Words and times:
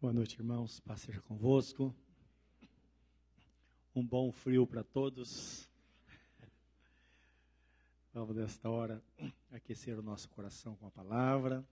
Boa 0.00 0.14
noite, 0.14 0.36
irmãos. 0.36 0.80
Paz 0.80 1.02
seja 1.02 1.20
convosco. 1.20 1.94
Um 3.94 4.02
bom 4.02 4.32
frio 4.32 4.66
para 4.66 4.82
todos. 4.82 5.68
Vamos, 8.10 8.34
nesta 8.34 8.70
hora, 8.70 9.04
aquecer 9.52 9.98
o 9.98 10.02
nosso 10.02 10.26
coração 10.30 10.74
com 10.76 10.86
a 10.86 10.90
palavra. 10.90 11.62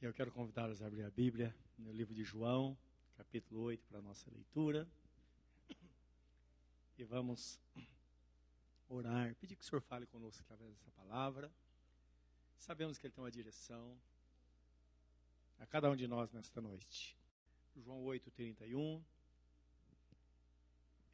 E 0.00 0.06
eu 0.06 0.14
quero 0.14 0.32
convidá-los 0.32 0.80
a 0.80 0.86
abrir 0.86 1.02
a 1.02 1.10
Bíblia 1.10 1.54
no 1.76 1.92
livro 1.92 2.14
de 2.14 2.24
João, 2.24 2.74
capítulo 3.18 3.60
8, 3.60 3.86
para 3.86 3.98
a 3.98 4.02
nossa 4.02 4.30
leitura. 4.30 4.88
E 6.96 7.04
vamos 7.04 7.60
orar, 8.88 9.34
pedir 9.34 9.56
que 9.56 9.62
o 9.62 9.66
Senhor 9.66 9.82
fale 9.82 10.06
conosco 10.06 10.42
através 10.42 10.70
dessa 10.70 10.90
palavra. 10.92 11.52
Sabemos 12.56 12.96
que 12.96 13.06
Ele 13.06 13.12
tem 13.12 13.22
uma 13.22 13.30
direção 13.30 13.94
a 15.58 15.66
cada 15.66 15.90
um 15.90 15.96
de 15.96 16.06
nós 16.06 16.32
nesta 16.32 16.60
noite. 16.60 17.16
João 17.76 18.02
8, 18.04 18.30
31. 18.30 19.02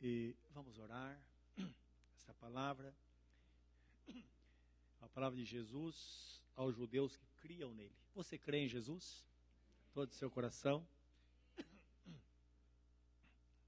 E 0.01 0.37
vamos 0.53 0.79
orar. 0.79 1.19
Esta 2.17 2.35
palavra, 2.35 2.95
a 5.01 5.09
palavra 5.09 5.39
de 5.39 5.45
Jesus 5.45 6.43
aos 6.55 6.77
judeus 6.77 7.17
que 7.17 7.27
criam 7.41 7.75
nele. 7.75 7.95
Você 8.15 8.39
crê 8.39 8.59
em 8.59 8.69
Jesus? 8.69 9.25
Todo 9.93 10.11
o 10.11 10.15
seu 10.15 10.31
coração? 10.31 10.87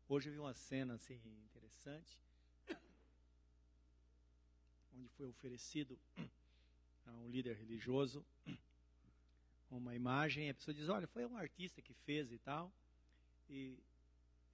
Hoje 0.09 0.29
eu 0.29 0.35
vi 0.35 0.39
uma 0.39 0.55
cena 0.55 0.95
assim 0.95 1.21
interessante, 1.45 2.23
onde 4.95 5.09
foi 5.11 5.27
oferecido 5.27 5.99
a 7.07 7.13
um 7.13 7.29
líder 7.29 7.57
religioso 7.57 8.25
uma 9.71 9.95
imagem, 9.95 10.49
a 10.49 10.55
pessoa 10.55 10.75
diz, 10.75 10.89
olha, 10.89 11.07
foi 11.07 11.27
um 11.27 11.37
artista 11.37 11.83
que 11.83 11.93
fez 11.93 12.31
e 12.31 12.39
tal, 12.39 12.73
e, 13.49 13.79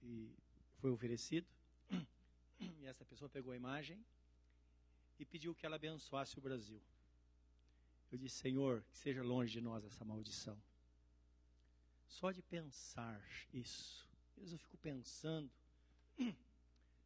e 0.01 0.35
foi 0.79 0.91
oferecido, 0.91 1.47
e 2.59 2.85
essa 2.85 3.05
pessoa 3.05 3.29
pegou 3.29 3.53
a 3.53 3.55
imagem 3.55 4.03
e 5.19 5.25
pediu 5.25 5.53
que 5.53 5.65
ela 5.65 5.75
abençoasse 5.75 6.37
o 6.37 6.41
Brasil. 6.41 6.81
Eu 8.11 8.17
disse, 8.17 8.37
Senhor, 8.37 8.83
que 8.91 8.97
seja 8.97 9.23
longe 9.23 9.51
de 9.51 9.61
nós 9.61 9.83
essa 9.83 10.05
maldição. 10.05 10.61
Só 12.07 12.31
de 12.31 12.41
pensar 12.43 13.23
isso, 13.51 14.07
eu 14.37 14.57
fico 14.57 14.77
pensando, 14.77 15.51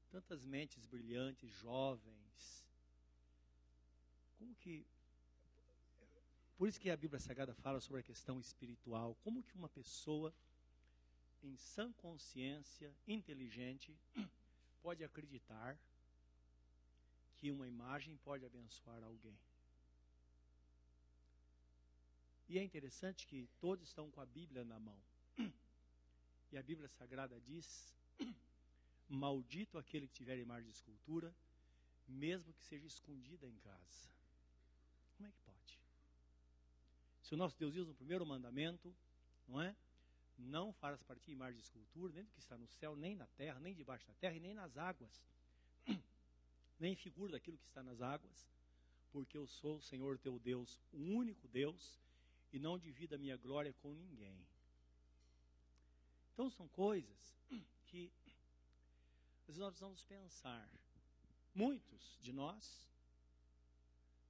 tantas 0.10 0.44
mentes 0.44 0.86
brilhantes, 0.86 1.50
jovens, 1.52 2.66
como 4.38 4.54
que 4.56 4.86
por 6.58 6.68
isso 6.68 6.80
que 6.80 6.90
a 6.90 6.98
Bíblia 6.98 7.20
Sagrada 7.20 7.54
fala 7.54 7.80
sobre 7.80 8.02
a 8.02 8.04
questão 8.04 8.40
espiritual, 8.40 9.16
como 9.24 9.44
que 9.44 9.56
uma 9.56 9.70
pessoa 9.70 10.34
em 11.44 11.56
sã 11.56 11.92
consciência, 11.94 12.94
inteligente, 13.08 13.96
pode 14.82 15.04
acreditar 15.04 15.78
que 17.36 17.52
uma 17.52 17.68
imagem 17.68 18.18
pode 18.18 18.44
abençoar 18.44 19.04
alguém. 19.04 19.38
E 22.50 22.58
é 22.58 22.64
interessante 22.64 23.28
que 23.28 23.48
todos 23.60 23.88
estão 23.88 24.10
com 24.10 24.22
a 24.22 24.26
Bíblia 24.26 24.64
na 24.64 24.80
mão. 24.80 25.00
E 26.50 26.58
a 26.58 26.64
Bíblia 26.64 26.88
Sagrada 26.88 27.38
diz: 27.42 27.94
Maldito 29.10 29.78
aquele 29.78 30.08
que 30.08 30.14
tiver 30.14 30.38
imagem 30.38 30.72
de 30.72 30.78
escultura, 30.78 31.36
mesmo 32.08 32.54
que 32.54 32.64
seja 32.64 32.88
escondida 32.88 33.46
em 33.46 33.58
casa. 33.58 34.10
Como 35.18 35.28
é 35.28 35.32
que 35.34 35.40
pode? 35.40 35.57
Se 37.28 37.34
o 37.34 37.38
nosso 37.38 37.58
Deus 37.58 37.74
diz 37.74 37.86
no 37.86 37.94
primeiro 37.94 38.26
mandamento, 38.26 38.96
não 39.50 39.62
é? 39.62 39.76
Não 40.38 40.72
farás 40.72 41.04
partir 41.04 41.32
imagem 41.32 41.58
de 41.58 41.64
escultura, 41.64 42.14
nem 42.14 42.24
do 42.24 42.32
que 42.32 42.40
está 42.40 42.58
no 42.58 42.66
céu, 42.70 42.96
nem 42.96 43.18
na 43.18 43.28
terra, 43.28 43.60
nem 43.60 43.76
debaixo 43.76 44.08
da 44.08 44.14
terra 44.14 44.38
e 44.38 44.40
nem 44.40 44.54
nas 44.54 44.78
águas. 44.78 45.22
nem 46.80 46.96
figura 46.96 47.34
daquilo 47.34 47.58
que 47.58 47.66
está 47.66 47.84
nas 47.84 48.02
águas, 48.02 48.50
porque 49.12 49.38
eu 49.38 49.46
sou 49.46 49.76
o 49.76 49.82
Senhor 49.82 50.18
teu 50.18 50.40
Deus, 50.40 50.80
o 50.94 51.00
único 51.00 51.50
Deus, 51.50 52.00
e 52.54 52.60
não 52.60 52.80
divido 52.80 53.16
a 53.16 53.18
minha 53.18 53.36
glória 53.36 53.74
com 53.74 53.94
ninguém. 53.94 54.48
Então 56.32 56.50
são 56.50 56.70
coisas 56.70 57.36
que 57.88 58.10
às 59.42 59.48
vezes 59.48 59.60
nós 59.60 59.72
precisamos 59.72 60.02
pensar. 60.06 60.70
Muitos 61.54 62.18
de 62.22 62.32
nós 62.32 62.90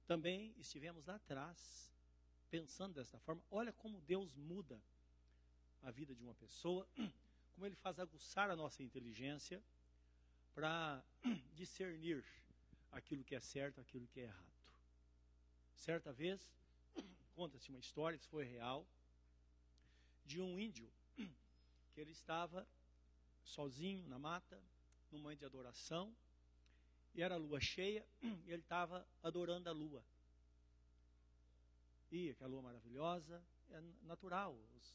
também 0.04 0.52
estivemos 0.58 1.06
lá 1.06 1.14
atrás 1.14 1.96
pensando 2.50 2.94
desta 2.94 3.18
forma, 3.20 3.42
olha 3.50 3.72
como 3.72 4.00
Deus 4.00 4.34
muda 4.34 4.80
a 5.82 5.90
vida 5.90 6.14
de 6.14 6.22
uma 6.22 6.34
pessoa, 6.34 6.88
como 7.54 7.66
ele 7.66 7.76
faz 7.76 7.98
aguçar 7.98 8.50
a 8.50 8.56
nossa 8.56 8.82
inteligência 8.82 9.62
para 10.54 11.02
discernir 11.54 12.24
aquilo 12.90 13.24
que 13.24 13.34
é 13.34 13.40
certo, 13.40 13.80
aquilo 13.80 14.06
que 14.08 14.20
é 14.20 14.24
errado. 14.24 14.52
Certa 15.74 16.12
vez, 16.12 16.40
conta-se 17.34 17.70
uma 17.70 17.78
história, 17.78 18.16
isso 18.16 18.28
foi 18.28 18.44
real, 18.44 18.86
de 20.24 20.40
um 20.40 20.58
índio 20.58 20.90
que 21.98 22.00
ele 22.00 22.12
estava 22.12 22.66
sozinho 23.42 24.06
na 24.06 24.18
mata, 24.18 24.62
num 25.10 25.18
momento 25.18 25.40
de 25.40 25.46
adoração, 25.46 26.14
e 27.14 27.22
era 27.22 27.34
a 27.34 27.38
lua 27.38 27.60
cheia, 27.60 28.06
e 28.22 28.52
ele 28.52 28.62
estava 28.62 29.06
adorando 29.22 29.68
a 29.68 29.72
lua. 29.72 30.04
E 32.10 32.30
aquela 32.30 32.50
lua 32.50 32.62
maravilhosa 32.62 33.42
é 33.70 33.80
natural. 34.02 34.58
Os, 34.76 34.94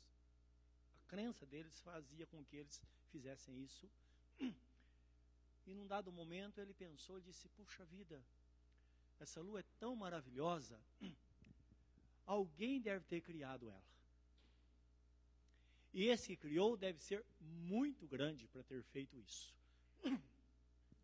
a 0.97 1.07
crença 1.07 1.46
deles 1.46 1.79
fazia 1.81 2.25
com 2.28 2.44
que 2.44 2.57
eles 2.57 2.81
fizessem 3.12 3.62
isso. 3.63 3.90
E 5.66 5.73
num 5.73 5.88
dado 5.88 6.12
momento 6.12 6.59
ele 6.59 6.73
pensou 6.73 7.19
e 7.19 7.22
disse: 7.22 7.47
Puxa 7.50 7.85
vida, 7.85 8.23
essa 9.19 9.41
lua 9.41 9.62
é 9.62 9.66
tão 9.79 9.96
maravilhosa, 9.96 10.79
alguém 12.25 12.81
deve 12.81 13.06
ter 13.06 13.22
criado 13.22 13.69
ela. 13.69 13.94
E 15.94 16.07
esse 16.07 16.28
que 16.29 16.35
criou 16.35 16.75
deve 16.75 17.00
ser 17.00 17.23
muito 17.40 18.07
grande 18.07 18.47
para 18.47 18.63
ter 18.63 18.81
feito 18.84 19.18
isso. 19.19 19.53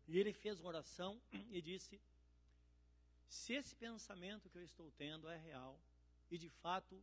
E 0.08 0.18
ele 0.18 0.32
fez 0.32 0.58
uma 0.58 0.70
oração 0.70 1.22
e 1.52 1.62
disse: 1.62 2.00
Se 3.28 3.52
esse 3.52 3.76
pensamento 3.76 4.50
que 4.50 4.58
eu 4.58 4.64
estou 4.64 4.90
tendo 4.90 5.28
é 5.28 5.36
real, 5.36 5.80
e 6.30 6.38
de 6.38 6.48
fato 6.48 7.02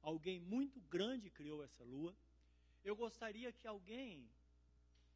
alguém 0.00 0.38
muito 0.38 0.80
grande 0.82 1.30
criou 1.30 1.62
essa 1.62 1.82
lua. 1.82 2.14
Eu 2.84 2.94
gostaria 2.94 3.52
que 3.52 3.66
alguém 3.66 4.28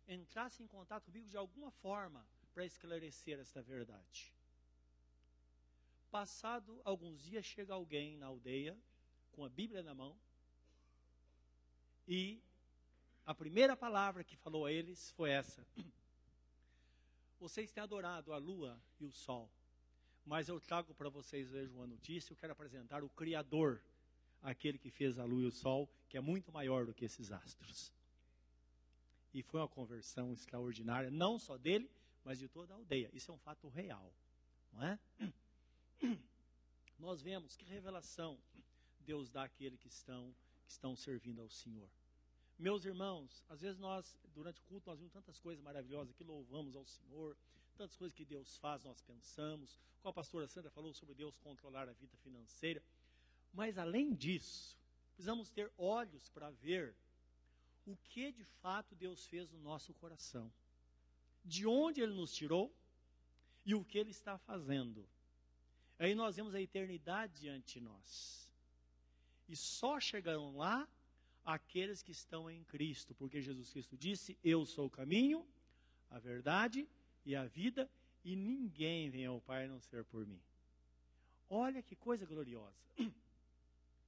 entrasse 0.06 0.62
em 0.62 0.66
contato 0.66 1.04
comigo 1.04 1.28
de 1.28 1.36
alguma 1.36 1.70
forma 1.70 2.26
para 2.54 2.64
esclarecer 2.64 3.38
esta 3.38 3.62
verdade. 3.62 4.32
Passado 6.10 6.80
alguns 6.84 7.22
dias, 7.22 7.44
chega 7.44 7.74
alguém 7.74 8.16
na 8.16 8.26
aldeia 8.26 8.76
com 9.32 9.44
a 9.44 9.48
Bíblia 9.48 9.82
na 9.82 9.94
mão 9.94 10.18
e 12.06 12.42
a 13.26 13.34
primeira 13.34 13.76
palavra 13.76 14.24
que 14.24 14.34
falou 14.36 14.64
a 14.64 14.72
eles 14.72 15.10
foi 15.10 15.30
essa: 15.30 15.66
Vocês 17.38 17.70
têm 17.70 17.82
adorado 17.82 18.32
a 18.32 18.38
lua 18.38 18.82
e 18.98 19.04
o 19.04 19.12
sol 19.12 19.50
mas 20.28 20.46
eu 20.46 20.60
trago 20.60 20.92
para 20.92 21.08
vocês 21.08 21.54
hoje 21.54 21.72
uma 21.72 21.86
notícia. 21.86 22.32
Eu 22.32 22.36
quero 22.36 22.52
apresentar 22.52 23.02
o 23.02 23.08
Criador, 23.08 23.82
aquele 24.42 24.76
que 24.76 24.90
fez 24.90 25.18
a 25.18 25.24
lua 25.24 25.44
e 25.44 25.46
o 25.46 25.50
sol, 25.50 25.88
que 26.06 26.18
é 26.18 26.20
muito 26.20 26.52
maior 26.52 26.84
do 26.84 26.92
que 26.92 27.06
esses 27.06 27.32
astros. 27.32 27.90
E 29.32 29.42
foi 29.42 29.58
uma 29.60 29.68
conversão 29.68 30.30
extraordinária, 30.30 31.10
não 31.10 31.38
só 31.38 31.56
dele, 31.56 31.90
mas 32.22 32.38
de 32.38 32.46
toda 32.46 32.74
a 32.74 32.76
aldeia. 32.76 33.08
Isso 33.14 33.30
é 33.30 33.34
um 33.34 33.38
fato 33.38 33.68
real, 33.68 34.12
não 34.70 34.84
é? 34.84 34.98
Nós 36.98 37.22
vemos 37.22 37.56
que 37.56 37.64
revelação 37.64 38.38
Deus 39.00 39.30
dá 39.30 39.44
àqueles 39.44 39.80
que 39.80 39.88
estão, 39.88 40.34
que 40.66 40.70
estão 40.70 40.94
servindo 40.94 41.40
ao 41.40 41.48
Senhor. 41.48 41.88
Meus 42.58 42.84
irmãos, 42.84 43.42
às 43.48 43.62
vezes 43.62 43.78
nós, 43.78 44.14
durante 44.34 44.60
o 44.60 44.64
culto, 44.64 44.90
nós 44.90 44.98
vimos 44.98 45.12
tantas 45.14 45.38
coisas 45.38 45.64
maravilhosas 45.64 46.12
que 46.12 46.22
louvamos 46.22 46.76
ao 46.76 46.84
Senhor, 46.84 47.34
tantas 47.78 47.96
coisas 47.96 48.14
que 48.14 48.24
Deus 48.24 48.56
faz, 48.58 48.82
nós 48.82 49.00
pensamos. 49.00 49.78
Como 50.02 50.10
a 50.10 50.12
pastora 50.12 50.48
Sandra 50.48 50.70
falou 50.70 50.92
sobre 50.92 51.14
Deus 51.14 51.38
controlar 51.38 51.88
a 51.88 51.92
vida 51.92 52.16
financeira. 52.16 52.82
Mas 53.52 53.78
além 53.78 54.12
disso, 54.12 54.76
precisamos 55.14 55.48
ter 55.48 55.70
olhos 55.78 56.28
para 56.30 56.50
ver 56.50 56.94
o 57.86 57.96
que 57.96 58.32
de 58.32 58.44
fato 58.44 58.96
Deus 58.96 59.24
fez 59.26 59.48
no 59.52 59.60
nosso 59.60 59.94
coração. 59.94 60.52
De 61.44 61.66
onde 61.66 62.00
Ele 62.00 62.12
nos 62.12 62.34
tirou 62.34 62.74
e 63.64 63.74
o 63.76 63.84
que 63.84 63.96
Ele 63.96 64.10
está 64.10 64.36
fazendo. 64.38 65.08
Aí 66.00 66.14
nós 66.16 66.34
vemos 66.34 66.54
a 66.54 66.60
eternidade 66.60 67.40
diante 67.40 67.74
de 67.74 67.80
nós. 67.80 68.50
E 69.48 69.54
só 69.56 70.00
chegarão 70.00 70.56
lá 70.56 70.86
aqueles 71.44 72.02
que 72.02 72.12
estão 72.12 72.50
em 72.50 72.62
Cristo, 72.64 73.14
porque 73.14 73.40
Jesus 73.40 73.70
Cristo 73.70 73.96
disse: 73.96 74.36
Eu 74.42 74.66
sou 74.66 74.86
o 74.86 74.90
caminho, 74.90 75.46
a 76.10 76.18
verdade 76.18 76.86
e 77.24 77.34
a 77.36 77.44
vida, 77.46 77.90
e 78.24 78.34
ninguém 78.34 79.10
vem 79.10 79.26
ao 79.26 79.40
Pai 79.40 79.66
não 79.66 79.80
ser 79.80 80.04
por 80.04 80.26
mim. 80.26 80.40
Olha 81.48 81.82
que 81.82 81.96
coisa 81.96 82.26
gloriosa. 82.26 82.82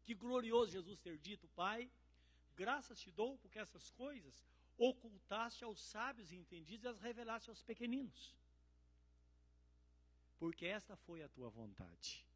Que 0.03 0.15
glorioso 0.15 0.73
Jesus 0.73 0.99
ter 0.99 1.19
dito, 1.19 1.47
Pai, 1.49 1.89
graças 2.57 2.99
te 2.99 3.13
dou, 3.13 3.39
porque 3.39 3.61
essas 3.61 3.91
coisas 3.93 4.45
ocultaste 4.77 5.63
aos 5.63 5.81
sábios 5.81 6.33
e 6.33 6.37
entendidos 6.37 6.85
e 6.85 6.89
as 6.89 7.01
revelaste 7.01 7.49
aos 7.49 7.63
pequeninos. 7.63 8.35
Porque 10.39 10.67
esta 10.67 10.97
foi 10.97 11.23
a 11.23 11.29
tua 11.29 11.49
vontade. 11.49 12.27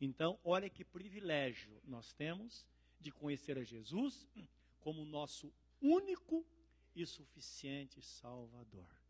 Então, 0.00 0.38
olha 0.42 0.70
que 0.70 0.84
privilégio 0.84 1.80
nós 1.84 2.12
temos 2.12 2.64
de 2.98 3.10
conhecer 3.10 3.58
a 3.58 3.64
Jesus 3.64 4.26
como 4.80 5.04
nosso 5.04 5.52
único 5.80 6.46
e 6.94 7.04
suficiente 7.04 8.00
Salvador. 8.00 9.01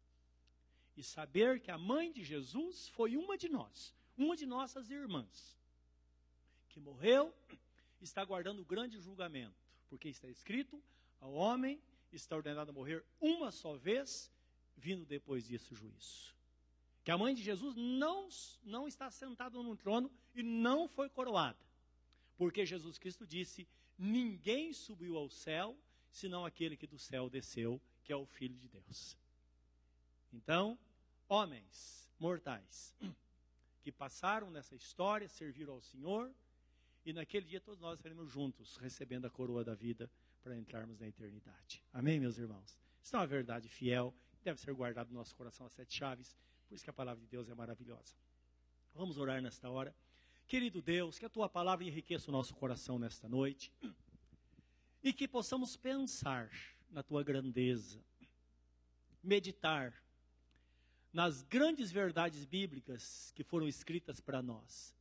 E 0.96 1.02
saber 1.02 1.60
que 1.60 1.70
a 1.70 1.78
mãe 1.78 2.12
de 2.12 2.22
Jesus 2.22 2.88
foi 2.88 3.16
uma 3.16 3.36
de 3.36 3.48
nós, 3.48 3.94
uma 4.16 4.36
de 4.36 4.44
nossas 4.44 4.90
irmãs, 4.90 5.58
que 6.68 6.80
morreu, 6.80 7.34
está 8.00 8.24
guardando 8.24 8.60
o 8.60 8.64
grande 8.64 8.98
julgamento, 8.98 9.56
porque 9.88 10.08
está 10.08 10.28
escrito: 10.28 10.82
ao 11.20 11.32
homem 11.32 11.80
está 12.12 12.36
ordenado 12.36 12.70
a 12.70 12.74
morrer 12.74 13.04
uma 13.20 13.50
só 13.50 13.76
vez, 13.76 14.30
vindo 14.76 15.04
depois 15.06 15.46
disso 15.46 15.72
o 15.72 15.76
juízo. 15.76 16.34
Que 17.04 17.10
a 17.10 17.18
mãe 17.18 17.34
de 17.34 17.42
Jesus 17.42 17.74
não, 17.74 18.28
não 18.62 18.86
está 18.86 19.10
sentada 19.10 19.60
no 19.60 19.76
trono 19.76 20.10
e 20.34 20.42
não 20.42 20.88
foi 20.88 21.08
coroada. 21.08 21.58
Porque 22.36 22.64
Jesus 22.64 22.98
Cristo 22.98 23.26
disse: 23.26 23.66
Ninguém 23.98 24.72
subiu 24.72 25.16
ao 25.16 25.28
céu, 25.28 25.76
senão 26.10 26.44
aquele 26.44 26.76
que 26.76 26.86
do 26.86 26.98
céu 26.98 27.28
desceu, 27.28 27.80
que 28.04 28.12
é 28.12 28.16
o 28.16 28.26
Filho 28.26 28.56
de 28.56 28.68
Deus. 28.68 29.16
Então, 30.32 30.78
homens 31.28 32.10
mortais 32.18 32.96
que 33.82 33.92
passaram 33.92 34.50
nessa 34.50 34.74
história, 34.74 35.28
serviram 35.28 35.74
ao 35.74 35.80
Senhor, 35.80 36.32
e 37.04 37.12
naquele 37.12 37.46
dia 37.46 37.60
todos 37.60 37.80
nós 37.80 37.98
estaremos 37.98 38.30
juntos, 38.30 38.76
recebendo 38.76 39.26
a 39.26 39.30
coroa 39.30 39.64
da 39.64 39.74
vida 39.74 40.10
para 40.40 40.56
entrarmos 40.56 40.98
na 41.00 41.08
eternidade. 41.08 41.84
Amém, 41.92 42.18
meus 42.18 42.38
irmãos? 42.38 42.78
Isso 43.02 43.16
é 43.16 43.18
uma 43.18 43.26
verdade 43.26 43.68
fiel, 43.68 44.14
deve 44.42 44.60
ser 44.60 44.72
guardado 44.72 45.08
no 45.08 45.14
nosso 45.14 45.34
coração 45.34 45.66
as 45.66 45.72
sete 45.72 45.94
chaves, 45.94 46.36
por 46.68 46.74
isso 46.74 46.84
que 46.84 46.90
a 46.90 46.92
palavra 46.92 47.20
de 47.20 47.28
Deus 47.28 47.48
é 47.48 47.54
maravilhosa. 47.54 48.14
Vamos 48.94 49.18
orar 49.18 49.42
nesta 49.42 49.68
hora. 49.68 49.94
Querido 50.46 50.80
Deus, 50.80 51.18
que 51.18 51.24
a 51.24 51.30
tua 51.30 51.48
palavra 51.48 51.84
enriqueça 51.84 52.30
o 52.30 52.32
nosso 52.32 52.54
coração 52.54 52.98
nesta 52.98 53.28
noite 53.28 53.72
e 55.02 55.12
que 55.12 55.26
possamos 55.26 55.76
pensar 55.76 56.50
na 56.90 57.02
tua 57.02 57.22
grandeza, 57.22 58.04
meditar 59.22 60.01
nas 61.12 61.42
grandes 61.42 61.92
verdades 61.92 62.44
bíblicas 62.44 63.32
que 63.34 63.44
foram 63.44 63.68
escritas 63.68 64.20
para 64.20 64.42
nós. 64.42 64.94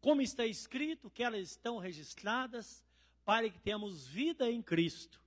Como 0.00 0.22
está 0.22 0.46
escrito 0.46 1.10
que 1.10 1.22
elas 1.22 1.50
estão 1.50 1.78
registradas 1.78 2.82
para 3.24 3.50
que 3.50 3.58
tenhamos 3.58 4.06
vida 4.06 4.50
em 4.50 4.62
Cristo 4.62 5.20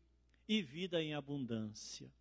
e 0.48 0.62
vida 0.62 1.02
em 1.02 1.14
abundância. 1.14 2.12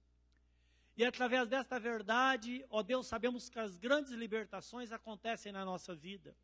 E 0.94 1.04
através 1.04 1.48
desta 1.48 1.80
verdade, 1.80 2.64
ó 2.68 2.82
Deus, 2.82 3.06
sabemos 3.06 3.48
que 3.48 3.58
as 3.58 3.78
grandes 3.78 4.12
libertações 4.12 4.92
acontecem 4.92 5.50
na 5.50 5.64
nossa 5.64 5.94
vida, 5.94 6.36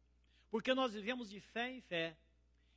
porque 0.51 0.73
nós 0.73 0.95
vivemos 0.95 1.29
de 1.29 1.39
fé 1.39 1.71
em 1.71 1.83
fé. 1.83 2.17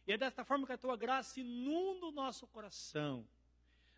E 0.05 0.11
é 0.11 0.17
desta 0.17 0.43
forma 0.43 0.67
que 0.67 0.73
a 0.73 0.77
tua 0.77 0.97
graça 0.97 1.39
inunda 1.39 2.07
o 2.07 2.11
nosso 2.11 2.45
coração, 2.47 3.25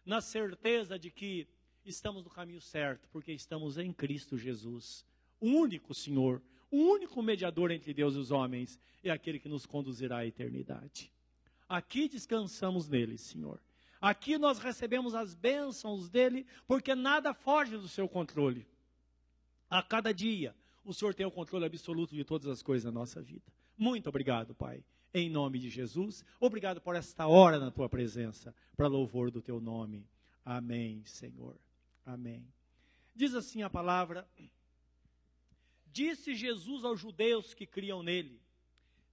na 0.05 0.21
certeza 0.21 0.99
de 0.99 1.09
que 1.09 1.47
estamos 1.85 2.23
no 2.23 2.29
caminho 2.29 2.61
certo, 2.61 3.07
porque 3.09 3.31
estamos 3.31 3.77
em 3.77 3.91
Cristo 3.91 4.37
Jesus, 4.37 5.05
o 5.39 5.47
único 5.47 5.93
Senhor, 5.93 6.41
o 6.71 6.77
único 6.77 7.21
mediador 7.21 7.71
entre 7.71 7.93
Deus 7.93 8.15
e 8.15 8.17
os 8.17 8.31
homens, 8.31 8.79
e 9.03 9.09
aquele 9.09 9.39
que 9.39 9.49
nos 9.49 9.65
conduzirá 9.65 10.17
à 10.17 10.25
eternidade. 10.25 11.11
Aqui 11.67 12.07
descansamos 12.07 12.87
nele, 12.87 13.17
Senhor. 13.17 13.61
Aqui 14.01 14.37
nós 14.37 14.59
recebemos 14.59 15.15
as 15.15 15.33
bênçãos 15.33 16.09
dele, 16.09 16.45
porque 16.67 16.93
nada 16.95 17.33
foge 17.33 17.77
do 17.77 17.87
seu 17.87 18.07
controle. 18.07 18.67
A 19.69 19.81
cada 19.81 20.13
dia, 20.13 20.55
o 20.83 20.93
Senhor 20.93 21.13
tem 21.13 21.25
o 21.25 21.31
controle 21.31 21.65
absoluto 21.65 22.13
de 22.13 22.23
todas 22.23 22.47
as 22.47 22.61
coisas 22.61 22.83
da 22.83 22.91
nossa 22.91 23.21
vida. 23.21 23.51
Muito 23.77 24.09
obrigado, 24.09 24.53
Pai. 24.53 24.83
Em 25.13 25.29
nome 25.29 25.59
de 25.59 25.69
Jesus, 25.69 26.25
obrigado 26.39 26.81
por 26.81 26.95
esta 26.95 27.27
hora 27.27 27.59
na 27.59 27.69
tua 27.69 27.87
presença, 27.87 28.53
para 28.75 28.87
louvor 28.87 29.29
do 29.29 29.41
teu 29.41 29.61
nome. 29.61 30.07
Amém, 30.43 31.03
Senhor. 31.05 31.55
Amém. 32.05 32.47
Diz 33.15 33.33
assim 33.33 33.61
a 33.63 33.69
palavra: 33.69 34.27
Disse 35.87 36.35
Jesus 36.35 36.83
aos 36.83 36.99
judeus 36.99 37.53
que 37.53 37.65
criam 37.65 38.01
nele: 38.01 38.41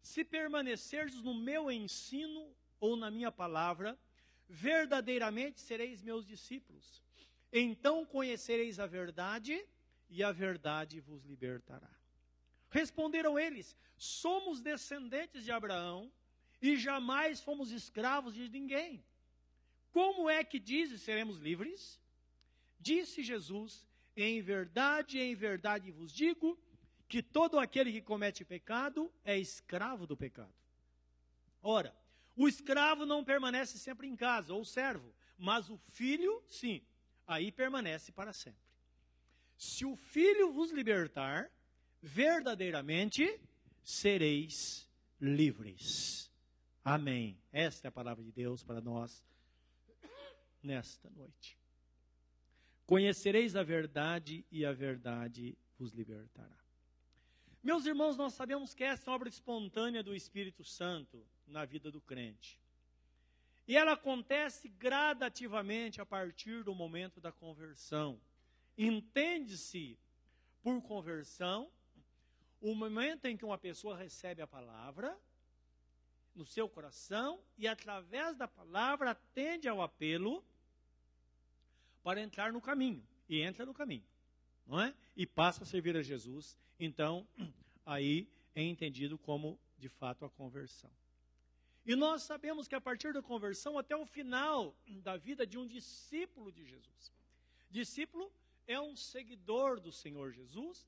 Se 0.02 0.24
permanecerdes 0.24 1.22
no 1.22 1.34
meu 1.34 1.70
ensino 1.70 2.54
ou 2.80 2.96
na 2.96 3.10
minha 3.10 3.30
palavra, 3.30 3.98
verdadeiramente 4.48 5.60
sereis 5.60 6.02
meus 6.02 6.26
discípulos. 6.26 7.02
Então 7.52 8.06
conhecereis 8.06 8.78
a 8.78 8.86
verdade, 8.86 9.64
e 10.08 10.22
a 10.24 10.32
verdade 10.32 11.00
vos 11.00 11.24
libertará. 11.24 11.90
Responderam 12.70 13.38
eles: 13.38 13.76
Somos 13.96 14.60
descendentes 14.60 15.44
de 15.44 15.52
Abraão 15.52 16.10
e 16.62 16.76
jamais 16.76 17.40
fomos 17.40 17.70
escravos 17.70 18.34
de 18.34 18.48
ninguém. 18.48 19.04
Como 19.92 20.30
é 20.30 20.42
que 20.42 20.58
dizes 20.58 21.02
seremos 21.02 21.38
livres? 21.38 21.99
Disse 22.80 23.22
Jesus: 23.22 23.86
Em 24.16 24.40
verdade, 24.40 25.18
em 25.18 25.34
verdade 25.34 25.90
vos 25.90 26.12
digo 26.12 26.58
que 27.06 27.22
todo 27.22 27.58
aquele 27.58 27.92
que 27.92 28.00
comete 28.00 28.44
pecado 28.44 29.12
é 29.24 29.38
escravo 29.38 30.06
do 30.06 30.16
pecado. 30.16 30.54
Ora, 31.62 31.94
o 32.34 32.48
escravo 32.48 33.04
não 33.04 33.22
permanece 33.22 33.78
sempre 33.78 34.08
em 34.08 34.16
casa, 34.16 34.54
ou 34.54 34.64
servo, 34.64 35.14
mas 35.36 35.68
o 35.68 35.76
filho, 35.76 36.42
sim, 36.48 36.82
aí 37.26 37.52
permanece 37.52 38.10
para 38.12 38.32
sempre. 38.32 38.62
Se 39.58 39.84
o 39.84 39.94
filho 39.94 40.52
vos 40.52 40.70
libertar, 40.70 41.50
verdadeiramente 42.00 43.38
sereis 43.82 44.88
livres. 45.20 46.30
Amém. 46.82 47.38
Esta 47.52 47.88
é 47.88 47.90
a 47.90 47.92
palavra 47.92 48.24
de 48.24 48.32
Deus 48.32 48.62
para 48.62 48.80
nós 48.80 49.22
nesta 50.62 51.10
noite. 51.10 51.59
Conhecereis 52.90 53.54
a 53.54 53.62
verdade 53.62 54.44
e 54.50 54.66
a 54.66 54.72
verdade 54.72 55.56
vos 55.78 55.92
libertará. 55.92 56.58
Meus 57.62 57.86
irmãos, 57.86 58.16
nós 58.16 58.34
sabemos 58.34 58.74
que 58.74 58.82
essa 58.82 59.08
é 59.08 59.14
obra 59.14 59.28
espontânea 59.28 60.02
do 60.02 60.12
Espírito 60.12 60.64
Santo 60.64 61.24
na 61.46 61.64
vida 61.64 61.88
do 61.88 62.00
crente. 62.00 62.58
E 63.68 63.76
ela 63.76 63.92
acontece 63.92 64.68
gradativamente 64.68 66.00
a 66.00 66.04
partir 66.04 66.64
do 66.64 66.74
momento 66.74 67.20
da 67.20 67.30
conversão. 67.30 68.20
Entende-se 68.76 69.96
por 70.60 70.82
conversão 70.82 71.70
o 72.60 72.74
momento 72.74 73.26
em 73.26 73.36
que 73.36 73.44
uma 73.44 73.56
pessoa 73.56 73.96
recebe 73.96 74.42
a 74.42 74.48
palavra 74.48 75.16
no 76.34 76.44
seu 76.44 76.68
coração 76.68 77.40
e, 77.56 77.68
através 77.68 78.36
da 78.36 78.48
palavra, 78.48 79.12
atende 79.12 79.68
ao 79.68 79.80
apelo 79.80 80.44
para 82.02 82.20
entrar 82.20 82.52
no 82.52 82.60
caminho. 82.60 83.02
E 83.28 83.40
entra 83.42 83.64
no 83.64 83.72
caminho, 83.72 84.04
não 84.66 84.80
é? 84.80 84.94
E 85.16 85.26
passa 85.26 85.62
a 85.62 85.66
servir 85.66 85.96
a 85.96 86.02
Jesus. 86.02 86.56
Então, 86.78 87.26
aí 87.86 88.28
é 88.54 88.62
entendido 88.62 89.16
como, 89.18 89.58
de 89.78 89.88
fato, 89.88 90.24
a 90.24 90.30
conversão. 90.30 90.90
E 91.86 91.96
nós 91.96 92.22
sabemos 92.22 92.68
que 92.68 92.74
a 92.74 92.80
partir 92.80 93.12
da 93.12 93.22
conversão 93.22 93.78
até 93.78 93.96
o 93.96 94.04
final 94.04 94.76
da 95.02 95.16
vida 95.16 95.46
de 95.46 95.58
um 95.58 95.66
discípulo 95.66 96.52
de 96.52 96.64
Jesus. 96.64 97.12
Discípulo 97.70 98.30
é 98.66 98.80
um 98.80 98.94
seguidor 98.96 99.80
do 99.80 99.90
Senhor 99.90 100.32
Jesus. 100.32 100.86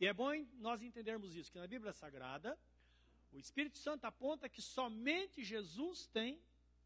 E 0.00 0.06
é 0.06 0.12
bom 0.12 0.32
nós 0.58 0.82
entendermos 0.82 1.36
isso, 1.36 1.52
que 1.52 1.58
na 1.58 1.66
Bíblia 1.66 1.92
Sagrada, 1.92 2.58
o 3.32 3.38
Espírito 3.38 3.78
Santo 3.78 4.04
aponta 4.04 4.48
que 4.48 4.60
somente 4.60 5.42
Jesus 5.42 6.06
tem 6.06 6.40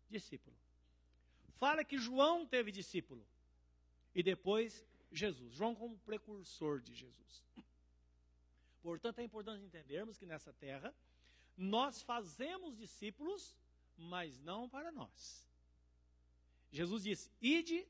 discípulo. 0.08 0.56
Fala 1.56 1.84
que 1.84 1.98
João 1.98 2.46
teve 2.46 2.70
discípulo. 2.70 3.26
E 4.18 4.22
depois 4.24 4.84
Jesus. 5.12 5.54
João 5.54 5.76
como 5.76 5.96
precursor 5.98 6.80
de 6.80 6.92
Jesus. 6.92 7.44
Portanto, 8.82 9.20
é 9.20 9.22
importante 9.22 9.64
entendermos 9.64 10.18
que 10.18 10.26
nessa 10.26 10.52
terra 10.52 10.92
nós 11.56 12.02
fazemos 12.02 12.76
discípulos, 12.76 13.54
mas 13.96 14.40
não 14.40 14.68
para 14.68 14.90
nós. 14.90 15.48
Jesus 16.72 17.04
disse: 17.04 17.30
Ide, 17.40 17.86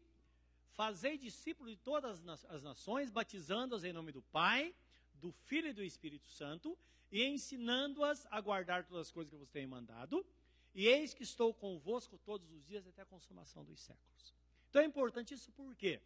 fazei 0.75 1.17
discípulos 1.17 1.73
de 1.73 1.79
todas 1.79 2.21
as 2.51 2.63
nações, 2.63 3.11
batizando-as 3.11 3.83
em 3.83 3.95
nome 3.95 4.13
do 4.13 4.21
Pai, 4.21 4.75
do 5.15 5.33
Filho 5.33 5.69
e 5.69 5.73
do 5.73 5.83
Espírito 5.83 6.29
Santo, 6.29 6.77
e 7.11 7.25
ensinando-as 7.25 8.27
a 8.31 8.39
guardar 8.39 8.85
todas 8.85 9.07
as 9.07 9.11
coisas 9.11 9.31
que 9.33 9.39
vos 9.39 9.49
tenho 9.49 9.71
mandado. 9.71 10.27
E 10.75 10.87
eis 10.89 11.15
que 11.15 11.23
estou 11.23 11.55
convosco 11.55 12.19
todos 12.19 12.51
os 12.51 12.63
dias 12.67 12.87
até 12.87 13.01
a 13.01 13.07
consumação 13.07 13.65
dos 13.65 13.81
séculos. 13.81 14.37
Então 14.69 14.83
é 14.83 14.85
importante 14.85 15.35
isso 15.35 15.51
por 15.53 15.75
quê? 15.75 16.01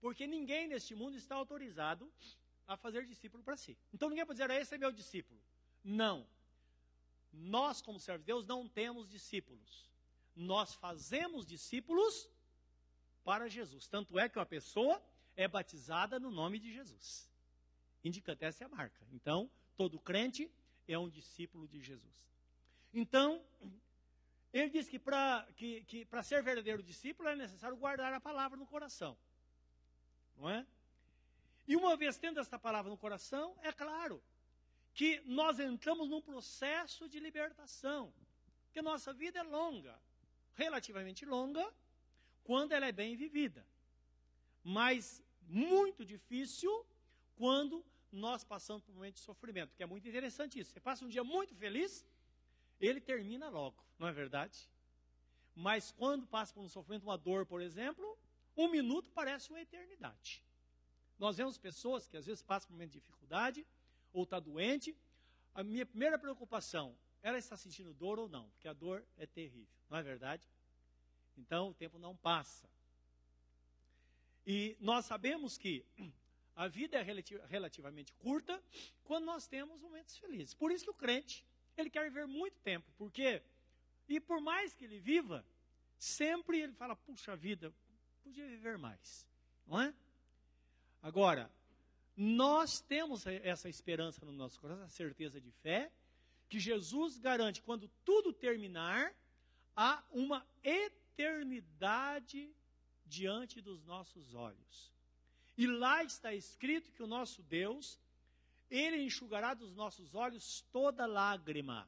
Porque 0.00 0.26
ninguém 0.26 0.66
neste 0.66 0.94
mundo 0.94 1.16
está 1.16 1.34
autorizado 1.36 2.12
a 2.66 2.76
fazer 2.76 3.04
discípulo 3.06 3.42
para 3.42 3.56
si. 3.56 3.76
Então 3.92 4.08
ninguém 4.08 4.26
pode 4.26 4.38
dizer, 4.38 4.50
ah, 4.50 4.60
esse 4.60 4.74
é 4.74 4.78
meu 4.78 4.92
discípulo. 4.92 5.40
Não. 5.84 6.26
Nós, 7.32 7.80
como 7.80 7.98
servos 7.98 8.22
de 8.22 8.26
Deus, 8.26 8.46
não 8.46 8.68
temos 8.68 9.08
discípulos. 9.08 9.90
nós 10.34 10.74
fazemos 10.74 11.46
discípulos 11.46 12.28
para 13.22 13.48
Jesus. 13.48 13.86
Tanto 13.86 14.18
é 14.18 14.28
que 14.28 14.38
uma 14.38 14.46
pessoa 14.46 15.02
é 15.36 15.46
batizada 15.46 16.18
no 16.18 16.30
nome 16.30 16.58
de 16.58 16.72
Jesus. 16.72 17.30
Indicando, 18.02 18.44
essa 18.44 18.64
é 18.64 18.66
a 18.66 18.68
marca. 18.68 19.06
Então, 19.12 19.50
todo 19.76 20.00
crente 20.00 20.50
é 20.88 20.98
um 20.98 21.08
discípulo 21.08 21.68
de 21.68 21.80
Jesus. 21.80 22.26
Então, 22.92 23.42
ele 24.52 24.68
diz 24.68 24.88
que 24.88 24.98
para 24.98 25.46
que, 25.56 25.82
que 25.84 26.06
ser 26.22 26.42
verdadeiro 26.42 26.82
discípulo 26.82 27.28
é 27.28 27.36
necessário 27.36 27.76
guardar 27.76 28.12
a 28.12 28.20
palavra 28.20 28.56
no 28.56 28.66
coração. 28.66 29.16
Não 30.36 30.50
é? 30.50 30.66
E 31.66 31.76
uma 31.76 31.96
vez 31.96 32.18
tendo 32.18 32.38
esta 32.38 32.58
palavra 32.58 32.90
no 32.90 32.98
coração, 32.98 33.56
é 33.62 33.72
claro 33.72 34.22
que 34.94 35.20
nós 35.24 35.58
entramos 35.58 36.08
num 36.08 36.20
processo 36.20 37.08
de 37.08 37.18
libertação. 37.18 38.12
Porque 38.64 38.82
nossa 38.82 39.12
vida 39.12 39.38
é 39.38 39.42
longa, 39.42 39.98
relativamente 40.54 41.24
longa, 41.24 41.72
quando 42.44 42.72
ela 42.72 42.86
é 42.86 42.92
bem 42.92 43.16
vivida. 43.16 43.66
Mas 44.62 45.22
muito 45.48 46.04
difícil 46.04 46.86
quando 47.36 47.84
nós 48.10 48.44
passamos 48.44 48.82
por 48.82 48.92
um 48.92 48.96
momento 48.96 49.14
de 49.14 49.20
sofrimento, 49.20 49.74
que 49.74 49.82
é 49.82 49.86
muito 49.86 50.06
interessante 50.06 50.58
isso. 50.58 50.72
Você 50.72 50.80
passa 50.80 51.04
um 51.04 51.08
dia 51.08 51.24
muito 51.24 51.54
feliz, 51.54 52.04
ele 52.82 53.00
termina 53.00 53.48
logo, 53.48 53.82
não 53.98 54.08
é 54.08 54.12
verdade? 54.12 54.68
Mas 55.54 55.92
quando 55.92 56.26
passa 56.26 56.52
por 56.52 56.62
um 56.62 56.68
sofrimento, 56.68 57.04
uma 57.04 57.16
dor, 57.16 57.46
por 57.46 57.62
exemplo, 57.62 58.18
um 58.56 58.68
minuto 58.68 59.10
parece 59.12 59.50
uma 59.50 59.60
eternidade. 59.60 60.42
Nós 61.18 61.36
vemos 61.36 61.56
pessoas 61.56 62.08
que 62.08 62.16
às 62.16 62.26
vezes 62.26 62.42
passam 62.42 62.66
por 62.66 62.74
um 62.74 62.76
momento 62.76 62.92
de 62.92 62.98
dificuldade, 62.98 63.66
ou 64.12 64.24
está 64.24 64.40
doente. 64.40 64.96
A 65.54 65.62
minha 65.62 65.86
primeira 65.86 66.18
preocupação, 66.18 66.96
ela 67.22 67.38
está 67.38 67.56
sentindo 67.56 67.94
dor 67.94 68.18
ou 68.18 68.28
não? 68.28 68.50
Porque 68.50 68.66
a 68.66 68.72
dor 68.72 69.06
é 69.16 69.26
terrível, 69.26 69.76
não 69.88 69.98
é 69.98 70.02
verdade? 70.02 70.48
Então 71.36 71.68
o 71.68 71.74
tempo 71.74 71.98
não 71.98 72.16
passa. 72.16 72.68
E 74.44 74.76
nós 74.80 75.04
sabemos 75.06 75.56
que 75.56 75.86
a 76.56 76.66
vida 76.66 76.98
é 76.98 77.02
relativamente 77.46 78.12
curta 78.14 78.60
quando 79.04 79.24
nós 79.24 79.46
temos 79.46 79.80
momentos 79.80 80.18
felizes. 80.18 80.52
Por 80.52 80.72
isso 80.72 80.84
que 80.84 80.90
o 80.90 80.94
crente, 80.94 81.46
ele 81.80 81.90
quer 81.90 82.04
viver 82.04 82.26
muito 82.26 82.58
tempo, 82.60 82.90
porque 82.96 83.42
e 84.08 84.20
por 84.20 84.40
mais 84.40 84.74
que 84.74 84.84
ele 84.84 84.98
viva, 84.98 85.44
sempre 85.98 86.60
ele 86.60 86.72
fala: 86.72 86.94
"Puxa 86.94 87.34
vida, 87.36 87.72
podia 88.22 88.46
viver 88.46 88.76
mais". 88.76 89.26
Não 89.66 89.80
é? 89.80 89.94
Agora, 91.00 91.50
nós 92.16 92.80
temos 92.80 93.26
essa 93.26 93.68
esperança 93.68 94.24
no 94.24 94.32
nosso 94.32 94.60
coração, 94.60 94.84
essa 94.84 94.94
certeza 94.94 95.40
de 95.40 95.50
fé, 95.50 95.90
que 96.48 96.60
Jesus 96.60 97.18
garante 97.18 97.62
quando 97.62 97.88
tudo 98.04 98.32
terminar, 98.32 99.14
há 99.74 100.04
uma 100.10 100.46
eternidade 100.62 102.54
diante 103.06 103.60
dos 103.60 103.82
nossos 103.84 104.34
olhos. 104.34 104.92
E 105.56 105.66
lá 105.66 106.04
está 106.04 106.34
escrito 106.34 106.92
que 106.92 107.02
o 107.02 107.06
nosso 107.06 107.42
Deus, 107.42 107.98
ele 108.72 109.02
enxugará 109.02 109.52
dos 109.52 109.74
nossos 109.74 110.14
olhos 110.14 110.62
toda 110.72 111.04
lágrima. 111.04 111.86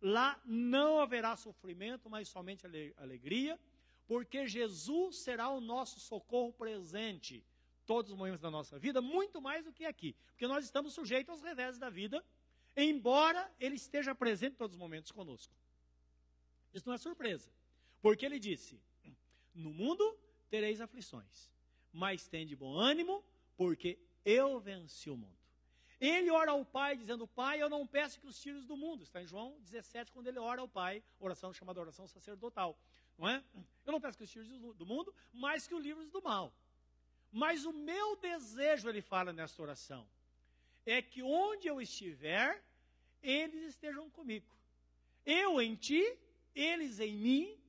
Lá 0.00 0.38
não 0.44 1.00
haverá 1.00 1.34
sofrimento, 1.36 2.10
mas 2.10 2.28
somente 2.28 2.66
alegria, 2.98 3.58
porque 4.06 4.46
Jesus 4.46 5.20
será 5.20 5.48
o 5.48 5.60
nosso 5.60 5.98
socorro 5.98 6.52
presente 6.52 7.42
todos 7.86 8.12
os 8.12 8.18
momentos 8.18 8.42
da 8.42 8.50
nossa 8.50 8.78
vida, 8.78 9.00
muito 9.00 9.40
mais 9.40 9.64
do 9.64 9.72
que 9.72 9.86
aqui, 9.86 10.14
porque 10.32 10.46
nós 10.46 10.66
estamos 10.66 10.92
sujeitos 10.92 11.30
aos 11.30 11.42
revés 11.42 11.78
da 11.78 11.88
vida, 11.88 12.22
embora 12.76 13.50
ele 13.58 13.76
esteja 13.76 14.14
presente 14.14 14.52
em 14.52 14.56
todos 14.56 14.74
os 14.74 14.78
momentos 14.78 15.10
conosco. 15.10 15.56
Isso 16.74 16.86
não 16.86 16.94
é 16.94 16.98
surpresa, 16.98 17.50
porque 18.02 18.26
ele 18.26 18.38
disse: 18.38 18.78
No 19.54 19.72
mundo 19.72 20.04
tereis 20.50 20.82
aflições, 20.82 21.50
mas 21.90 22.28
tende 22.28 22.54
bom 22.54 22.76
ânimo, 22.76 23.24
porque 23.56 23.98
eu 24.22 24.60
venci 24.60 25.08
o 25.08 25.16
mundo. 25.16 25.37
Ele 26.00 26.30
ora 26.30 26.52
ao 26.52 26.64
Pai, 26.64 26.96
dizendo: 26.96 27.26
Pai, 27.26 27.60
eu 27.60 27.68
não 27.68 27.86
peço 27.86 28.20
que 28.20 28.26
os 28.26 28.40
tires 28.40 28.64
do 28.64 28.76
mundo. 28.76 29.02
Está 29.02 29.20
em 29.20 29.26
João 29.26 29.58
17, 29.60 30.12
quando 30.12 30.28
ele 30.28 30.38
ora 30.38 30.60
ao 30.60 30.68
Pai, 30.68 31.02
oração 31.18 31.52
chamada 31.52 31.80
oração 31.80 32.06
sacerdotal. 32.06 32.78
Não 33.16 33.28
é? 33.28 33.42
Eu 33.84 33.92
não 33.92 34.00
peço 34.00 34.16
que 34.16 34.24
os 34.24 34.30
tires 34.30 34.48
do 34.48 34.86
mundo, 34.86 35.12
mas 35.32 35.66
que 35.66 35.74
o 35.74 35.78
livres 35.78 36.08
do 36.10 36.22
mal. 36.22 36.54
Mas 37.32 37.64
o 37.64 37.72
meu 37.72 38.16
desejo, 38.16 38.88
ele 38.88 39.02
fala 39.02 39.32
nessa 39.32 39.60
oração, 39.60 40.08
é 40.86 41.02
que 41.02 41.22
onde 41.22 41.66
eu 41.66 41.80
estiver, 41.80 42.62
eles 43.20 43.64
estejam 43.64 44.08
comigo. 44.10 44.46
Eu 45.26 45.60
em 45.60 45.74
ti, 45.74 46.02
eles 46.54 47.00
em 47.00 47.16
mim, 47.16 47.60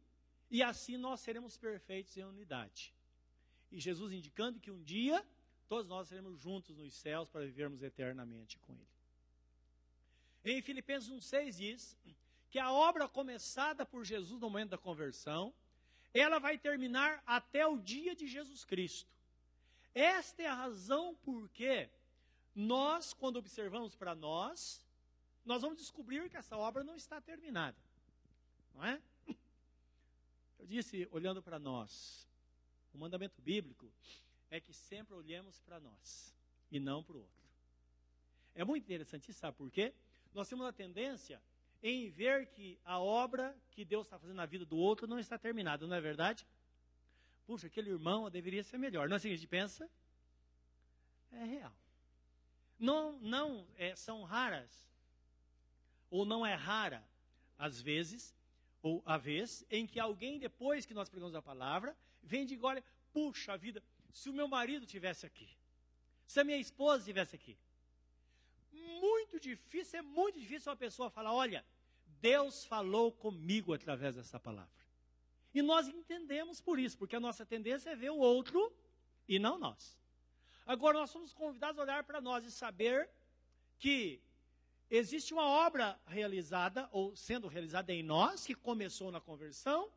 e 0.50 0.64
assim 0.64 0.98
nós 0.98 1.20
seremos 1.20 1.58
perfeitos 1.58 2.16
em 2.16 2.24
unidade. 2.24 2.94
E 3.72 3.80
Jesus 3.80 4.14
indicando 4.14 4.60
que 4.60 4.72
um 4.72 4.82
dia 4.82 5.26
todos 5.70 5.88
nós 5.88 6.08
seremos 6.08 6.40
juntos 6.42 6.76
nos 6.76 6.96
céus 6.96 7.30
para 7.30 7.46
vivermos 7.46 7.84
eternamente 7.84 8.58
com 8.58 8.74
Ele. 8.74 8.88
Em 10.44 10.62
Filipenses 10.64 11.10
1,6 11.10 11.56
diz 11.56 11.98
que 12.50 12.58
a 12.58 12.72
obra 12.72 13.08
começada 13.08 13.86
por 13.86 14.04
Jesus 14.04 14.42
no 14.42 14.50
momento 14.50 14.72
da 14.72 14.78
conversão, 14.78 15.54
ela 16.12 16.40
vai 16.40 16.58
terminar 16.58 17.22
até 17.26 17.68
o 17.68 17.78
dia 17.78 18.16
de 18.16 18.28
Jesus 18.28 18.66
Cristo. 18.66 19.08
Esta 19.94 20.42
é 20.42 20.48
a 20.48 20.56
razão 20.56 21.16
por 21.24 21.48
que 21.50 21.88
nós, 22.56 23.14
quando 23.14 23.38
observamos 23.38 23.96
para 23.96 24.16
nós, 24.16 24.84
nós 25.46 25.62
vamos 25.62 25.78
descobrir 25.78 26.30
que 26.32 26.38
essa 26.38 26.58
obra 26.58 26.84
não 26.84 26.96
está 26.96 27.22
terminada. 27.22 27.78
Não 28.74 28.84
é? 28.84 29.00
Eu 30.58 30.66
disse, 30.66 31.08
olhando 31.12 31.44
para 31.44 31.60
nós, 31.60 32.28
o 32.92 32.98
mandamento 32.98 33.40
bíblico 33.40 33.92
é 34.50 34.60
que 34.60 34.74
sempre 34.74 35.14
olhemos 35.14 35.60
para 35.60 35.80
nós 35.80 36.36
e 36.72 36.80
não 36.80 37.04
para 37.04 37.16
o 37.16 37.20
outro. 37.20 37.50
É 38.56 38.64
muito 38.64 38.84
interessante 38.84 39.32
sabe 39.34 39.58
por 39.58 39.70
quê? 39.72 39.94
Nós 40.34 40.48
temos 40.48 40.66
a 40.66 40.72
tendência 40.72 41.42
em 41.82 42.10
ver 42.10 42.48
que 42.48 42.78
a 42.84 43.00
obra 43.00 43.56
que 43.72 43.86
Deus 43.86 44.06
está 44.06 44.20
fazendo 44.20 44.36
na 44.36 44.46
vida 44.46 44.66
do 44.66 44.78
outro 44.78 45.08
não 45.08 45.20
está 45.20 45.38
terminada, 45.38 45.88
não 45.88 45.96
é 45.96 46.02
verdade? 46.02 46.46
Puxa, 47.46 47.68
aquele 47.68 47.90
irmão 47.90 48.30
deveria 48.30 48.64
ser 48.64 48.78
melhor. 48.78 49.08
Não 49.08 49.16
é 49.16 49.18
assim 49.18 49.30
que 49.30 49.34
a 49.34 49.38
gente 49.38 49.48
pensa? 49.48 49.90
É 51.32 51.44
real. 51.44 51.74
Não, 52.78 53.20
não 53.20 53.68
é, 53.76 53.96
são 53.96 54.24
raras, 54.24 54.90
ou 56.10 56.26
não 56.26 56.46
é 56.46 56.54
rara, 56.54 57.04
às 57.58 57.82
vezes, 57.82 58.34
ou 58.82 59.04
a 59.06 59.18
vez 59.18 59.66
em 59.70 59.86
que 59.86 60.00
alguém, 60.00 60.40
depois 60.40 60.86
que 60.86 60.94
nós 60.94 61.10
pregamos 61.10 61.36
a 61.36 61.42
palavra, 61.42 61.96
vem 62.24 62.44
e 62.44 62.46
diz: 62.46 62.64
olha, 62.64 62.84
puxa 63.12 63.58
vida, 63.58 63.84
se 64.14 64.30
o 64.30 64.34
meu 64.34 64.48
marido 64.48 64.86
tivesse 64.86 65.26
aqui, 65.26 65.50
se 66.26 66.40
a 66.40 66.44
minha 66.44 66.58
esposa 66.58 67.00
estivesse 67.00 67.36
aqui. 67.36 67.58
Muito 68.72 69.40
difícil, 69.40 70.00
é 70.00 70.02
muito 70.02 70.40
difícil 70.40 70.72
uma 70.72 70.78
pessoa 70.78 71.10
falar: 71.10 71.34
olha, 71.34 71.66
Deus 72.22 72.66
falou 72.66 73.12
comigo 73.12 73.74
através 73.74 74.16
dessa 74.16 74.40
palavra. 74.40 74.80
E 75.54 75.62
nós 75.62 75.88
entendemos 75.88 76.62
por 76.62 76.78
isso, 76.80 76.98
porque 76.98 77.16
a 77.16 77.20
nossa 77.20 77.46
tendência 77.46 77.90
é 77.90 77.96
ver 77.96 78.12
o 78.12 78.18
outro 78.18 78.72
e 79.28 79.40
não 79.40 79.58
nós. 79.58 79.98
Agora, 80.66 81.00
nós 81.00 81.10
somos 81.10 81.34
convidados 81.34 81.80
a 81.80 81.84
olhar 81.84 82.04
para 82.04 82.22
nós 82.22 82.46
e 82.46 82.52
saber 82.52 83.10
que 83.80 84.22
existe 84.90 85.34
uma 85.34 85.46
obra 85.46 86.00
realizada, 86.06 86.88
ou 86.92 87.16
sendo 87.16 87.48
realizada 87.48 87.92
em 87.92 88.04
nós, 88.04 88.46
que 88.46 88.54
começou 88.54 89.12
na 89.12 89.20
conversão, 89.20 89.92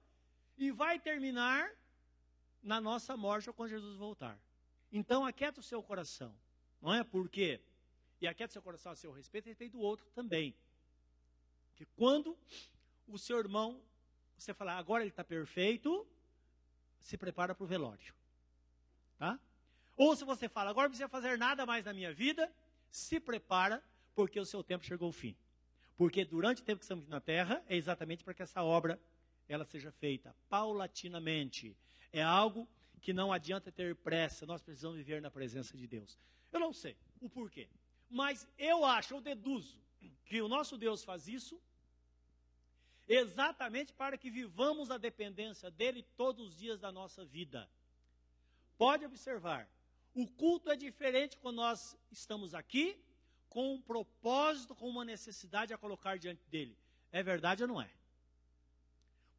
e 0.56 0.70
vai 0.70 0.98
terminar 0.98 1.70
na 2.62 2.80
nossa 2.80 3.16
morte 3.16 3.48
ou 3.48 3.54
quando 3.54 3.70
Jesus 3.70 3.96
voltar. 3.96 4.38
Então, 4.90 5.24
aquieta 5.24 5.60
o 5.60 5.62
seu 5.62 5.82
coração, 5.82 6.34
não 6.80 6.94
é? 6.94 7.02
Porque, 7.02 7.60
e 8.20 8.26
aquieta 8.26 8.50
o 8.50 8.52
seu 8.52 8.62
coração 8.62 8.92
a 8.92 8.96
seu 8.96 9.10
respeito 9.10 9.46
e 9.46 9.50
respeito 9.50 9.72
do 9.72 9.80
outro 9.80 10.08
também. 10.10 10.54
Que 11.74 11.86
quando 11.96 12.38
o 13.08 13.18
seu 13.18 13.38
irmão, 13.38 13.80
você 14.36 14.54
falar, 14.54 14.76
agora 14.76 15.02
ele 15.02 15.10
está 15.10 15.24
perfeito, 15.24 16.06
se 17.00 17.16
prepara 17.16 17.54
para 17.54 17.64
o 17.64 17.66
velório. 17.66 18.14
Tá? 19.18 19.38
Ou 19.96 20.14
se 20.16 20.24
você 20.24 20.48
fala, 20.48 20.70
agora 20.70 20.88
não 20.88 20.90
precisa 20.90 21.08
fazer 21.08 21.38
nada 21.38 21.66
mais 21.66 21.84
na 21.84 21.92
minha 21.92 22.12
vida, 22.12 22.52
se 22.90 23.18
prepara 23.18 23.82
porque 24.14 24.38
o 24.38 24.44
seu 24.44 24.62
tempo 24.62 24.84
chegou 24.84 25.06
ao 25.06 25.12
fim. 25.12 25.36
Porque 25.96 26.24
durante 26.24 26.62
o 26.62 26.64
tempo 26.64 26.78
que 26.78 26.84
estamos 26.84 27.08
na 27.08 27.20
terra, 27.20 27.62
é 27.66 27.76
exatamente 27.76 28.24
para 28.24 28.34
que 28.34 28.42
essa 28.42 28.62
obra 28.62 29.00
ela 29.48 29.64
seja 29.64 29.90
feita 29.92 30.34
paulatinamente. 30.48 31.76
É 32.12 32.22
algo 32.22 32.68
que 33.00 33.12
não 33.12 33.32
adianta 33.32 33.72
ter 33.72 33.96
pressa, 33.96 34.46
nós 34.46 34.62
precisamos 34.62 34.96
viver 34.96 35.20
na 35.20 35.30
presença 35.30 35.76
de 35.76 35.86
Deus. 35.86 36.18
Eu 36.52 36.60
não 36.60 36.72
sei 36.72 36.96
o 37.20 37.28
porquê, 37.28 37.68
mas 38.08 38.46
eu 38.58 38.84
acho, 38.84 39.14
eu 39.14 39.20
deduzo, 39.20 39.80
que 40.24 40.40
o 40.40 40.48
nosso 40.48 40.76
Deus 40.76 41.02
faz 41.02 41.26
isso 41.28 41.60
exatamente 43.08 43.92
para 43.92 44.16
que 44.16 44.30
vivamos 44.30 44.90
a 44.90 44.98
dependência 44.98 45.70
dele 45.70 46.02
todos 46.16 46.48
os 46.48 46.56
dias 46.56 46.78
da 46.78 46.92
nossa 46.92 47.24
vida. 47.24 47.68
Pode 48.78 49.04
observar, 49.04 49.68
o 50.14 50.26
culto 50.26 50.70
é 50.70 50.76
diferente 50.76 51.36
quando 51.38 51.56
nós 51.56 51.96
estamos 52.10 52.54
aqui 52.54 53.02
com 53.48 53.74
um 53.74 53.80
propósito, 53.80 54.74
com 54.74 54.88
uma 54.88 55.04
necessidade 55.04 55.74
a 55.74 55.78
colocar 55.78 56.18
diante 56.18 56.44
dele. 56.48 56.76
É 57.10 57.22
verdade 57.22 57.62
ou 57.62 57.68
não 57.68 57.80
é? 57.80 57.90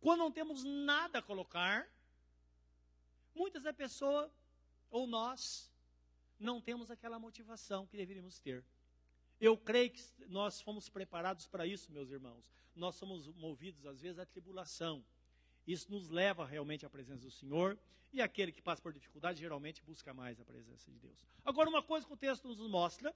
quando 0.03 0.19
não 0.19 0.31
temos 0.31 0.65
nada 0.65 1.19
a 1.19 1.21
colocar, 1.21 1.87
muitas 3.35 3.63
da 3.63 3.73
pessoa 3.73 4.31
ou 4.89 5.07
nós 5.07 5.71
não 6.39 6.61
temos 6.61 6.91
aquela 6.91 7.17
motivação 7.17 7.85
que 7.87 7.97
deveríamos 7.97 8.39
ter. 8.39 8.63
Eu 9.39 9.57
creio 9.57 9.91
que 9.91 10.03
nós 10.27 10.61
fomos 10.61 10.89
preparados 10.89 11.47
para 11.47 11.65
isso, 11.65 11.91
meus 11.91 12.09
irmãos. 12.11 12.51
Nós 12.75 12.95
somos 12.95 13.27
movidos, 13.35 13.85
às 13.85 14.01
vezes, 14.01 14.19
à 14.19 14.25
tribulação. 14.25 15.03
Isso 15.65 15.91
nos 15.91 16.09
leva 16.09 16.45
realmente 16.45 16.85
à 16.85 16.89
presença 16.89 17.21
do 17.21 17.31
Senhor. 17.31 17.77
E 18.11 18.21
aquele 18.21 18.51
que 18.51 18.61
passa 18.61 18.81
por 18.81 18.93
dificuldade, 18.93 19.39
geralmente 19.39 19.81
busca 19.81 20.13
mais 20.13 20.39
a 20.39 20.45
presença 20.45 20.89
de 20.91 20.99
Deus. 20.99 21.17
Agora, 21.43 21.69
uma 21.69 21.81
coisa 21.81 22.05
que 22.05 22.13
o 22.13 22.17
texto 22.17 22.47
nos 22.47 22.59
mostra 22.59 23.13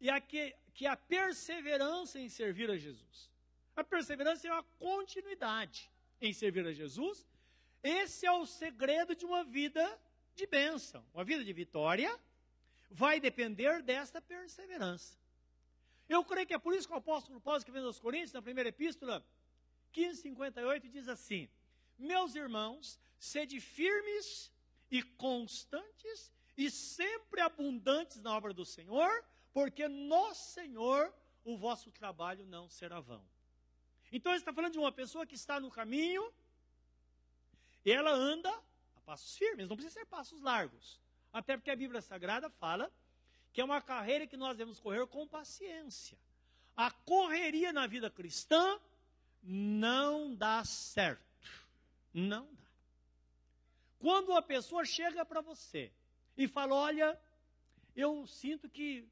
é 0.00 0.20
que, 0.20 0.54
que 0.74 0.86
a 0.86 0.96
perseverança 0.96 2.18
em 2.18 2.28
servir 2.28 2.70
a 2.70 2.76
Jesus. 2.76 3.30
A 3.74 3.82
perseverança 3.82 4.48
é 4.48 4.52
uma 4.52 4.62
continuidade 4.78 5.90
em 6.20 6.32
servir 6.32 6.66
a 6.66 6.72
Jesus. 6.72 7.26
Esse 7.82 8.26
é 8.26 8.32
o 8.32 8.46
segredo 8.46 9.14
de 9.14 9.24
uma 9.24 9.42
vida 9.42 10.00
de 10.34 10.46
bênção, 10.46 11.04
uma 11.12 11.24
vida 11.24 11.44
de 11.44 11.52
vitória. 11.52 12.18
Vai 12.90 13.18
depender 13.18 13.82
desta 13.82 14.20
perseverança. 14.20 15.18
Eu 16.08 16.24
creio 16.24 16.46
que 16.46 16.54
é 16.54 16.58
por 16.58 16.74
isso 16.74 16.86
que 16.86 16.94
o 16.94 16.98
apóstolo 16.98 17.40
Paulo, 17.40 17.58
escrevendo 17.58 17.86
aos 17.86 17.98
Coríntios, 17.98 18.32
na 18.32 18.42
primeira 18.42 18.68
epístola, 18.68 19.24
15,58, 19.94 20.88
diz 20.88 21.08
assim: 21.08 21.48
Meus 21.98 22.34
irmãos, 22.34 23.00
sede 23.18 23.60
firmes 23.60 24.52
e 24.90 25.02
constantes 25.02 26.30
e 26.56 26.70
sempre 26.70 27.40
abundantes 27.40 28.20
na 28.20 28.36
obra 28.36 28.52
do 28.52 28.64
Senhor, 28.64 29.24
porque 29.52 29.88
no 29.88 30.34
Senhor 30.34 31.12
o 31.44 31.56
vosso 31.56 31.90
trabalho 31.90 32.46
não 32.46 32.68
será 32.68 33.00
vão. 33.00 33.24
Então 34.12 34.30
ele 34.32 34.38
está 34.38 34.52
falando 34.52 34.72
de 34.72 34.78
uma 34.78 34.92
pessoa 34.92 35.26
que 35.26 35.34
está 35.34 35.58
no 35.58 35.70
caminho 35.70 36.32
ela 37.90 38.12
anda 38.12 38.50
a 38.96 39.00
passos 39.00 39.36
firmes, 39.36 39.68
não 39.68 39.76
precisa 39.76 40.00
ser 40.00 40.06
passos 40.06 40.40
largos. 40.40 41.00
Até 41.32 41.56
porque 41.56 41.70
a 41.70 41.76
Bíblia 41.76 42.00
Sagrada 42.00 42.48
fala 42.50 42.90
que 43.52 43.60
é 43.60 43.64
uma 43.64 43.80
carreira 43.80 44.26
que 44.26 44.36
nós 44.36 44.56
devemos 44.56 44.78
correr 44.78 45.06
com 45.06 45.26
paciência. 45.26 46.16
A 46.76 46.90
correria 46.90 47.72
na 47.72 47.86
vida 47.86 48.08
cristã 48.10 48.78
não 49.42 50.34
dá 50.34 50.64
certo. 50.64 51.22
Não 52.14 52.46
dá. 52.52 52.62
Quando 53.98 54.30
uma 54.30 54.42
pessoa 54.42 54.84
chega 54.84 55.24
para 55.24 55.40
você 55.40 55.92
e 56.36 56.48
fala: 56.48 56.74
Olha, 56.74 57.20
eu 57.94 58.26
sinto 58.26 58.68
que, 58.68 59.06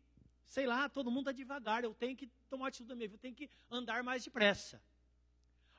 sei 0.46 0.66
lá, 0.66 0.88
todo 0.88 1.10
mundo 1.10 1.30
está 1.30 1.32
devagar, 1.32 1.84
eu 1.84 1.94
tenho 1.94 2.16
que 2.16 2.26
tomar 2.48 2.68
atitude 2.68 2.88
da 2.88 2.94
minha 2.94 3.08
vida, 3.08 3.16
eu 3.16 3.22
tenho 3.22 3.34
que 3.34 3.50
andar 3.70 4.02
mais 4.02 4.24
depressa. 4.24 4.82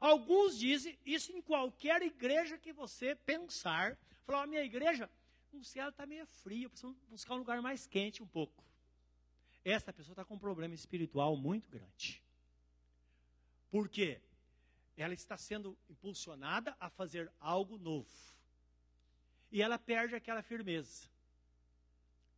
Alguns 0.01 0.57
dizem 0.57 0.97
isso 1.05 1.31
em 1.31 1.39
qualquer 1.43 2.01
igreja 2.01 2.57
que 2.57 2.73
você 2.73 3.13
pensar. 3.13 3.95
Falar, 4.25 4.43
a 4.43 4.47
minha 4.47 4.63
igreja, 4.63 5.07
não 5.53 5.63
sei, 5.63 5.79
ela 5.79 5.91
está 5.91 6.07
meio 6.07 6.25
fria, 6.25 6.65
eu 6.65 6.71
preciso 6.71 6.97
buscar 7.07 7.35
um 7.35 7.37
lugar 7.37 7.61
mais 7.61 7.85
quente 7.85 8.23
um 8.23 8.25
pouco. 8.27 8.65
Essa 9.63 9.93
pessoa 9.93 10.13
está 10.13 10.25
com 10.25 10.33
um 10.33 10.39
problema 10.39 10.73
espiritual 10.73 11.37
muito 11.37 11.69
grande. 11.69 12.19
Por 13.69 13.87
quê? 13.87 14.19
Ela 14.97 15.13
está 15.13 15.37
sendo 15.37 15.77
impulsionada 15.87 16.75
a 16.79 16.89
fazer 16.89 17.31
algo 17.39 17.77
novo. 17.77 18.09
E 19.51 19.61
ela 19.61 19.77
perde 19.77 20.15
aquela 20.15 20.41
firmeza. 20.41 21.07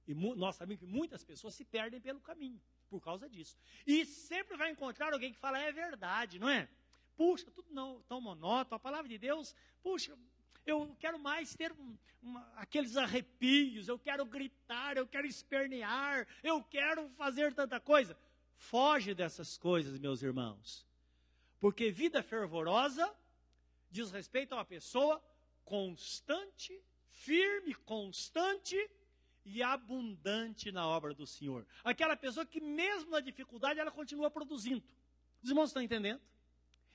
E 0.06 0.14
nós 0.14 0.58
sabemos 0.58 0.82
que 0.82 0.86
muitas 0.86 1.24
pessoas 1.24 1.56
se 1.56 1.64
perdem 1.64 2.02
pelo 2.02 2.20
caminho 2.20 2.62
por 2.90 3.02
causa 3.02 3.30
disso. 3.30 3.58
E 3.88 4.06
sempre 4.06 4.58
vai 4.58 4.70
encontrar 4.70 5.14
alguém 5.14 5.32
que 5.32 5.40
fala, 5.40 5.58
é 5.60 5.72
verdade, 5.72 6.38
não 6.40 6.50
é? 6.50 6.68
Puxa, 7.16 7.50
tudo 7.52 7.68
não 7.72 8.02
tão 8.04 8.20
monótono, 8.20 8.76
a 8.76 8.80
palavra 8.80 9.08
de 9.08 9.18
Deus, 9.18 9.56
puxa, 9.82 10.18
eu 10.66 10.96
quero 11.00 11.20
mais 11.20 11.56
ter 11.56 11.72
um, 11.74 11.98
uma, 12.22 12.42
aqueles 12.56 12.96
arrepios, 12.96 13.88
eu 13.88 14.00
quero 14.00 14.26
gritar, 14.26 14.98
eu 14.98 15.08
quero 15.08 15.28
espernear, 15.28 16.28
eu 16.42 16.64
quero 16.64 17.10
fazer 17.12 17.54
tanta 17.54 17.80
coisa. 17.80 18.18
Foge 18.56 19.14
dessas 19.14 19.58
coisas, 19.58 20.00
meus 20.00 20.24
irmãos. 20.24 20.88
Porque 21.60 21.92
vida 21.92 22.24
fervorosa 22.24 23.14
diz 23.92 24.12
respeito 24.12 24.54
a 24.54 24.58
uma 24.58 24.66
pessoa 24.66 25.24
constante, 25.64 26.82
firme, 27.10 27.74
constante 27.76 28.90
e 29.46 29.62
abundante 29.62 30.72
na 30.72 30.88
obra 30.88 31.14
do 31.14 31.28
Senhor. 31.28 31.66
Aquela 31.84 32.16
pessoa 32.16 32.46
que, 32.46 32.62
mesmo 32.62 33.12
na 33.12 33.20
dificuldade, 33.20 33.80
ela 33.80 33.92
continua 33.92 34.32
produzindo. 34.32 34.84
Os 35.42 35.50
irmãos 35.50 35.70
estão 35.70 35.82
entendendo? 35.82 36.22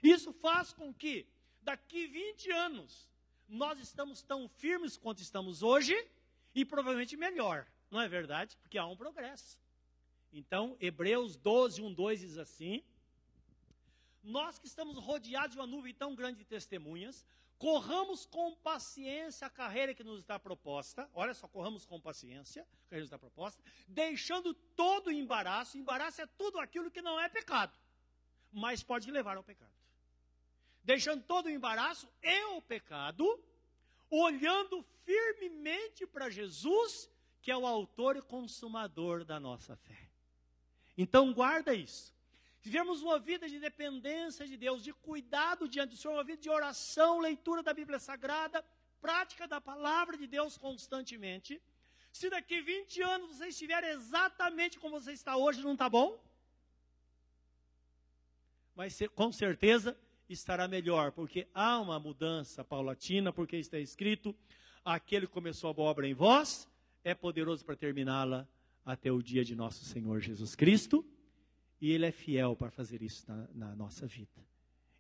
Isso 0.02 0.32
faz 0.32 0.72
com 0.72 0.92
que, 0.94 1.26
daqui 1.60 2.06
20 2.06 2.50
anos, 2.52 3.08
nós 3.48 3.78
estamos 3.80 4.22
tão 4.22 4.48
firmes 4.48 4.96
quanto 4.96 5.22
estamos 5.22 5.62
hoje 5.62 5.94
e 6.54 6.64
provavelmente 6.64 7.16
melhor, 7.16 7.66
não 7.90 8.00
é 8.00 8.08
verdade? 8.08 8.56
Porque 8.58 8.78
há 8.78 8.86
um 8.86 8.96
progresso. 8.96 9.58
Então, 10.32 10.76
Hebreus 10.78 11.36
12, 11.36 11.80
1, 11.80 11.94
2 11.94 12.20
diz 12.20 12.38
assim: 12.38 12.84
Nós 14.22 14.58
que 14.58 14.66
estamos 14.66 14.96
rodeados 14.98 15.52
de 15.52 15.58
uma 15.58 15.66
nuvem 15.66 15.94
tão 15.94 16.14
grande 16.14 16.38
de 16.38 16.44
testemunhas, 16.44 17.24
corramos 17.56 18.26
com 18.26 18.54
paciência 18.56 19.46
a 19.46 19.50
carreira 19.50 19.94
que 19.94 20.04
nos 20.04 20.20
está 20.20 20.38
proposta. 20.38 21.08
Olha 21.14 21.32
só, 21.32 21.48
corramos 21.48 21.86
com 21.86 21.98
paciência 21.98 22.62
a 22.62 22.66
carreira 22.66 22.88
que 22.90 22.96
nos 22.96 23.06
está 23.06 23.18
proposta, 23.18 23.62
deixando 23.86 24.52
todo 24.52 25.06
o 25.06 25.12
embaraço. 25.12 25.78
Embaraço 25.78 26.20
é 26.20 26.26
tudo 26.26 26.60
aquilo 26.60 26.90
que 26.90 27.00
não 27.00 27.18
é 27.18 27.28
pecado, 27.28 27.76
mas 28.52 28.82
pode 28.82 29.10
levar 29.10 29.38
ao 29.38 29.42
pecado 29.42 29.77
deixando 30.88 31.22
todo 31.22 31.46
o 31.46 31.50
embaraço 31.50 32.08
e 32.22 32.44
o 32.56 32.62
pecado, 32.62 33.24
olhando 34.08 34.82
firmemente 35.04 36.06
para 36.06 36.30
Jesus, 36.30 37.10
que 37.42 37.50
é 37.50 37.56
o 37.56 37.66
autor 37.66 38.16
e 38.16 38.22
consumador 38.22 39.22
da 39.22 39.38
nossa 39.38 39.76
fé. 39.76 40.08
Então 40.96 41.34
guarda 41.34 41.74
isso. 41.74 42.16
Vivemos 42.62 43.02
uma 43.02 43.18
vida 43.18 43.46
de 43.46 43.60
dependência 43.60 44.46
de 44.46 44.56
Deus, 44.56 44.82
de 44.82 44.94
cuidado 44.94 45.68
diante 45.68 45.90
do 45.90 45.98
Senhor, 45.98 46.14
uma 46.14 46.24
vida 46.24 46.40
de 46.40 46.48
oração, 46.48 47.18
leitura 47.18 47.62
da 47.62 47.74
Bíblia 47.74 47.98
Sagrada, 47.98 48.64
prática 48.98 49.46
da 49.46 49.60
palavra 49.60 50.16
de 50.16 50.26
Deus 50.26 50.56
constantemente. 50.56 51.60
Se 52.10 52.30
daqui 52.30 52.62
20 52.62 53.02
anos 53.02 53.36
você 53.36 53.48
estiver 53.48 53.84
exatamente 53.84 54.78
como 54.78 54.98
você 54.98 55.12
está 55.12 55.36
hoje, 55.36 55.60
não 55.60 55.74
está 55.74 55.86
bom? 55.86 56.18
Mas 58.74 58.98
com 59.14 59.30
certeza 59.30 59.94
estará 60.28 60.68
melhor, 60.68 61.12
porque 61.12 61.48
há 61.54 61.80
uma 61.80 61.98
mudança 61.98 62.64
paulatina, 62.64 63.32
porque 63.32 63.56
está 63.56 63.78
escrito: 63.78 64.34
aquele 64.84 65.26
que 65.26 65.32
começou 65.32 65.70
a 65.70 65.72
boa 65.72 65.90
obra 65.90 66.06
em 66.06 66.14
vós 66.14 66.68
é 67.02 67.14
poderoso 67.14 67.64
para 67.64 67.76
terminá-la 67.76 68.46
até 68.84 69.10
o 69.10 69.22
dia 69.22 69.44
de 69.44 69.54
nosso 69.54 69.84
Senhor 69.84 70.20
Jesus 70.20 70.54
Cristo, 70.54 71.04
e 71.80 71.92
Ele 71.92 72.06
é 72.06 72.12
fiel 72.12 72.56
para 72.56 72.70
fazer 72.70 73.02
isso 73.02 73.24
na, 73.28 73.48
na 73.54 73.76
nossa 73.76 74.06
vida. 74.06 74.46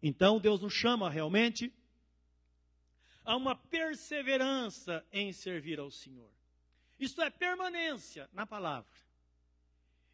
Então, 0.02 0.38
Deus 0.38 0.60
nos 0.60 0.72
chama 0.72 1.10
realmente 1.10 1.72
a 3.24 3.36
uma 3.36 3.54
perseverança 3.54 5.04
em 5.12 5.32
servir 5.32 5.78
ao 5.78 5.90
Senhor. 5.90 6.30
Isto 6.98 7.20
é 7.20 7.30
permanência 7.30 8.28
na 8.32 8.46
palavra. 8.46 8.90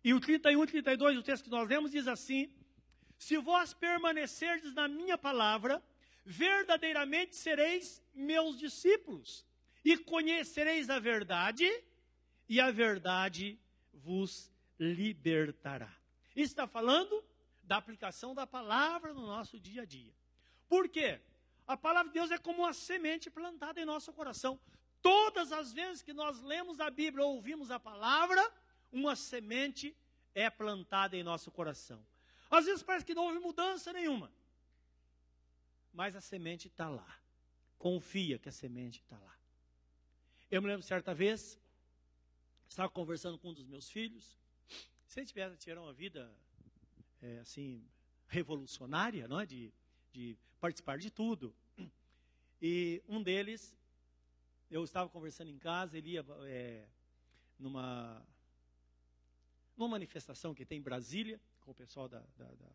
E 0.02 0.12
o 0.12 0.20
31 0.20 0.64
e 0.64 0.66
32, 0.66 1.18
o 1.18 1.22
texto 1.22 1.44
que 1.44 1.50
nós 1.50 1.68
lemos, 1.68 1.90
diz 1.90 2.06
assim: 2.06 2.50
se 3.24 3.38
vós 3.38 3.72
permanecerdes 3.72 4.74
na 4.74 4.86
minha 4.86 5.16
palavra, 5.16 5.82
verdadeiramente 6.26 7.34
sereis 7.34 8.02
meus 8.14 8.58
discípulos, 8.58 9.46
e 9.82 9.96
conhecereis 9.96 10.90
a 10.90 10.98
verdade, 10.98 11.66
e 12.46 12.60
a 12.60 12.70
verdade 12.70 13.58
vos 13.94 14.52
libertará. 14.78 15.90
Está 16.36 16.66
falando 16.66 17.24
da 17.62 17.78
aplicação 17.78 18.34
da 18.34 18.46
palavra 18.46 19.14
no 19.14 19.26
nosso 19.26 19.58
dia 19.58 19.82
a 19.82 19.86
dia. 19.86 20.12
Por 20.68 20.86
quê? 20.90 21.18
A 21.66 21.78
palavra 21.78 22.12
de 22.12 22.18
Deus 22.18 22.30
é 22.30 22.36
como 22.36 22.58
uma 22.58 22.74
semente 22.74 23.30
plantada 23.30 23.80
em 23.80 23.86
nosso 23.86 24.12
coração. 24.12 24.60
Todas 25.00 25.50
as 25.50 25.72
vezes 25.72 26.02
que 26.02 26.12
nós 26.12 26.42
lemos 26.42 26.78
a 26.78 26.90
Bíblia 26.90 27.24
ou 27.24 27.36
ouvimos 27.36 27.70
a 27.70 27.80
palavra, 27.80 28.42
uma 28.92 29.16
semente 29.16 29.96
é 30.34 30.50
plantada 30.50 31.16
em 31.16 31.22
nosso 31.22 31.50
coração. 31.50 32.04
Às 32.50 32.66
vezes 32.66 32.82
parece 32.82 33.04
que 33.04 33.14
não 33.14 33.24
houve 33.24 33.38
mudança 33.38 33.92
nenhuma. 33.92 34.30
Mas 35.92 36.16
a 36.16 36.20
semente 36.20 36.68
está 36.68 36.88
lá. 36.88 37.20
Confia 37.78 38.38
que 38.38 38.48
a 38.48 38.52
semente 38.52 39.00
está 39.00 39.18
lá. 39.18 39.38
Eu 40.50 40.62
me 40.62 40.68
lembro 40.68 40.82
certa 40.82 41.14
vez, 41.14 41.58
estava 42.68 42.88
conversando 42.88 43.38
com 43.38 43.50
um 43.50 43.54
dos 43.54 43.66
meus 43.66 43.90
filhos. 43.90 44.38
Se 45.06 45.20
ele 45.20 45.26
tivesse 45.26 45.56
tirar 45.56 45.80
uma 45.80 45.92
vida 45.92 46.32
é, 47.22 47.38
assim 47.38 47.84
revolucionária, 48.28 49.28
não 49.28 49.40
é? 49.40 49.46
de, 49.46 49.72
de 50.12 50.36
participar 50.60 50.98
de 50.98 51.10
tudo. 51.10 51.54
E 52.60 53.02
um 53.08 53.22
deles, 53.22 53.76
eu 54.70 54.82
estava 54.82 55.08
conversando 55.08 55.50
em 55.50 55.58
casa, 55.58 55.98
ele 55.98 56.12
ia 56.12 56.24
é, 56.46 56.86
numa, 57.58 58.26
numa 59.76 59.88
manifestação 59.88 60.54
que 60.54 60.64
tem 60.64 60.78
em 60.78 60.82
Brasília, 60.82 61.40
com 61.64 61.70
o 61.70 61.74
pessoal 61.74 62.08
da, 62.08 62.20
da, 62.36 62.44
da, 62.44 62.70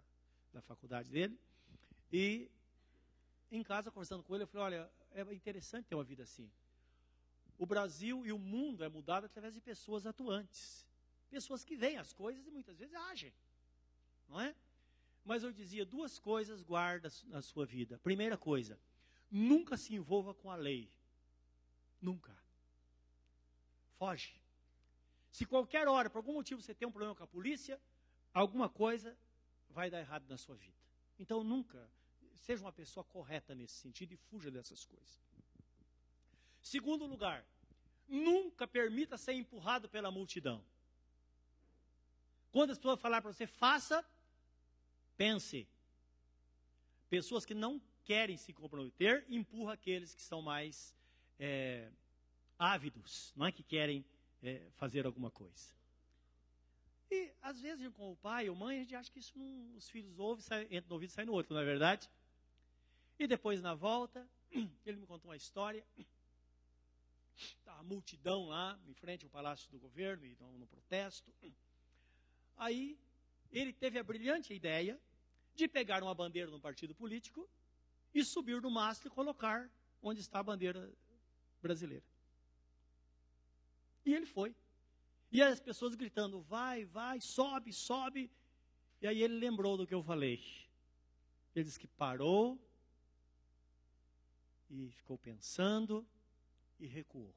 da 0.54 0.62
faculdade 0.62 1.10
dele. 1.10 1.40
E 2.12 2.50
em 3.52 3.64
casa, 3.64 3.92
conversando 3.92 4.24
com 4.24 4.34
ele, 4.36 4.44
eu 4.44 4.48
falei: 4.48 4.80
olha, 4.80 4.92
é 5.12 5.22
interessante 5.34 5.88
ter 5.88 5.96
uma 5.96 6.04
vida 6.04 6.24
assim. 6.24 6.50
O 7.58 7.66
Brasil 7.66 8.26
e 8.26 8.32
o 8.32 8.40
mundo 8.40 8.84
é 8.84 8.90
mudado 8.90 9.26
através 9.26 9.54
de 9.54 9.62
pessoas 9.62 10.06
atuantes. 10.06 10.88
Pessoas 11.30 11.64
que 11.64 11.76
veem 11.76 11.98
as 11.98 12.12
coisas 12.14 12.46
e 12.48 12.52
muitas 12.52 12.78
vezes 12.78 12.96
agem. 12.96 13.34
Não 14.28 14.40
é? 14.40 14.56
Mas 15.24 15.44
eu 15.44 15.52
dizia: 15.52 15.86
duas 15.86 16.18
coisas 16.20 16.64
guarda 16.64 17.12
na 17.26 17.42
sua 17.42 17.66
vida. 17.66 18.00
Primeira 18.00 18.38
coisa, 18.38 18.80
nunca 19.30 19.78
se 19.78 19.94
envolva 19.94 20.34
com 20.34 20.50
a 20.50 20.56
lei. 20.56 20.92
Nunca. 22.02 22.36
Foge. 23.98 24.40
Se 25.32 25.46
qualquer 25.46 25.88
hora, 25.88 26.10
por 26.10 26.20
algum 26.20 26.34
motivo, 26.34 26.62
você 26.62 26.74
tem 26.74 26.88
um 26.88 26.92
problema 26.92 27.14
com 27.14 27.24
a 27.24 27.28
polícia, 27.28 27.80
alguma 28.34 28.70
coisa 28.70 29.18
vai 29.70 29.90
dar 29.90 30.00
errado 30.00 30.26
na 30.28 30.38
sua 30.38 30.56
vida. 30.56 30.78
Então 31.18 31.44
nunca 31.44 31.90
seja 32.36 32.64
uma 32.64 32.72
pessoa 32.72 33.04
correta 33.04 33.54
nesse 33.54 33.76
sentido 33.76 34.14
e 34.14 34.18
fuja 34.18 34.50
dessas 34.50 34.86
coisas. 34.86 35.22
Segundo 36.62 37.06
lugar, 37.06 37.46
nunca 38.08 38.68
permita 38.68 39.18
ser 39.18 39.34
empurrado 39.34 39.88
pela 39.88 40.12
multidão. 40.12 40.64
Quando 42.52 42.72
as 42.72 42.78
pessoas 42.78 43.00
falar 43.00 43.22
para 43.22 43.32
você, 43.32 43.46
faça, 43.46 44.04
pense. 45.16 45.68
Pessoas 47.10 47.46
que 47.46 47.54
não 47.54 47.82
querem 48.04 48.38
se 48.38 48.52
comprometer, 48.52 49.26
empurra 49.30 49.74
aqueles 49.74 50.16
que 50.16 50.22
são 50.22 50.42
mais 50.42 50.96
é, 51.40 51.92
ávidos, 52.58 53.32
não 53.36 53.46
é 53.46 53.52
que 53.52 53.62
querem 53.62 54.04
é, 54.42 54.68
fazer 54.76 55.06
alguma 55.06 55.30
coisa. 55.30 55.79
E 57.12 57.32
às 57.42 57.60
vezes 57.60 57.92
com 57.94 58.12
o 58.12 58.16
pai 58.16 58.50
ou 58.50 58.56
mãe, 58.56 58.78
a 58.78 58.80
gente 58.82 58.96
acha 58.96 59.12
que 59.12 59.20
isso 59.20 59.38
não, 59.38 59.76
os 59.76 59.90
filhos 59.90 60.20
ouvem, 60.20 60.44
sai, 60.44 60.64
entra 60.70 60.88
no 60.88 60.94
ouvido 60.94 61.10
e 61.10 61.14
sai 61.14 61.26
no 61.26 61.34
outro, 61.34 61.54
não 61.54 61.62
é 61.62 61.66
verdade? 61.66 62.10
E 63.18 63.26
depois 63.26 63.62
na 63.62 63.74
volta, 63.74 64.28
ele 64.86 64.98
me 64.98 65.06
contou 65.08 65.30
uma 65.30 65.38
história. 65.38 65.86
Estava 67.36 67.80
a 67.80 67.84
multidão 67.84 68.48
lá, 68.48 68.80
em 68.88 68.94
frente 68.94 69.26
ao 69.26 69.32
Palácio 69.32 69.72
do 69.72 69.80
Governo, 69.80 70.26
e 70.26 70.36
no 70.58 70.68
protesto. 70.68 71.34
Aí 72.58 73.00
ele 73.52 73.74
teve 73.74 73.98
a 73.98 74.04
brilhante 74.04 74.54
ideia 74.54 75.00
de 75.56 75.68
pegar 75.68 76.04
uma 76.04 76.14
bandeira 76.14 76.52
no 76.52 76.60
partido 76.60 76.94
político 76.94 77.50
e 78.14 78.24
subir 78.24 78.62
no 78.62 78.70
mastro 78.70 79.08
e 79.08 79.12
colocar 79.12 79.70
onde 80.02 80.22
está 80.22 80.40
a 80.40 80.44
bandeira 80.44 80.92
brasileira. 81.62 82.04
E 84.06 84.14
ele 84.14 84.26
foi. 84.26 84.56
E 85.32 85.42
as 85.42 85.60
pessoas 85.60 85.96
gritando: 85.96 86.42
vai, 86.42 86.86
vai, 86.86 87.22
sobe, 87.22 87.72
sobe. 87.72 88.32
E 89.02 89.08
aí 89.08 89.22
ele 89.22 89.36
lembrou 89.36 89.78
do 89.78 89.88
que 89.88 89.94
eu 89.94 90.04
falei. 90.04 90.44
Ele 91.56 91.66
disse 91.66 91.80
que 91.80 91.88
parou 91.88 92.60
e 94.70 94.92
ficou 94.92 95.18
pensando 95.18 96.06
e 96.80 96.86
recuou. 96.86 97.34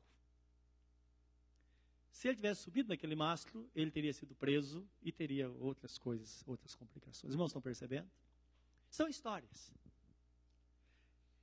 Se 2.10 2.28
ele 2.28 2.36
tivesse 2.36 2.62
subido 2.62 2.90
naquele 2.90 3.16
mastro, 3.16 3.68
ele 3.74 3.90
teria 3.90 4.12
sido 4.12 4.34
preso 4.34 4.86
e 5.02 5.10
teria 5.10 5.50
outras 5.50 5.98
coisas, 5.98 6.44
outras 6.46 6.74
complicações. 6.74 7.30
Os 7.30 7.34
irmãos 7.34 7.48
estão 7.48 7.62
percebendo? 7.62 8.08
São 8.90 9.08
histórias. 9.08 9.72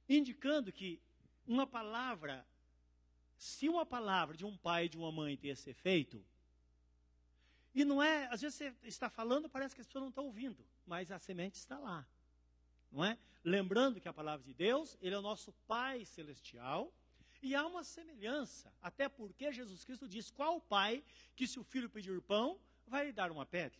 Indicando 0.08 0.72
que 0.72 1.02
uma 1.46 1.66
palavra, 1.66 2.48
se 3.36 3.68
uma 3.68 3.86
palavra 3.86 4.38
de 4.38 4.46
um 4.46 4.56
pai 4.56 4.86
e 4.86 4.90
de 4.90 4.98
uma 4.98 5.12
mãe 5.12 5.36
tem 5.36 5.50
esse 5.50 5.70
efeito, 5.70 6.24
e 7.74 7.86
não 7.86 8.02
é, 8.02 8.28
às 8.32 8.42
vezes 8.42 8.58
você 8.58 8.76
está 8.84 9.10
falando, 9.10 9.50
parece 9.50 9.76
que 9.76 9.82
as 9.82 9.88
pessoas 9.88 10.04
não 10.04 10.10
estão 10.10 10.26
ouvindo, 10.26 10.66
mas 10.86 11.12
a 11.12 11.20
semente 11.20 11.58
está 11.58 11.78
lá. 11.78 12.06
Não 12.92 13.06
é? 13.06 13.18
Lembrando 13.44 14.02
que 14.02 14.08
a 14.08 14.14
palavra 14.14 14.46
de 14.46 14.54
Deus, 14.54 14.98
ele 15.02 15.16
é 15.16 15.18
o 15.18 15.22
nosso 15.22 15.54
Pai 15.68 16.04
celestial, 16.06 16.92
e 17.42 17.56
há 17.56 17.66
uma 17.66 17.84
semelhança, 17.84 18.74
até 18.82 19.08
porque 19.08 19.52
Jesus 19.52 19.84
Cristo 19.86 20.08
diz: 20.08 20.30
qual 20.30 20.60
pai 20.60 21.04
que, 21.36 21.48
se 21.48 21.58
o 21.58 21.64
filho 21.64 21.90
pedir 21.90 22.22
pão, 22.22 22.60
vai 22.86 23.06
lhe 23.06 23.14
dar 23.14 23.32
uma 23.32 23.46
pedra? 23.46 23.80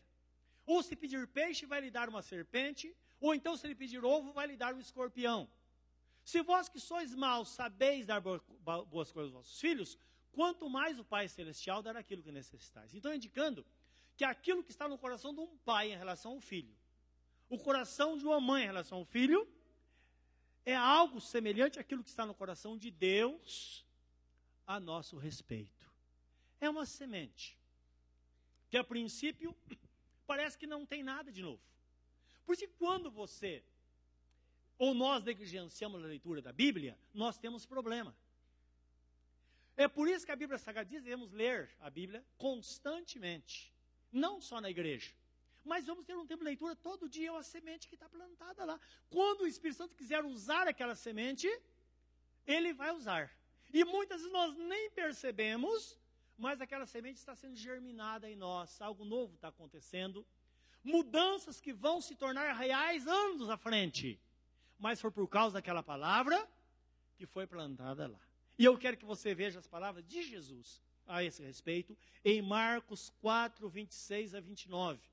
Ou 0.66 0.82
se 0.82 0.96
pedir 0.96 1.28
peixe, 1.28 1.66
vai 1.66 1.82
lhe 1.82 1.92
dar 1.92 2.08
uma 2.08 2.22
serpente? 2.22 2.96
Ou 3.20 3.36
então, 3.36 3.58
se 3.58 3.68
ele 3.68 3.76
pedir 3.76 4.04
ovo, 4.06 4.32
vai 4.32 4.48
lhe 4.48 4.56
dar 4.56 4.74
um 4.74 4.80
escorpião? 4.80 5.50
Se 6.24 6.42
vós 6.42 6.70
que 6.70 6.80
sois 6.80 7.14
maus 7.14 7.50
sabeis 7.50 8.06
dar 8.06 8.22
boas 8.22 9.12
coisas 9.12 9.34
aos 9.34 9.46
vossos 9.46 9.60
filhos, 9.60 9.98
quanto 10.32 10.70
mais 10.70 11.00
o 11.00 11.04
Pai 11.04 11.28
Celestial 11.28 11.82
dará 11.82 12.00
aquilo 12.00 12.24
que 12.24 12.32
necessitais. 12.32 12.94
Então, 12.94 13.14
indicando 13.14 13.66
que 14.20 14.26
aquilo 14.26 14.62
que 14.62 14.72
está 14.72 14.86
no 14.86 14.98
coração 14.98 15.34
de 15.34 15.40
um 15.40 15.58
pai 15.60 15.94
em 15.94 15.96
relação 15.96 16.34
ao 16.34 16.42
filho, 16.42 16.76
o 17.48 17.58
coração 17.58 18.18
de 18.18 18.26
uma 18.26 18.42
mãe 18.42 18.64
em 18.64 18.66
relação 18.66 18.98
ao 18.98 19.06
filho, 19.06 19.48
é 20.66 20.76
algo 20.76 21.22
semelhante 21.22 21.80
àquilo 21.80 22.04
que 22.04 22.10
está 22.10 22.26
no 22.26 22.36
coração 22.36 22.78
de 22.78 22.92
Deus 22.92 23.86
a 24.68 24.78
nosso 24.78 25.18
respeito. 25.18 25.90
É 26.60 26.70
uma 26.70 26.86
semente 26.86 27.58
que 28.70 28.76
a 28.76 28.84
princípio 28.84 29.56
parece 30.28 30.58
que 30.58 30.68
não 30.68 30.86
tem 30.86 31.02
nada 31.02 31.32
de 31.32 31.42
novo. 31.42 31.64
Porque 32.46 32.68
quando 32.68 33.10
você 33.10 33.64
ou 34.78 34.94
nós 34.94 35.24
negligenciamos 35.24 36.04
a 36.04 36.08
leitura 36.08 36.42
da 36.42 36.52
Bíblia, 36.52 37.00
nós 37.14 37.38
temos 37.38 37.66
problema. 37.66 38.14
É 39.78 39.88
por 39.88 40.10
isso 40.10 40.26
que 40.26 40.32
a 40.34 40.36
Bíblia 40.36 40.60
Sagrada 40.60 40.90
diz 40.90 41.02
devemos 41.02 41.32
ler 41.32 41.74
a 41.80 41.90
Bíblia 41.90 42.22
constantemente, 42.38 43.74
não 44.12 44.42
só 44.42 44.60
na 44.60 44.70
igreja. 44.70 45.12
Mas 45.64 45.86
vamos 45.86 46.06
ter 46.06 46.16
um 46.16 46.26
tempo 46.26 46.40
de 46.40 46.46
leitura 46.46 46.76
todo 46.76 47.10
dia, 47.10 47.30
é 47.30 47.32
uma 47.32 47.44
semente 47.44 47.88
que 47.88 47.96
está 47.96 48.10
plantada 48.10 48.66
lá. 48.66 48.80
Quando 49.10 49.42
o 49.42 49.48
Espírito 49.48 49.78
Santo 49.78 49.96
quiser 49.96 50.24
usar 50.26 50.68
aquela 50.68 50.96
semente, 50.96 51.48
ele 52.46 52.74
vai 52.74 52.92
usar. 52.92 53.32
E 53.74 53.84
muitas 53.84 54.18
vezes 54.18 54.34
nós 54.34 54.56
nem 54.56 54.90
percebemos, 54.92 55.98
mas 56.38 56.62
aquela 56.62 56.86
semente 56.86 57.20
está 57.20 57.36
sendo 57.36 57.56
germinada 57.56 58.30
em 58.30 58.36
nós, 58.36 58.82
algo 58.82 59.06
novo 59.06 59.36
está 59.36 59.50
acontecendo. 59.50 60.26
Mudanças 60.84 61.60
que 61.60 61.74
vão 61.74 62.02
se 62.02 62.16
tornar 62.16 62.54
reais 62.54 63.06
anos 63.06 63.50
à 63.50 63.58
frente. 63.58 64.20
Mas 64.80 65.02
foi 65.02 65.12
por 65.12 65.28
causa 65.28 65.56
daquela 65.56 65.84
palavra 65.84 66.50
que 67.16 67.26
foi 67.26 67.46
plantada 67.46 68.08
lá. 68.08 68.20
E 68.58 68.64
eu 68.64 68.78
quero 68.78 68.98
que 68.98 69.06
você 69.06 69.36
veja 69.36 69.60
as 69.60 69.68
palavras 69.68 70.06
de 70.06 70.24
Jesus 70.24 70.82
a 71.10 71.24
esse 71.24 71.44
respeito 71.44 71.98
em 72.24 72.42
Marcos 72.42 73.12
4, 73.20 73.68
26 73.68 74.36
a 74.36 74.40
29 74.40 75.10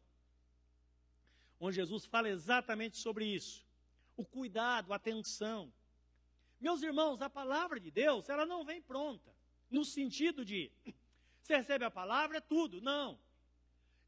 onde 1.60 1.76
Jesus 1.76 2.04
fala 2.04 2.28
exatamente 2.28 2.96
sobre 2.96 3.24
isso. 3.24 3.64
O 4.16 4.24
cuidado, 4.24 4.92
a 4.92 4.96
atenção. 4.96 5.72
Meus 6.60 6.82
irmãos, 6.82 7.20
a 7.20 7.28
palavra 7.28 7.78
de 7.78 7.90
Deus, 7.90 8.28
ela 8.28 8.46
não 8.46 8.64
vem 8.64 8.80
pronta, 8.80 9.34
no 9.70 9.84
sentido 9.84 10.44
de 10.44 10.70
você 11.42 11.56
recebe 11.56 11.84
a 11.84 11.90
palavra, 11.90 12.38
é 12.38 12.40
tudo. 12.40 12.80
Não. 12.80 13.18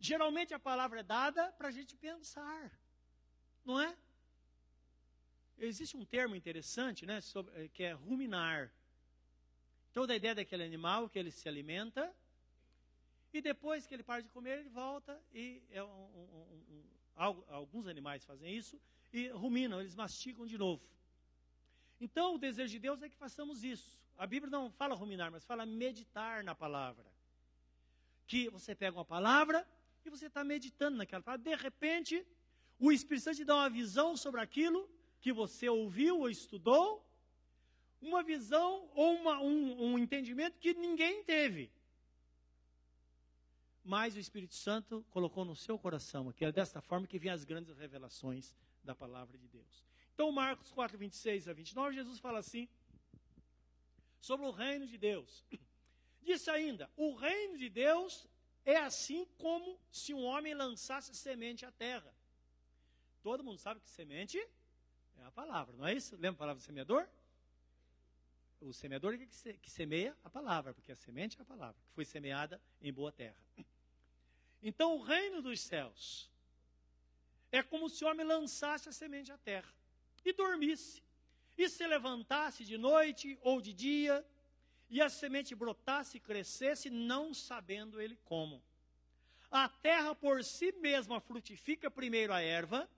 Geralmente 0.00 0.54
a 0.54 0.58
palavra 0.58 1.00
é 1.00 1.02
dada 1.02 1.52
para 1.52 1.68
a 1.68 1.72
gente 1.72 1.96
pensar, 1.96 2.70
não 3.64 3.80
é? 3.80 3.96
Existe 5.58 5.96
um 5.96 6.04
termo 6.04 6.36
interessante, 6.36 7.04
né, 7.04 7.20
sobre, 7.20 7.52
eh, 7.64 7.68
que 7.68 7.82
é 7.82 7.92
ruminar. 7.92 8.72
Toda 9.98 10.12
a 10.12 10.16
ideia 10.16 10.32
daquele 10.32 10.62
animal 10.62 11.08
que 11.08 11.18
ele 11.18 11.32
se 11.32 11.48
alimenta, 11.48 12.14
e 13.32 13.42
depois 13.42 13.84
que 13.84 13.92
ele 13.92 14.04
para 14.04 14.22
de 14.22 14.28
comer, 14.28 14.60
ele 14.60 14.68
volta 14.68 15.20
e 15.34 15.60
é 15.72 15.82
um, 15.82 15.88
um, 15.88 16.62
um, 16.70 17.44
alguns 17.48 17.88
animais 17.88 18.24
fazem 18.24 18.56
isso, 18.56 18.80
e 19.12 19.26
ruminam, 19.30 19.80
eles 19.80 19.96
mastigam 19.96 20.46
de 20.46 20.56
novo. 20.56 20.80
Então, 22.00 22.36
o 22.36 22.38
desejo 22.38 22.70
de 22.70 22.78
Deus 22.78 23.02
é 23.02 23.08
que 23.08 23.16
façamos 23.16 23.64
isso. 23.64 24.00
A 24.16 24.24
Bíblia 24.24 24.48
não 24.48 24.70
fala 24.70 24.94
ruminar, 24.94 25.32
mas 25.32 25.44
fala 25.44 25.66
meditar 25.66 26.44
na 26.44 26.54
palavra. 26.54 27.04
Que 28.24 28.48
você 28.50 28.76
pega 28.76 28.96
uma 28.96 29.04
palavra 29.04 29.66
e 30.04 30.10
você 30.10 30.26
está 30.26 30.44
meditando 30.44 30.96
naquela 30.96 31.24
palavra. 31.24 31.42
De 31.42 31.56
repente, 31.60 32.24
o 32.78 32.92
Espírito 32.92 33.24
Santo 33.24 33.38
te 33.38 33.44
dá 33.44 33.56
uma 33.56 33.68
visão 33.68 34.16
sobre 34.16 34.40
aquilo 34.40 34.88
que 35.20 35.32
você 35.32 35.68
ouviu 35.68 36.20
ou 36.20 36.30
estudou, 36.30 37.04
uma 38.00 38.22
visão 38.22 38.88
ou 38.94 39.14
uma, 39.14 39.40
um, 39.40 39.92
um 39.92 39.98
entendimento 39.98 40.58
que 40.58 40.74
ninguém 40.74 41.22
teve 41.24 41.70
mas 43.88 44.14
o 44.14 44.18
Espírito 44.20 44.54
Santo 44.54 45.02
colocou 45.08 45.46
no 45.46 45.56
seu 45.56 45.78
coração, 45.78 46.30
que 46.30 46.44
é 46.44 46.52
desta 46.52 46.78
forma 46.78 47.06
que 47.06 47.18
vêm 47.18 47.30
as 47.30 47.42
grandes 47.42 47.78
revelações 47.78 48.54
da 48.84 48.94
palavra 48.94 49.38
de 49.38 49.48
Deus. 49.48 49.82
Então, 50.12 50.30
Marcos 50.30 50.70
4, 50.72 50.98
26 50.98 51.48
a 51.48 51.54
29, 51.54 51.94
Jesus 51.94 52.18
fala 52.18 52.38
assim, 52.38 52.68
sobre 54.20 54.44
o 54.44 54.50
reino 54.50 54.86
de 54.86 54.98
Deus. 54.98 55.42
Disse 56.22 56.50
ainda: 56.50 56.90
O 56.98 57.14
reino 57.14 57.56
de 57.56 57.70
Deus 57.70 58.28
é 58.62 58.76
assim 58.76 59.26
como 59.38 59.80
se 59.90 60.12
um 60.12 60.22
homem 60.22 60.52
lançasse 60.52 61.14
semente 61.14 61.64
à 61.64 61.72
terra. 61.72 62.14
Todo 63.22 63.42
mundo 63.42 63.58
sabe 63.58 63.80
que 63.80 63.88
semente 63.88 64.38
é 65.16 65.24
a 65.24 65.30
palavra, 65.30 65.74
não 65.74 65.86
é 65.86 65.94
isso? 65.94 66.14
Lembra 66.16 66.32
a 66.32 66.40
palavra 66.40 66.60
do 66.60 66.66
semeador? 66.66 67.08
O 68.60 68.72
semeador 68.72 69.14
é 69.14 69.52
que 69.54 69.70
semeia 69.70 70.16
a 70.24 70.28
palavra, 70.30 70.74
porque 70.74 70.90
a 70.90 70.96
semente 70.96 71.38
é 71.38 71.42
a 71.42 71.44
palavra, 71.44 71.80
que 71.86 71.92
foi 71.92 72.04
semeada 72.04 72.60
em 72.80 72.92
boa 72.92 73.12
terra. 73.12 73.40
Então, 74.60 74.96
o 74.96 75.02
reino 75.02 75.40
dos 75.40 75.60
céus 75.60 76.28
é 77.52 77.62
como 77.62 77.88
se 77.88 78.04
o 78.04 78.08
homem 78.08 78.26
lançasse 78.26 78.88
a 78.88 78.92
semente 78.92 79.30
à 79.30 79.38
terra 79.38 79.72
e 80.24 80.32
dormisse. 80.32 81.02
e 81.56 81.68
se 81.68 81.84
levantasse 81.86 82.64
de 82.64 82.78
noite 82.78 83.36
ou 83.42 83.60
de 83.60 83.72
dia, 83.72 84.24
e 84.88 85.02
a 85.02 85.08
semente 85.08 85.56
brotasse 85.56 86.16
e 86.16 86.20
crescesse, 86.20 86.88
não 86.88 87.34
sabendo 87.34 88.00
ele 88.00 88.16
como. 88.24 88.62
A 89.50 89.68
terra 89.68 90.14
por 90.14 90.44
si 90.44 90.70
mesma 90.72 91.20
frutifica 91.20 91.90
primeiro 91.90 92.32
a 92.32 92.40
erva, 92.40 92.88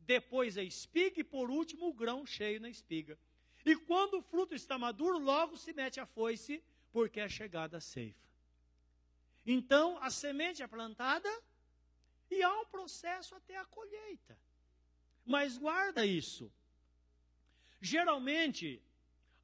depois 0.00 0.56
a 0.56 0.62
espiga 0.62 1.20
e 1.20 1.24
por 1.24 1.50
último 1.50 1.88
o 1.88 1.92
grão 1.92 2.24
cheio 2.24 2.60
na 2.60 2.70
espiga. 2.70 3.18
E 3.66 3.74
quando 3.74 4.18
o 4.18 4.22
fruto 4.22 4.54
está 4.54 4.78
maduro, 4.78 5.18
logo 5.18 5.56
se 5.56 5.72
mete 5.72 5.98
a 5.98 6.06
foice, 6.06 6.62
porque 6.92 7.18
é 7.18 7.28
chegada 7.28 7.78
a 7.78 7.80
ceifa. 7.80 8.24
Então, 9.44 9.98
a 10.00 10.08
semente 10.08 10.62
é 10.62 10.68
plantada 10.68 11.28
e 12.30 12.44
há 12.44 12.60
um 12.60 12.66
processo 12.66 13.34
até 13.34 13.56
a 13.56 13.64
colheita. 13.64 14.38
Mas 15.24 15.58
guarda 15.58 16.06
isso. 16.06 16.50
Geralmente, 17.80 18.80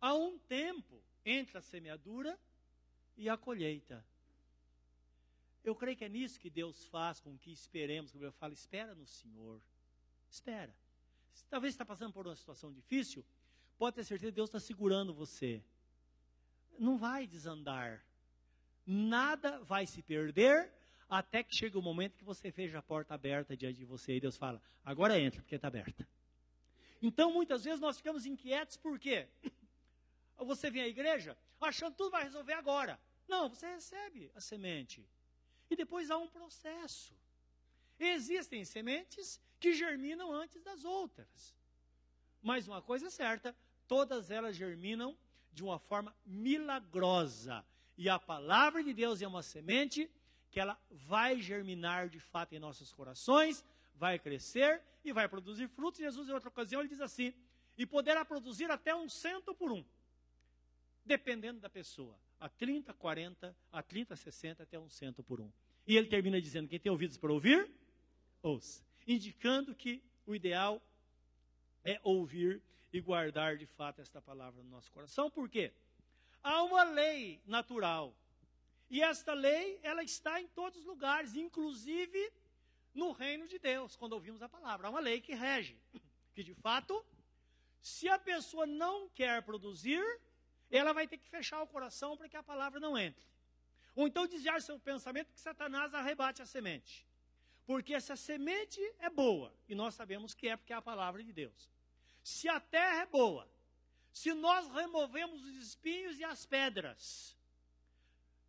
há 0.00 0.14
um 0.14 0.38
tempo 0.38 1.02
entre 1.24 1.58
a 1.58 1.60
semeadura 1.60 2.38
e 3.16 3.28
a 3.28 3.36
colheita. 3.36 4.06
Eu 5.64 5.74
creio 5.74 5.96
que 5.96 6.04
é 6.04 6.08
nisso 6.08 6.38
que 6.38 6.48
Deus 6.48 6.86
faz 6.86 7.18
com 7.18 7.36
que 7.36 7.50
esperemos, 7.50 8.12
como 8.12 8.24
eu 8.24 8.32
falo, 8.32 8.52
espera 8.52 8.94
no 8.94 9.06
Senhor. 9.06 9.60
Espera. 10.30 10.72
Talvez 11.50 11.74
está 11.74 11.84
passando 11.84 12.12
por 12.12 12.24
uma 12.26 12.36
situação 12.36 12.72
difícil, 12.72 13.24
pode 13.82 13.96
ter 13.96 14.04
certeza 14.04 14.30
Deus 14.30 14.48
está 14.48 14.60
segurando 14.60 15.12
você. 15.12 15.60
Não 16.78 16.96
vai 16.96 17.26
desandar. 17.26 18.06
Nada 18.86 19.58
vai 19.64 19.86
se 19.86 20.00
perder 20.00 20.72
até 21.08 21.42
que 21.42 21.52
chegue 21.52 21.76
o 21.76 21.82
momento 21.82 22.16
que 22.16 22.22
você 22.22 22.48
veja 22.52 22.78
a 22.78 22.82
porta 22.82 23.12
aberta 23.12 23.56
diante 23.56 23.78
de 23.78 23.84
você 23.84 24.14
e 24.14 24.20
Deus 24.20 24.36
fala: 24.36 24.62
agora 24.84 25.18
entra, 25.18 25.42
porque 25.42 25.56
está 25.56 25.66
aberta. 25.66 26.08
Então, 27.02 27.32
muitas 27.32 27.64
vezes 27.64 27.80
nós 27.80 27.96
ficamos 27.96 28.24
inquietos 28.24 28.76
por 28.76 29.00
quê? 29.00 29.26
Você 30.38 30.70
vem 30.70 30.82
à 30.82 30.88
igreja 30.88 31.36
achando 31.60 31.90
que 31.90 31.98
tudo 31.98 32.10
vai 32.10 32.22
resolver 32.22 32.52
agora. 32.52 33.00
Não, 33.28 33.48
você 33.48 33.66
recebe 33.66 34.30
a 34.34 34.40
semente. 34.40 35.04
E 35.70 35.74
depois 35.74 36.10
há 36.10 36.18
um 36.18 36.28
processo. 36.28 37.12
Existem 37.98 38.64
sementes 38.64 39.40
que 39.58 39.72
germinam 39.72 40.32
antes 40.32 40.62
das 40.62 40.84
outras. 40.84 41.54
Mas 42.42 42.66
uma 42.66 42.82
coisa 42.82 43.06
é 43.06 43.10
certa, 43.10 43.54
todas 43.86 44.30
elas 44.30 44.56
germinam 44.56 45.16
de 45.52 45.62
uma 45.62 45.78
forma 45.78 46.14
milagrosa. 46.24 47.64
E 47.96 48.08
a 48.08 48.18
palavra 48.18 48.82
de 48.82 48.92
Deus 48.92 49.20
é 49.20 49.28
uma 49.28 49.42
semente 49.42 50.10
que 50.50 50.60
ela 50.60 50.78
vai 50.90 51.40
germinar 51.40 52.08
de 52.08 52.20
fato 52.20 52.54
em 52.54 52.58
nossos 52.58 52.92
corações, 52.92 53.64
vai 53.94 54.18
crescer 54.18 54.82
e 55.04 55.12
vai 55.12 55.28
produzir 55.28 55.68
frutos. 55.68 56.00
Jesus, 56.00 56.28
em 56.28 56.32
outra 56.32 56.48
ocasião, 56.48 56.80
ele 56.80 56.88
diz 56.88 57.00
assim: 57.00 57.34
e 57.76 57.86
poderá 57.86 58.24
produzir 58.24 58.70
até 58.70 58.94
um 58.94 59.08
cento 59.08 59.54
por 59.54 59.72
um, 59.72 59.84
dependendo 61.04 61.60
da 61.60 61.70
pessoa. 61.70 62.18
A 62.38 62.48
30, 62.48 62.92
40, 62.92 63.56
a 63.70 63.82
30, 63.82 64.16
60, 64.16 64.62
até 64.64 64.78
um 64.78 64.88
cento 64.88 65.22
por 65.22 65.40
um. 65.40 65.50
E 65.86 65.96
ele 65.96 66.08
termina 66.08 66.40
dizendo: 66.40 66.68
quem 66.68 66.78
tem 66.78 66.90
ouvidos 66.90 67.16
para 67.16 67.32
ouvir, 67.32 67.70
ouça. 68.42 68.84
Indicando 69.06 69.74
que 69.74 70.02
o 70.26 70.34
ideal 70.34 70.82
é 71.84 72.00
ouvir 72.02 72.62
e 72.92 73.00
guardar 73.00 73.56
de 73.56 73.66
fato 73.66 74.00
esta 74.00 74.20
palavra 74.20 74.62
no 74.62 74.68
nosso 74.68 74.90
coração. 74.92 75.30
Por 75.30 75.48
quê? 75.48 75.72
Há 76.42 76.62
uma 76.62 76.84
lei 76.84 77.40
natural. 77.46 78.14
E 78.90 79.00
esta 79.00 79.32
lei, 79.32 79.80
ela 79.82 80.02
está 80.02 80.40
em 80.40 80.46
todos 80.48 80.80
os 80.80 80.84
lugares, 80.84 81.34
inclusive 81.34 82.32
no 82.92 83.12
reino 83.12 83.48
de 83.48 83.58
Deus, 83.58 83.96
quando 83.96 84.12
ouvimos 84.12 84.42
a 84.42 84.48
palavra. 84.48 84.86
Há 84.86 84.90
uma 84.90 85.00
lei 85.00 85.20
que 85.20 85.34
rege, 85.34 85.78
que 86.34 86.44
de 86.44 86.54
fato, 86.54 87.02
se 87.80 88.08
a 88.08 88.18
pessoa 88.18 88.66
não 88.66 89.08
quer 89.08 89.42
produzir, 89.42 90.04
ela 90.70 90.92
vai 90.92 91.06
ter 91.06 91.16
que 91.16 91.28
fechar 91.28 91.62
o 91.62 91.66
coração 91.66 92.16
para 92.16 92.28
que 92.28 92.36
a 92.36 92.42
palavra 92.42 92.78
não 92.78 92.98
entre. 92.98 93.24
Ou 93.94 94.06
então 94.06 94.26
desviar 94.26 94.60
seu 94.60 94.78
pensamento 94.78 95.32
que 95.32 95.40
Satanás 95.40 95.94
arrebate 95.94 96.42
a 96.42 96.46
semente. 96.46 97.06
Porque 97.64 97.94
essa 97.94 98.16
semente 98.16 98.80
é 98.98 99.08
boa, 99.08 99.54
e 99.68 99.74
nós 99.74 99.94
sabemos 99.94 100.34
que 100.34 100.48
é 100.48 100.56
porque 100.56 100.72
é 100.72 100.76
a 100.76 100.82
palavra 100.82 101.22
de 101.22 101.32
Deus. 101.32 101.70
Se 102.22 102.48
a 102.48 102.60
terra 102.60 103.02
é 103.02 103.06
boa, 103.06 103.48
se 104.12 104.32
nós 104.34 104.68
removemos 104.72 105.42
os 105.42 105.56
espinhos 105.56 106.18
e 106.18 106.24
as 106.24 106.46
pedras, 106.46 107.36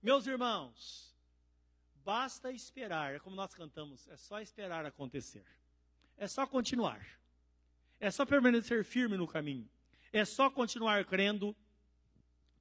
meus 0.02 0.28
irmãos, 0.28 1.16
basta 2.04 2.52
esperar, 2.52 3.16
é 3.16 3.20
como 3.20 3.36
nós 3.36 3.54
cantamos, 3.54 4.08
é 4.10 4.18
só 4.18 4.42
esperar 4.42 4.86
acontecer. 4.86 5.46
É 6.18 6.28
só 6.28 6.46
continuar. 6.46 7.04
É 8.00 8.12
só 8.12 8.26
permanecer 8.26 8.84
firme 8.84 9.18
no 9.18 9.28
caminho. 9.28 9.70
É 10.12 10.26
só 10.26 10.50
continuar 10.50 11.04
crendo, 11.06 11.56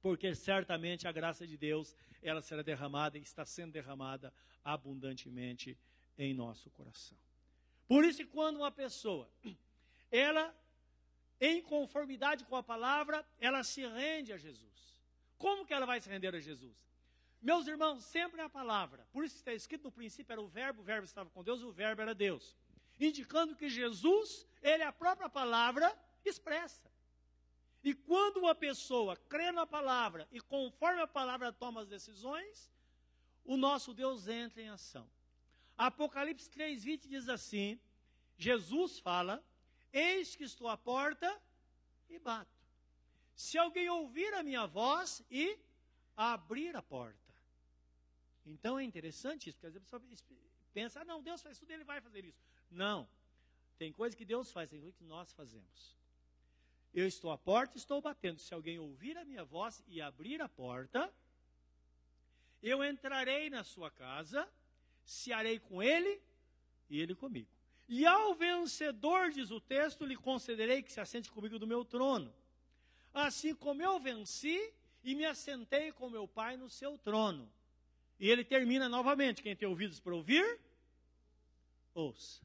porque 0.01 0.33
certamente 0.33 1.07
a 1.07 1.11
graça 1.11 1.45
de 1.45 1.57
Deus, 1.57 1.95
ela 2.21 2.41
será 2.41 2.61
derramada 2.61 3.17
e 3.17 3.21
está 3.21 3.45
sendo 3.45 3.73
derramada 3.73 4.33
abundantemente 4.63 5.77
em 6.17 6.33
nosso 6.33 6.69
coração. 6.71 7.17
Por 7.87 8.05
isso, 8.05 8.25
quando 8.27 8.57
uma 8.57 8.71
pessoa, 8.71 9.29
ela 10.09 10.55
em 11.43 11.61
conformidade 11.61 12.45
com 12.45 12.55
a 12.55 12.63
palavra, 12.63 13.25
ela 13.37 13.65
se 13.65 13.85
rende 13.85 14.31
a 14.31 14.37
Jesus. 14.37 14.97
Como 15.37 15.65
que 15.65 15.73
ela 15.73 15.85
vai 15.85 15.99
se 15.99 16.07
render 16.07 16.33
a 16.33 16.39
Jesus? 16.39 16.77
Meus 17.41 17.67
irmãos, 17.67 18.05
sempre 18.05 18.39
é 18.39 18.45
a 18.45 18.49
palavra. 18.49 19.05
Por 19.11 19.25
isso 19.25 19.35
está 19.35 19.53
escrito 19.53 19.83
no 19.83 19.91
princípio 19.91 20.31
era 20.31 20.41
o 20.41 20.47
verbo, 20.47 20.79
o 20.79 20.85
verbo 20.85 21.03
estava 21.03 21.29
com 21.29 21.43
Deus, 21.43 21.61
o 21.61 21.69
verbo 21.69 22.01
era 22.01 22.15
Deus. 22.15 22.55
Indicando 22.97 23.57
que 23.57 23.67
Jesus, 23.67 24.47
ele 24.61 24.83
é 24.83 24.85
a 24.85 24.93
própria 24.93 25.29
palavra 25.29 25.93
expressa. 26.23 26.89
E 27.83 27.93
quando 27.93 28.37
uma 28.37 28.55
pessoa 28.55 29.17
crê 29.27 29.51
na 29.51 29.67
palavra 29.67 30.25
e 30.31 30.39
conforme 30.39 31.01
a 31.01 31.07
palavra 31.07 31.51
toma 31.51 31.81
as 31.81 31.89
decisões, 31.89 32.71
o 33.43 33.57
nosso 33.57 33.93
Deus 33.93 34.29
entra 34.29 34.61
em 34.61 34.69
ação. 34.69 35.09
Apocalipse 35.77 36.49
3:20 36.49 37.09
diz 37.09 37.27
assim: 37.27 37.77
Jesus 38.37 38.99
fala 38.99 39.43
Eis 39.93 40.35
que 40.35 40.43
estou 40.43 40.67
à 40.67 40.75
porta 40.75 41.41
e 42.09 42.17
bato. 42.19 42.51
Se 43.35 43.57
alguém 43.57 43.87
ouvir 43.89 44.33
a 44.33 44.43
minha 44.43 44.65
voz 44.65 45.23
e 45.29 45.57
abrir 46.17 46.75
a 46.75 46.81
porta. 46.81 47.19
Então 48.45 48.77
é 48.77 48.83
interessante 48.83 49.49
isso, 49.49 49.57
porque 49.57 49.67
às 49.67 49.73
vezes 49.73 49.93
a 49.93 49.99
pessoa 49.99 50.39
pensa, 50.73 51.01
ah, 51.01 51.05
não, 51.05 51.21
Deus 51.21 51.41
faz 51.41 51.57
tudo, 51.59 51.71
ele 51.71 51.83
vai 51.83 52.01
fazer 52.01 52.25
isso. 52.25 52.43
Não. 52.69 53.07
Tem 53.77 53.91
coisa 53.91 54.15
que 54.15 54.25
Deus 54.25 54.51
faz, 54.51 54.69
tem 54.69 54.81
coisa 54.81 54.97
que 54.97 55.03
nós 55.03 55.31
fazemos. 55.33 55.95
Eu 56.93 57.07
estou 57.07 57.31
à 57.31 57.37
porta, 57.37 57.77
estou 57.77 58.01
batendo. 58.01 58.39
Se 58.39 58.53
alguém 58.53 58.79
ouvir 58.79 59.17
a 59.17 59.25
minha 59.25 59.43
voz 59.43 59.83
e 59.87 60.01
abrir 60.01 60.41
a 60.41 60.49
porta, 60.49 61.11
eu 62.61 62.83
entrarei 62.83 63.49
na 63.49 63.63
sua 63.63 63.89
casa, 63.91 64.47
cearei 65.03 65.59
com 65.59 65.81
ele 65.81 66.21
e 66.89 66.99
ele 66.99 67.15
comigo. 67.15 67.52
E 67.87 68.05
ao 68.05 68.33
vencedor, 68.33 69.31
diz 69.31 69.51
o 69.51 69.59
texto, 69.59 70.05
lhe 70.05 70.15
concederei 70.15 70.81
que 70.81 70.91
se 70.91 70.99
assente 70.99 71.31
comigo 71.31 71.59
do 71.59 71.67
meu 71.67 71.83
trono. 71.83 72.33
Assim 73.13 73.53
como 73.53 73.81
eu 73.81 73.99
venci 73.99 74.73
e 75.03 75.13
me 75.13 75.25
assentei 75.25 75.91
com 75.91 76.09
meu 76.09 76.27
Pai 76.27 76.55
no 76.57 76.69
seu 76.69 76.97
trono. 76.97 77.51
E 78.19 78.29
ele 78.29 78.43
termina 78.43 78.87
novamente: 78.87 79.43
quem 79.43 79.55
tem 79.55 79.67
ouvidos 79.67 79.99
para 79.99 80.15
ouvir, 80.15 80.59
ouça. 81.93 82.41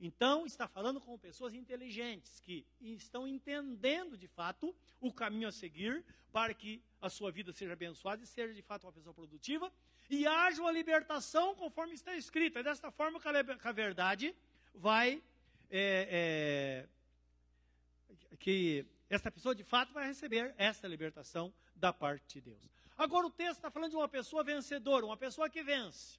Então, 0.00 0.46
está 0.46 0.68
falando 0.68 1.00
com 1.00 1.18
pessoas 1.18 1.54
inteligentes 1.54 2.38
que 2.40 2.64
estão 2.80 3.26
entendendo 3.26 4.16
de 4.16 4.28
fato 4.28 4.74
o 5.00 5.12
caminho 5.12 5.48
a 5.48 5.52
seguir 5.52 6.04
para 6.32 6.54
que 6.54 6.80
a 7.00 7.10
sua 7.10 7.32
vida 7.32 7.52
seja 7.52 7.72
abençoada 7.72 8.22
e 8.22 8.26
seja 8.26 8.54
de 8.54 8.62
fato 8.62 8.84
uma 8.84 8.92
pessoa 8.92 9.12
produtiva 9.12 9.72
e 10.08 10.26
haja 10.26 10.60
uma 10.62 10.72
libertação 10.72 11.54
conforme 11.54 11.94
está 11.94 12.14
escrito. 12.16 12.58
É 12.58 12.62
desta 12.62 12.90
forma 12.90 13.20
que 13.20 13.28
a 13.28 13.72
verdade 13.72 14.34
vai. 14.74 15.22
É, 15.70 16.86
é, 16.90 18.36
que 18.38 18.86
esta 19.10 19.30
pessoa 19.30 19.54
de 19.54 19.64
fato 19.64 19.92
vai 19.92 20.06
receber 20.06 20.54
esta 20.56 20.86
libertação 20.88 21.52
da 21.74 21.92
parte 21.92 22.34
de 22.34 22.50
Deus. 22.50 22.70
Agora 22.96 23.26
o 23.26 23.30
texto 23.30 23.58
está 23.58 23.70
falando 23.70 23.90
de 23.90 23.96
uma 23.96 24.08
pessoa 24.08 24.42
vencedora, 24.42 25.04
uma 25.04 25.16
pessoa 25.16 25.48
que 25.48 25.62
vence. 25.62 26.18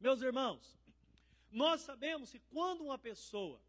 Meus 0.00 0.20
irmãos, 0.22 0.78
nós 1.50 1.80
sabemos 1.80 2.30
que 2.30 2.40
quando 2.50 2.84
uma 2.84 2.98
pessoa 2.98 3.60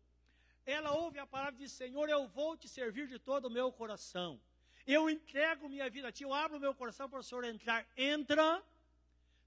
ela 0.65 0.91
ouve 0.91 1.17
a 1.19 1.25
palavra 1.25 1.58
de 1.58 1.67
Senhor, 1.67 2.10
eu 2.10 2.28
vou 2.28 2.56
te 2.56 2.67
servir 2.67 3.08
de 3.08 3.17
todo 3.17 3.45
o 3.45 3.49
meu 3.49 3.71
coração. 3.71 4.39
Eu 4.86 5.10
entrego 5.10 5.69
minha 5.69 5.89
vida 5.89 6.10
a 6.10 6.12
ti, 6.12 6.23
eu 6.23 6.34
abro 6.34 6.60
meu 6.60 6.75
coração 6.75 7.10
para 7.10 7.19
o 7.19 7.23
Senhor 7.23 7.43
entrar. 7.43 7.88
Entra 7.95 8.63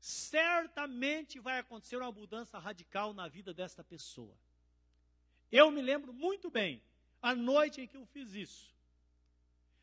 certamente 0.02 1.38
vai 1.38 1.60
acontecer 1.60 1.96
uma 1.96 2.10
mudança 2.10 2.58
radical 2.58 3.14
na 3.14 3.28
vida 3.28 3.54
desta 3.54 3.84
pessoa. 3.84 4.36
Eu 5.50 5.70
me 5.70 5.80
lembro 5.80 6.12
muito 6.12 6.50
bem, 6.50 6.82
a 7.22 7.36
noite 7.36 7.80
em 7.80 7.86
que 7.86 7.96
eu 7.96 8.04
fiz 8.06 8.34
isso. 8.34 8.74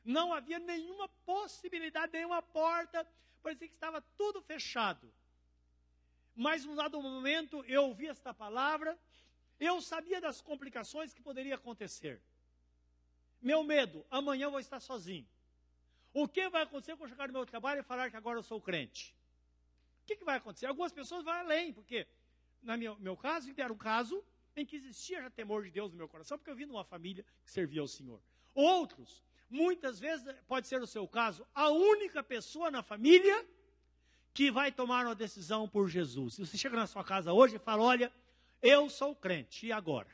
Não 0.03 0.33
havia 0.33 0.59
nenhuma 0.59 1.07
possibilidade, 1.25 2.11
nenhuma 2.11 2.41
porta, 2.41 3.07
parecia 3.41 3.69
que 3.69 3.73
estava 3.73 4.01
tudo 4.17 4.41
fechado. 4.41 5.09
Mas, 6.35 6.65
no 6.65 6.75
dado 6.75 7.01
momento, 7.01 7.63
eu 7.65 7.85
ouvi 7.85 8.07
esta 8.07 8.33
palavra, 8.33 8.99
eu 9.57 9.79
sabia 9.79 10.19
das 10.19 10.41
complicações 10.41 11.13
que 11.13 11.21
poderiam 11.21 11.55
acontecer. 11.55 12.21
Meu 13.41 13.63
medo, 13.63 14.05
amanhã 14.11 14.47
eu 14.47 14.51
vou 14.51 14.59
estar 14.59 14.81
sozinho. 14.81 15.25
O 16.13 16.27
que 16.27 16.49
vai 16.49 16.63
acontecer 16.63 16.97
quando 16.97 17.03
eu 17.03 17.15
chegar 17.15 17.27
no 17.27 17.33
meu 17.33 17.45
trabalho 17.45 17.79
e 17.79 17.83
falar 17.83 18.09
que 18.09 18.17
agora 18.17 18.37
eu 18.37 18.43
sou 18.43 18.59
crente? 18.59 19.17
Que, 20.09 20.15
que 20.15 20.25
vai 20.25 20.37
acontecer? 20.37 20.65
Algumas 20.65 20.91
pessoas 20.91 21.23
vão 21.23 21.31
além, 21.31 21.71
porque, 21.71 22.07
no 22.63 22.75
meu, 22.75 22.97
meu 22.97 23.15
caso, 23.15 23.53
era 23.55 23.71
um 23.71 23.77
caso 23.77 24.25
em 24.55 24.65
que 24.65 24.77
existia 24.77 25.21
já 25.21 25.29
temor 25.29 25.63
de 25.63 25.69
Deus 25.69 25.91
no 25.91 25.97
meu 25.99 26.09
coração, 26.09 26.35
porque 26.35 26.49
eu 26.49 26.55
vim 26.55 26.65
de 26.65 26.71
uma 26.71 26.83
família 26.83 27.23
que 27.45 27.51
servia 27.51 27.79
ao 27.81 27.87
Senhor. 27.87 28.19
Outros, 28.55 29.23
muitas 29.47 29.99
vezes, 29.99 30.25
pode 30.47 30.67
ser 30.67 30.81
o 30.81 30.87
seu 30.87 31.07
caso, 31.07 31.45
a 31.53 31.69
única 31.69 32.23
pessoa 32.23 32.71
na 32.71 32.81
família 32.81 33.47
que 34.33 34.49
vai 34.49 34.71
tomar 34.71 35.05
uma 35.05 35.13
decisão 35.13 35.69
por 35.69 35.87
Jesus. 35.87 36.33
Se 36.33 36.43
você 36.43 36.57
chega 36.57 36.75
na 36.75 36.87
sua 36.87 37.03
casa 37.03 37.31
hoje 37.31 37.57
e 37.57 37.59
fala: 37.59 37.83
Olha, 37.83 38.11
eu 38.63 38.89
sou 38.89 39.15
crente, 39.15 39.67
e 39.67 39.71
agora? 39.71 40.09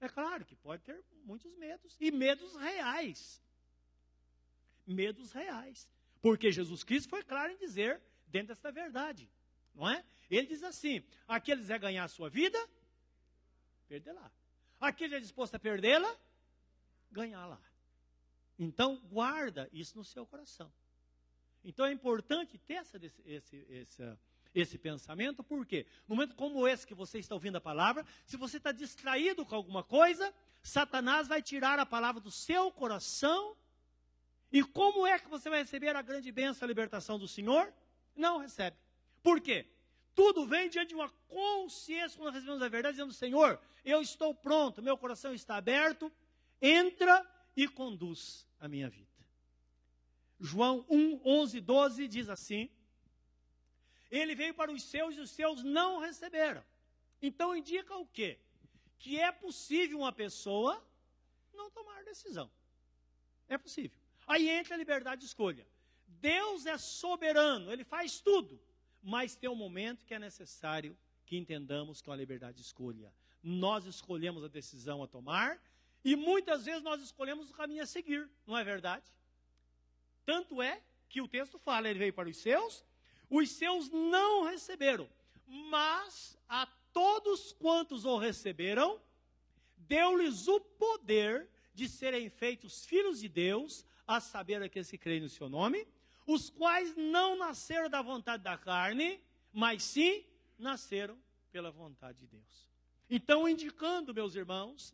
É 0.00 0.08
claro 0.08 0.44
que 0.44 0.56
pode 0.56 0.82
ter 0.82 1.00
muitos 1.24 1.56
medos, 1.56 1.96
e 2.00 2.10
medos 2.10 2.56
reais. 2.56 3.40
Medos 4.84 5.30
reais. 5.30 5.88
Porque 6.20 6.50
Jesus 6.50 6.82
Cristo 6.82 7.08
foi 7.08 7.22
claro 7.22 7.52
em 7.52 7.56
dizer, 7.56 8.02
dentro 8.36 8.48
dessa 8.48 8.70
verdade, 8.70 9.30
não 9.74 9.88
é? 9.88 10.04
Ele 10.30 10.46
diz 10.46 10.62
assim: 10.62 11.02
aqueles 11.26 11.70
é 11.70 11.78
ganhar 11.78 12.04
a 12.04 12.08
sua 12.08 12.28
vida, 12.28 12.58
perder 13.88 14.12
lá. 14.12 14.30
Aquele 14.78 15.14
é 15.16 15.20
disposto 15.20 15.54
a 15.54 15.58
perdê-la, 15.58 16.14
ganhar 17.10 17.46
lá. 17.46 17.60
Então, 18.58 19.00
guarda 19.10 19.68
isso 19.72 19.96
no 19.96 20.04
seu 20.04 20.26
coração. 20.26 20.70
Então, 21.64 21.86
é 21.86 21.92
importante 21.92 22.58
ter 22.58 22.74
essa, 22.74 23.00
esse, 23.24 23.66
esse, 23.68 24.18
esse 24.54 24.78
pensamento, 24.78 25.42
porque 25.42 25.86
no 26.06 26.14
momento 26.14 26.34
como 26.34 26.68
esse 26.68 26.86
que 26.86 26.94
você 26.94 27.18
está 27.18 27.34
ouvindo 27.34 27.56
a 27.56 27.60
palavra, 27.60 28.04
se 28.26 28.36
você 28.36 28.58
está 28.58 28.72
distraído 28.72 29.46
com 29.46 29.54
alguma 29.54 29.82
coisa, 29.82 30.32
Satanás 30.62 31.26
vai 31.26 31.40
tirar 31.42 31.78
a 31.78 31.86
palavra 31.86 32.20
do 32.20 32.30
seu 32.30 32.70
coração. 32.70 33.56
E 34.52 34.62
como 34.62 35.06
é 35.06 35.18
que 35.18 35.28
você 35.28 35.48
vai 35.48 35.60
receber 35.60 35.96
a 35.96 36.02
grande 36.02 36.30
bênção, 36.30 36.66
a 36.66 36.68
libertação 36.68 37.18
do 37.18 37.26
Senhor? 37.26 37.72
Não 38.16 38.38
recebe. 38.38 38.76
Por 39.22 39.40
quê? 39.40 39.66
Tudo 40.14 40.46
vem 40.46 40.68
diante 40.70 40.88
de 40.88 40.94
uma 40.94 41.10
consciência, 41.28 42.16
quando 42.16 42.26
nós 42.26 42.34
recebemos 42.34 42.62
a 42.62 42.68
verdade, 42.68 42.96
dizendo: 42.96 43.12
Senhor, 43.12 43.60
eu 43.84 44.00
estou 44.00 44.34
pronto, 44.34 44.82
meu 44.82 44.96
coração 44.96 45.34
está 45.34 45.56
aberto, 45.56 46.10
entra 46.60 47.24
e 47.54 47.68
conduz 47.68 48.46
a 48.58 48.66
minha 48.66 48.88
vida. 48.88 49.06
João 50.40 50.84
1, 50.88 51.20
11, 51.24 51.60
12 51.60 52.08
diz 52.08 52.28
assim: 52.28 52.70
Ele 54.10 54.34
veio 54.34 54.54
para 54.54 54.72
os 54.72 54.82
seus 54.82 55.16
e 55.16 55.20
os 55.20 55.30
seus 55.30 55.62
não 55.62 55.98
receberam. 55.98 56.64
Então 57.20 57.56
indica 57.56 57.94
o 57.96 58.06
quê? 58.06 58.38
Que 58.98 59.20
é 59.20 59.30
possível 59.32 59.98
uma 59.98 60.12
pessoa 60.12 60.82
não 61.54 61.70
tomar 61.70 62.04
decisão. 62.04 62.50
É 63.48 63.56
possível. 63.58 63.98
Aí 64.26 64.48
entra 64.48 64.74
a 64.74 64.78
liberdade 64.78 65.20
de 65.20 65.26
escolha. 65.26 65.66
Deus 66.20 66.66
é 66.66 66.78
soberano, 66.78 67.72
ele 67.72 67.84
faz 67.84 68.20
tudo 68.20 68.60
mas 69.06 69.36
tem 69.36 69.48
um 69.48 69.54
momento 69.54 70.04
que 70.04 70.12
é 70.12 70.18
necessário 70.18 70.98
que 71.24 71.36
entendamos 71.36 72.02
que 72.02 72.08
é 72.08 72.10
uma 72.10 72.16
liberdade 72.16 72.56
de 72.56 72.62
escolha. 72.62 73.14
Nós 73.40 73.86
escolhemos 73.86 74.42
a 74.42 74.48
decisão 74.48 75.00
a 75.00 75.06
tomar 75.06 75.62
e 76.04 76.16
muitas 76.16 76.64
vezes 76.64 76.82
nós 76.82 77.00
escolhemos 77.00 77.48
o 77.48 77.52
caminho 77.52 77.84
a 77.84 77.86
seguir, 77.86 78.28
não 78.44 78.58
é 78.58 78.64
verdade? 78.64 79.04
Tanto 80.24 80.60
é 80.60 80.82
que 81.08 81.20
o 81.20 81.28
texto 81.28 81.56
fala, 81.56 81.88
ele 81.88 82.00
veio 82.00 82.12
para 82.12 82.28
os 82.28 82.36
seus, 82.36 82.84
os 83.30 83.48
seus 83.50 83.88
não 83.90 84.42
receberam, 84.42 85.08
mas 85.46 86.36
a 86.48 86.66
todos 86.92 87.52
quantos 87.52 88.04
o 88.04 88.18
receberam, 88.18 89.00
deu-lhes 89.76 90.48
o 90.48 90.58
poder 90.58 91.48
de 91.72 91.88
serem 91.88 92.28
feitos 92.28 92.84
filhos 92.84 93.20
de 93.20 93.28
Deus, 93.28 93.84
a 94.04 94.20
saber 94.20 94.60
aqueles 94.60 94.90
que 94.90 94.98
creem 94.98 95.20
no 95.20 95.28
seu 95.28 95.48
nome, 95.48 95.86
os 96.26 96.50
quais 96.50 96.94
não 96.96 97.36
nasceram 97.36 97.88
da 97.88 98.02
vontade 98.02 98.42
da 98.42 98.58
carne, 98.58 99.20
mas 99.52 99.82
sim 99.82 100.24
nasceram 100.58 101.18
pela 101.50 101.70
vontade 101.70 102.18
de 102.18 102.26
Deus. 102.26 102.68
Então, 103.08 103.48
indicando, 103.48 104.12
meus 104.12 104.34
irmãos, 104.34 104.92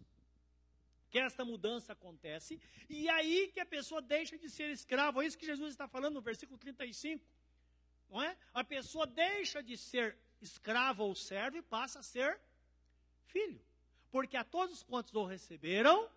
que 1.11 1.19
esta 1.19 1.45
mudança 1.45 1.93
acontece, 1.93 2.61
e 2.89 3.09
aí 3.09 3.51
que 3.53 3.61
a 3.61 3.67
pessoa 3.67 4.01
deixa 4.03 4.39
de 4.39 4.49
ser 4.49 4.71
escravo, 4.71 5.23
é 5.23 5.27
isso 5.27 5.39
que 5.39 5.47
Jesus 5.47 5.71
está 5.71 5.89
falando 5.89 6.15
no 6.15 6.21
versículo 6.23 6.59
35, 6.59 7.25
não 8.11 8.23
é? 8.23 8.37
A 8.53 8.63
pessoa 8.63 9.07
deixa 9.07 9.63
de 9.63 9.77
ser 9.77 10.17
escravo 10.41 11.05
ou 11.05 11.15
servo 11.15 11.57
e 11.57 11.63
passa 11.63 12.01
a 12.01 12.03
ser 12.03 12.41
filho. 13.27 13.61
Porque 14.11 14.37
a 14.37 14.45
todos 14.45 14.83
quantos 14.83 15.15
o 15.15 15.25
receberam, 15.25 16.09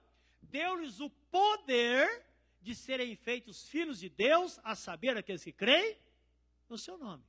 deu-lhes 0.41 0.99
o 0.99 1.09
poder 1.09 2.25
de 2.65 2.73
serem 2.73 3.15
feitos 3.15 3.69
filhos 3.69 3.99
de 3.99 4.09
Deus, 4.09 4.59
a 4.63 4.75
saber, 4.75 5.15
aqueles 5.15 5.43
que 5.43 5.51
creem 5.51 5.95
no 6.67 6.79
seu 6.79 6.97
nome. 6.97 7.23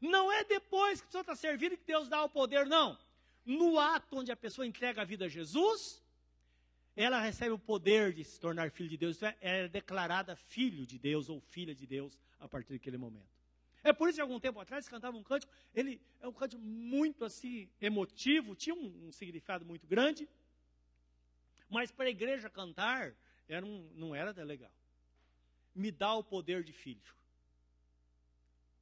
Não 0.00 0.32
é 0.32 0.42
depois 0.42 1.00
que 1.00 1.04
a 1.04 1.06
pessoa 1.06 1.20
está 1.20 1.36
servindo 1.36 1.76
que 1.76 1.84
Deus 1.84 2.08
dá 2.08 2.24
o 2.24 2.28
poder, 2.28 2.66
não. 2.66 2.98
No 3.44 3.78
ato 3.78 4.18
onde 4.18 4.32
a 4.32 4.36
pessoa 4.36 4.66
entrega 4.66 5.02
a 5.02 5.04
vida 5.04 5.26
a 5.26 5.28
Jesus, 5.28 6.02
ela 6.96 7.20
recebe 7.20 7.52
o 7.52 7.58
poder 7.58 8.12
de 8.12 8.24
se 8.24 8.40
tornar 8.40 8.72
filho 8.72 8.88
de 8.88 8.96
Deus, 8.96 9.16
então 9.16 9.32
é 9.40 9.68
declarada 9.68 10.34
filho 10.34 10.84
de 10.84 10.98
Deus 10.98 11.28
ou 11.28 11.40
filha 11.40 11.72
de 11.72 11.86
Deus 11.86 12.18
a 12.40 12.48
partir 12.48 12.72
daquele 12.72 12.98
momento. 12.98 13.30
É 13.84 13.92
por 13.92 14.08
isso 14.08 14.16
que 14.16 14.22
algum 14.22 14.40
tempo 14.40 14.58
atrás 14.58 14.88
cantava 14.88 15.16
um 15.16 15.22
cântico, 15.22 15.52
ele 15.72 16.00
é 16.20 16.26
um 16.26 16.32
cântico 16.32 16.60
muito 16.60 17.24
assim 17.24 17.70
emotivo, 17.80 18.56
tinha 18.56 18.74
um, 18.74 19.06
um 19.06 19.12
significado 19.12 19.64
muito 19.64 19.86
grande, 19.86 20.28
mas 21.68 21.92
para 21.92 22.06
a 22.06 22.10
igreja 22.10 22.50
cantar 22.50 23.14
era 23.48 23.64
um, 23.64 23.88
não 23.94 24.12
era 24.16 24.32
legal 24.42 24.72
me 25.74 25.90
dá 25.90 26.14
o 26.14 26.24
poder 26.24 26.62
de 26.62 26.72
filho. 26.72 27.14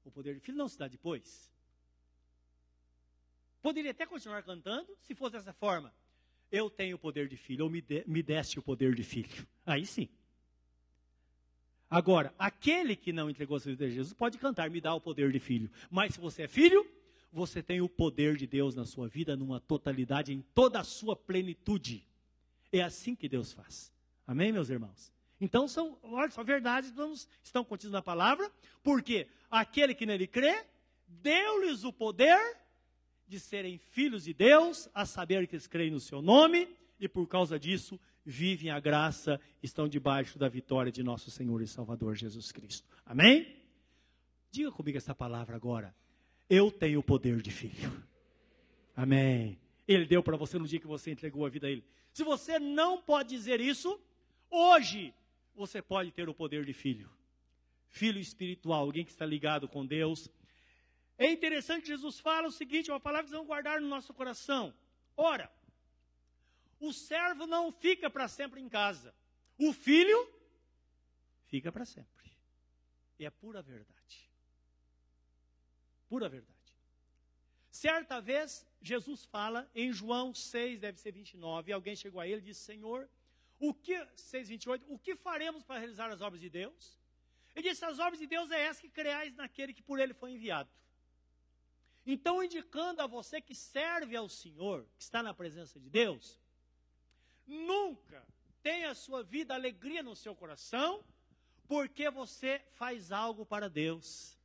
O 0.05 0.11
poder 0.11 0.35
de 0.35 0.41
filho 0.41 0.57
não 0.57 0.69
se 0.69 0.79
dá 0.79 0.89
depois. 0.89 1.51
Poderia 3.61 3.91
até 3.91 4.07
continuar 4.07 4.43
cantando 4.43 4.97
se 5.03 5.15
fosse 5.15 5.33
dessa 5.33 5.53
forma. 5.53 5.93
Eu 6.51 6.71
tenho 6.71 6.97
o 6.97 6.99
poder 6.99 7.29
de 7.29 7.37
filho, 7.37 7.65
ou 7.65 7.71
me, 7.71 7.83
de, 7.83 8.05
me 8.07 8.23
deste 8.23 8.59
o 8.59 8.63
poder 8.63 8.95
de 8.95 9.03
filho. 9.03 9.47
Aí 9.67 9.85
sim. 9.85 10.09
Agora, 11.91 12.35
aquele 12.39 12.97
que 12.97 13.13
não 13.13 13.29
entregou 13.29 13.59
sua 13.59 13.73
vida 13.73 13.87
a 13.87 13.89
Jesus 13.89 14.13
pode 14.13 14.39
cantar, 14.39 14.71
me 14.71 14.81
dá 14.81 14.95
o 14.95 15.01
poder 15.01 15.31
de 15.31 15.39
filho. 15.39 15.71
Mas 15.91 16.15
se 16.15 16.21
você 16.21 16.43
é 16.43 16.49
filho, 16.49 16.87
você 17.33 17.63
tem 17.63 17.81
o 17.81 17.89
poder 17.89 18.37
de 18.37 18.47
Deus 18.47 18.75
na 18.75 18.85
sua 18.85 19.09
vida, 19.09 19.37
numa 19.37 19.61
totalidade, 19.61 20.33
em 20.33 20.41
toda 20.55 20.81
a 20.81 20.85
sua 20.85 21.15
plenitude. 21.15 22.07
É 22.73 22.83
assim 22.83 23.15
que 23.15 23.29
Deus 23.29 23.53
faz. 23.53 23.93
Amém, 24.27 24.53
meus 24.53 24.71
irmãos? 24.71 25.13
Então, 25.41 25.69
são, 25.69 25.97
olha, 26.03 26.31
são 26.31 26.45
verdades 26.45 26.93
estão 27.43 27.65
contidas 27.65 27.93
na 27.93 28.03
palavra, 28.03 28.51
porque 28.83 29.29
aquele 29.51 29.95
que 29.95 30.05
nele 30.05 30.27
crê, 30.27 30.65
deu-lhes 31.07 31.85
o 31.85 31.93
poder 31.93 32.39
de 33.27 33.39
serem 33.39 33.79
filhos 33.79 34.25
de 34.25 34.35
Deus, 34.35 34.89
a 34.95 35.05
saber 35.07 35.47
que 35.47 35.55
eles 35.55 35.67
creem 35.67 35.91
no 35.91 36.01
seu 36.01 36.21
nome, 36.21 36.69
e 36.99 37.09
por 37.09 37.27
causa 37.29 37.59
disso 37.59 38.01
vivem 38.25 38.71
a 38.71 38.81
graça, 38.81 39.41
estão 39.63 39.89
debaixo 39.89 40.39
da 40.39 40.49
vitória 40.49 40.91
de 40.91 41.03
nosso 41.03 41.31
Senhor 41.31 41.63
e 41.63 41.67
Salvador 41.67 42.15
Jesus 42.15 42.51
Cristo. 42.51 42.87
Amém? 43.07 43.57
Diga 44.51 44.73
comigo 44.73 44.99
essa 44.99 45.15
palavra 45.15 45.57
agora. 45.57 45.95
Eu 46.49 46.71
tenho 46.71 47.01
o 47.01 47.03
poder 47.03 47.41
de 47.41 47.51
filho. 47.51 47.93
Amém. 48.97 49.59
Ele 49.87 50.05
deu 50.07 50.23
para 50.23 50.37
você 50.37 50.59
no 50.59 50.67
dia 50.67 50.81
que 50.81 50.87
você 50.87 51.11
entregou 51.11 51.47
a 51.47 51.49
vida 51.49 51.67
a 51.67 51.71
Ele. 51.71 51.85
Se 52.13 52.25
você 52.25 52.59
não 52.59 53.01
pode 53.01 53.29
dizer 53.31 53.61
isso, 53.61 53.99
hoje 54.51 55.15
você 55.59 55.83
pode 55.83 56.13
ter 56.13 56.29
o 56.29 56.35
poder 56.35 56.65
de 56.65 56.73
filho. 56.73 57.11
Filho 57.89 58.21
espiritual, 58.21 58.81
alguém 58.81 59.05
que 59.05 59.11
está 59.11 59.27
ligado 59.27 59.69
com 59.69 59.85
Deus. 59.85 60.31
É 61.19 61.31
interessante 61.31 61.89
Jesus 61.89 62.21
fala 62.21 62.49
o 62.49 62.53
seguinte, 62.53 62.91
uma 62.91 63.01
palavra 63.01 63.27
que 63.27 63.33
vamos 63.33 63.47
guardar 63.47 63.81
no 63.81 63.89
nosso 63.89 64.15
coração. 64.15 64.73
Ora, 65.17 65.51
o 66.79 66.93
servo 66.93 67.47
não 67.47 67.73
fica 67.73 68.09
para 68.09 68.29
sempre 68.29 68.61
em 68.61 68.69
casa. 68.69 69.15
O 69.59 69.73
filho 69.73 70.33
fica 71.47 71.73
para 71.73 71.85
sempre. 71.85 72.31
E 73.19 73.27
é 73.27 73.31
pura 73.31 73.61
verdade. 73.61 74.31
Pura 76.09 76.29
verdade. 76.29 76.57
Certa 77.71 78.21
vez, 78.21 78.67
Jesus 78.81 79.25
fala 79.25 79.69
em 79.75 79.93
João 79.93 80.33
6, 80.33 80.81
deve 80.81 80.99
ser 81.01 81.13
29, 81.13 81.73
alguém 81.73 81.95
chegou 81.95 82.21
a 82.21 82.27
ele 82.27 82.41
e 82.41 82.45
disse: 82.45 82.61
Senhor, 82.61 83.09
o 83.59 83.75
que, 83.75 83.95
6,28, 83.95 84.85
o 84.89 84.99
que 84.99 85.17
faremos 85.17 85.65
para 85.65 85.79
realizar 85.79 86.11
as 86.11 86.21
obras 86.21 86.41
de 86.41 86.49
Deus? 86.49 86.99
Ele 87.55 87.69
disse: 87.69 87.85
as 87.85 87.99
obras 87.99 88.19
de 88.19 88.27
Deus 88.27 88.51
é 88.51 88.61
essa 88.63 88.81
que 88.81 88.89
creais 88.89 89.35
naquele 89.35 89.73
que 89.73 89.83
por 89.83 89.99
ele 89.99 90.15
foi 90.15 90.33
enviado. 90.33 90.71
Então, 92.07 92.43
indicando 92.43 93.03
a 93.03 93.07
você 93.07 93.41
que 93.41 93.55
serve 93.55 94.17
ao 94.17 94.29
Senhor, 94.29 94.87
que 94.97 95.03
está 95.03 95.23
na 95.23 95.35
presença 95.35 95.79
de 95.79 95.91
Deus, 95.91 96.41
nunca 97.47 98.27
tenha 98.63 98.91
a 98.91 98.95
sua 98.95 99.23
vida 99.23 99.55
alegria 99.55 100.03
no 100.03 100.17
seu 100.17 100.35
coração, 100.35 101.05
porque 101.67 102.09
você 102.11 102.65
faz 102.73 103.13
algo 103.13 103.45
para 103.45 103.69
Deus. 103.69 104.39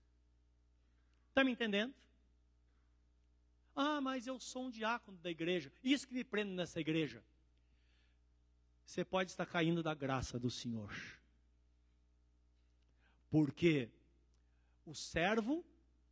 Está 1.30 1.44
me 1.44 1.52
entendendo? 1.52 1.94
Ah, 3.76 4.02
mas 4.02 4.28
eu 4.28 4.40
sou 4.40 4.66
um 4.66 4.70
diácono 4.70 5.18
da 5.20 5.32
igreja. 5.32 5.72
Isso 5.84 6.08
que 6.08 6.14
me 6.14 6.24
prende 6.24 6.52
nessa 6.52 6.80
igreja. 6.80 7.24
Você 8.86 9.04
pode 9.04 9.32
estar 9.32 9.46
caindo 9.46 9.82
da 9.82 9.94
graça 9.94 10.38
do 10.38 10.50
Senhor. 10.50 10.94
Porque 13.30 13.90
o 14.86 14.94
servo 14.94 15.66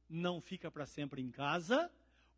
não 0.10 0.42
fica 0.42 0.72
para 0.72 0.86
sempre 0.86 1.22
em 1.22 1.30
casa, 1.30 1.92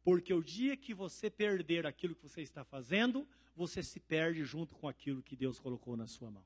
porque 0.04 0.34
o 0.34 0.44
dia 0.44 0.76
que 0.76 0.94
você 0.94 1.30
perder 1.30 1.86
aquilo 1.86 2.16
que 2.16 2.28
você 2.28 2.42
está 2.42 2.64
fazendo, 2.64 3.28
você 3.56 3.82
se 3.82 4.00
perde 4.00 4.44
junto 4.44 4.76
com 4.76 4.88
aquilo 4.88 5.24
que 5.24 5.36
Deus 5.36 5.60
colocou 5.60 5.96
na 5.96 6.08
sua 6.08 6.30
mão. 6.30 6.46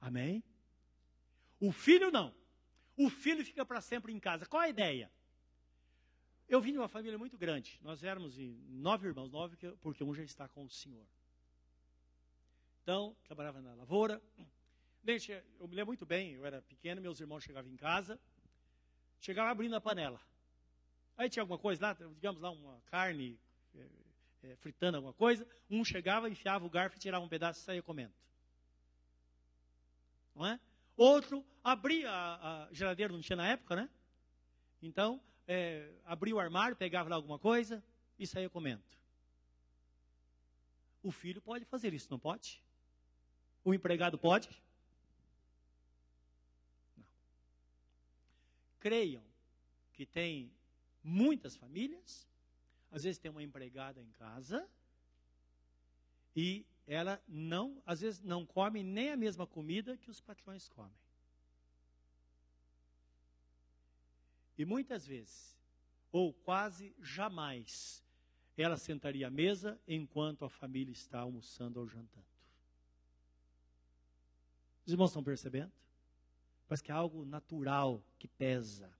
Amém? 0.00 0.42
O 1.60 1.72
filho 1.72 2.10
não. 2.10 2.34
O 2.96 3.08
filho 3.08 3.44
fica 3.44 3.64
para 3.64 3.80
sempre 3.80 4.12
em 4.12 4.18
casa. 4.18 4.46
Qual 4.46 4.62
a 4.62 4.68
ideia? 4.68 5.10
Eu 6.48 6.60
vim 6.60 6.72
de 6.72 6.78
uma 6.78 6.88
família 6.88 7.18
muito 7.18 7.36
grande. 7.36 7.78
Nós 7.82 8.02
éramos 8.02 8.36
nove 8.68 9.08
irmãos, 9.08 9.30
nove, 9.30 9.56
porque 9.80 10.02
um 10.02 10.14
já 10.14 10.22
está 10.22 10.48
com 10.48 10.64
o 10.64 10.70
Senhor. 10.70 11.06
Então, 12.86 13.16
trabalhava 13.24 13.60
na 13.60 13.74
lavoura. 13.74 14.22
Eu 15.58 15.66
me 15.66 15.74
lembro 15.74 15.88
muito 15.88 16.06
bem, 16.06 16.34
eu 16.34 16.46
era 16.46 16.62
pequeno, 16.62 17.00
meus 17.00 17.18
irmãos 17.18 17.42
chegavam 17.42 17.68
em 17.68 17.76
casa, 17.76 18.16
chegavam 19.20 19.50
abrindo 19.50 19.74
a 19.74 19.80
panela. 19.80 20.20
Aí 21.16 21.28
tinha 21.28 21.42
alguma 21.42 21.58
coisa 21.58 21.84
lá, 21.84 21.92
digamos 21.94 22.40
lá, 22.40 22.52
uma 22.52 22.80
carne, 22.82 23.40
é, 23.74 23.88
é, 24.44 24.56
fritando 24.58 24.98
alguma 24.98 25.12
coisa. 25.12 25.44
Um 25.68 25.84
chegava, 25.84 26.30
enfiava 26.30 26.64
o 26.64 26.70
garfo, 26.70 26.96
tirava 26.96 27.24
um 27.24 27.28
pedaço 27.28 27.58
e 27.58 27.64
saía 27.64 27.82
comendo. 27.82 28.14
Não 30.32 30.46
é? 30.46 30.60
Outro 30.96 31.44
abria 31.64 32.08
a, 32.08 32.66
a 32.66 32.72
geladeira, 32.72 33.12
não 33.12 33.20
tinha 33.20 33.34
na 33.34 33.48
época, 33.48 33.74
né? 33.74 33.90
Então, 34.80 35.20
é, 35.48 35.92
abria 36.04 36.36
o 36.36 36.38
armário, 36.38 36.76
pegava 36.76 37.10
lá 37.10 37.16
alguma 37.16 37.40
coisa 37.40 37.82
e 38.16 38.28
saía 38.28 38.48
comendo. 38.48 38.84
O 41.02 41.10
filho 41.10 41.42
pode 41.42 41.64
fazer 41.64 41.92
isso, 41.92 42.06
não 42.12 42.18
pode? 42.20 42.64
O 43.66 43.74
empregado 43.74 44.16
pode? 44.16 44.48
Não. 46.96 47.04
Creiam 48.78 49.24
que 49.92 50.06
tem 50.06 50.52
muitas 51.02 51.56
famílias, 51.56 52.28
às 52.92 53.02
vezes 53.02 53.18
tem 53.18 53.28
uma 53.28 53.42
empregada 53.42 54.00
em 54.00 54.08
casa 54.12 54.70
e 56.36 56.64
ela 56.86 57.20
não, 57.26 57.82
às 57.84 58.02
vezes 58.02 58.22
não 58.22 58.46
come 58.46 58.84
nem 58.84 59.10
a 59.10 59.16
mesma 59.16 59.48
comida 59.48 59.96
que 59.96 60.12
os 60.12 60.20
patrões 60.20 60.68
comem. 60.68 60.96
E 64.56 64.64
muitas 64.64 65.04
vezes, 65.04 65.58
ou 66.12 66.32
quase 66.32 66.94
jamais, 67.00 68.00
ela 68.56 68.76
sentaria 68.76 69.26
à 69.26 69.30
mesa 69.30 69.76
enquanto 69.88 70.44
a 70.44 70.48
família 70.48 70.92
está 70.92 71.18
almoçando 71.18 71.80
ou 71.80 71.88
jantando. 71.88 72.35
Os 74.86 74.92
irmãos 74.92 75.10
estão 75.10 75.22
percebendo? 75.22 75.72
Parece 76.68 76.82
que 76.82 76.92
é 76.92 76.94
algo 76.94 77.24
natural 77.24 78.02
que 78.18 78.28
pesa. 78.28 78.90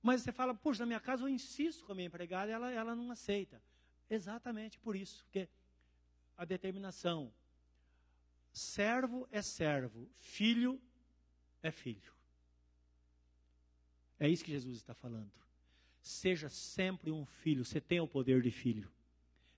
Mas 0.00 0.22
você 0.22 0.32
fala, 0.32 0.54
puxa, 0.54 0.80
na 0.80 0.86
minha 0.86 1.00
casa 1.00 1.24
eu 1.24 1.28
insisto 1.28 1.84
com 1.84 1.92
a 1.92 1.94
minha 1.94 2.06
empregada, 2.06 2.50
ela, 2.50 2.70
ela 2.70 2.94
não 2.94 3.10
aceita. 3.10 3.60
Exatamente 4.08 4.78
por 4.78 4.96
isso, 4.96 5.24
porque 5.24 5.48
a 6.36 6.44
determinação. 6.44 7.32
Servo 8.52 9.28
é 9.30 9.42
servo, 9.42 10.08
filho 10.16 10.80
é 11.62 11.70
filho. 11.70 12.12
É 14.18 14.28
isso 14.28 14.44
que 14.44 14.50
Jesus 14.50 14.76
está 14.76 14.94
falando. 14.94 15.30
Seja 16.00 16.48
sempre 16.48 17.10
um 17.10 17.26
filho, 17.26 17.64
você 17.64 17.80
tem 17.80 18.00
o 18.00 18.08
poder 18.08 18.40
de 18.40 18.50
filho. 18.50 18.90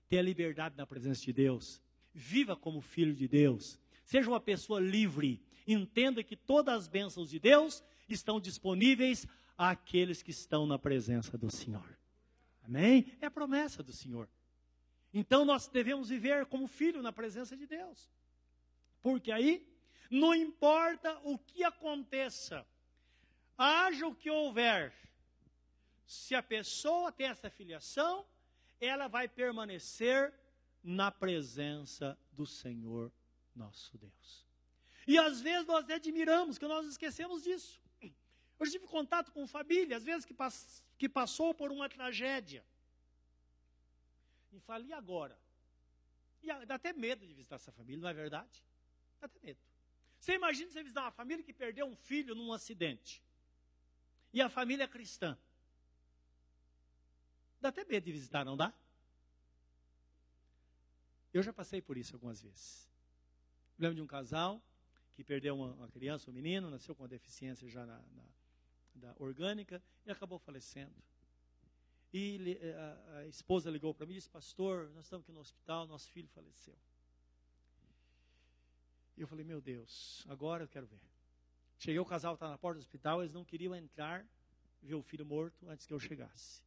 Tenha 0.09 0.21
liberdade 0.21 0.75
na 0.75 0.85
presença 0.85 1.21
de 1.21 1.31
Deus. 1.31 1.81
Viva 2.13 2.55
como 2.55 2.81
filho 2.81 3.15
de 3.15 3.27
Deus. 3.27 3.79
Seja 4.11 4.29
uma 4.29 4.41
pessoa 4.41 4.77
livre. 4.77 5.41
Entenda 5.65 6.21
que 6.21 6.35
todas 6.35 6.81
as 6.81 6.87
bênçãos 6.89 7.29
de 7.29 7.39
Deus 7.39 7.81
estão 8.09 8.41
disponíveis 8.41 9.25
àqueles 9.57 10.21
que 10.21 10.31
estão 10.31 10.65
na 10.65 10.77
presença 10.77 11.37
do 11.37 11.49
Senhor. 11.49 11.97
Amém? 12.61 13.17
É 13.21 13.27
a 13.27 13.31
promessa 13.31 13.81
do 13.81 13.93
Senhor. 13.93 14.27
Então 15.13 15.45
nós 15.45 15.69
devemos 15.69 16.09
viver 16.09 16.45
como 16.47 16.67
filho 16.67 17.01
na 17.01 17.13
presença 17.13 17.55
de 17.55 17.65
Deus. 17.65 18.11
Porque 19.01 19.31
aí, 19.31 19.65
não 20.09 20.35
importa 20.35 21.17
o 21.23 21.37
que 21.37 21.63
aconteça, 21.63 22.67
haja 23.57 24.05
o 24.05 24.13
que 24.13 24.29
houver, 24.29 24.93
se 26.05 26.35
a 26.35 26.43
pessoa 26.43 27.13
tem 27.13 27.27
essa 27.27 27.49
filiação, 27.49 28.25
ela 28.77 29.07
vai 29.07 29.29
permanecer 29.29 30.33
na 30.83 31.09
presença 31.09 32.19
do 32.33 32.45
Senhor 32.45 33.09
nosso 33.55 33.97
Deus. 33.97 34.45
E 35.07 35.17
às 35.17 35.41
vezes 35.41 35.65
nós 35.65 35.89
admiramos, 35.89 36.57
que 36.57 36.67
nós 36.67 36.85
esquecemos 36.87 37.43
disso. 37.43 37.81
Eu 38.59 38.69
tive 38.69 38.85
contato 38.85 39.31
com 39.31 39.47
família, 39.47 39.97
às 39.97 40.03
vezes 40.03 40.23
que, 40.23 40.33
pass 40.33 40.83
que 40.97 41.09
passou 41.09 41.53
por 41.53 41.71
uma 41.71 41.89
tragédia. 41.89 42.63
E 44.51 44.59
fala, 44.59 44.83
e 44.83 44.93
agora? 44.93 45.37
E 46.43 46.65
dá 46.65 46.75
até 46.75 46.93
medo 46.93 47.25
de 47.25 47.33
visitar 47.33 47.55
essa 47.55 47.71
família, 47.71 48.01
não 48.01 48.09
é 48.09 48.13
verdade? 48.13 48.63
Dá 49.19 49.25
até 49.25 49.39
medo. 49.39 49.59
Você 50.19 50.33
imagina 50.33 50.69
você 50.69 50.83
visitar 50.83 51.01
uma 51.01 51.11
família 51.11 51.43
que 51.43 51.53
perdeu 51.53 51.87
um 51.87 51.95
filho 51.95 52.35
num 52.35 52.53
acidente. 52.53 53.23
E 54.31 54.41
a 54.41 54.49
família 54.49 54.83
é 54.83 54.87
cristã. 54.87 55.35
Dá 57.59 57.69
até 57.69 57.83
medo 57.83 58.03
de 58.05 58.11
visitar, 58.11 58.45
não 58.45 58.55
dá? 58.55 58.71
Eu 61.33 61.41
já 61.41 61.51
passei 61.51 61.81
por 61.81 61.97
isso 61.97 62.15
algumas 62.15 62.41
vezes. 62.41 62.90
Lembro 63.81 63.95
de 63.95 64.01
um 64.01 64.07
casal 64.07 64.61
que 65.15 65.23
perdeu 65.23 65.55
uma, 65.55 65.73
uma 65.73 65.87
criança, 65.89 66.29
um 66.29 66.33
menino, 66.33 66.69
nasceu 66.69 66.95
com 66.95 67.01
uma 67.01 67.09
deficiência 67.09 67.67
já 67.67 67.83
na, 67.83 67.97
na 67.97 68.23
da 68.93 69.15
orgânica 69.17 69.81
e 70.05 70.11
acabou 70.11 70.37
falecendo. 70.37 70.93
E 72.13 72.59
eh, 72.61 72.75
a, 72.75 73.17
a 73.17 73.27
esposa 73.27 73.71
ligou 73.71 73.91
para 73.91 74.05
mim 74.05 74.13
e 74.13 74.15
disse: 74.17 74.29
Pastor, 74.29 74.91
nós 74.91 75.05
estamos 75.05 75.23
aqui 75.23 75.31
no 75.31 75.39
hospital, 75.39 75.87
nosso 75.87 76.11
filho 76.11 76.27
faleceu. 76.27 76.77
E 79.17 79.21
eu 79.21 79.27
falei: 79.27 79.43
Meu 79.43 79.59
Deus, 79.59 80.23
agora 80.29 80.63
eu 80.63 80.67
quero 80.67 80.85
ver. 80.85 81.01
Cheguei, 81.79 81.97
o 81.99 82.05
casal 82.05 82.35
está 82.35 82.47
na 82.47 82.59
porta 82.59 82.77
do 82.77 82.81
hospital, 82.81 83.21
eles 83.21 83.33
não 83.33 83.43
queriam 83.43 83.75
entrar, 83.75 84.23
ver 84.79 84.93
o 84.93 85.01
filho 85.01 85.25
morto 85.25 85.67
antes 85.67 85.87
que 85.87 85.93
eu 85.93 85.99
chegasse. 85.99 86.61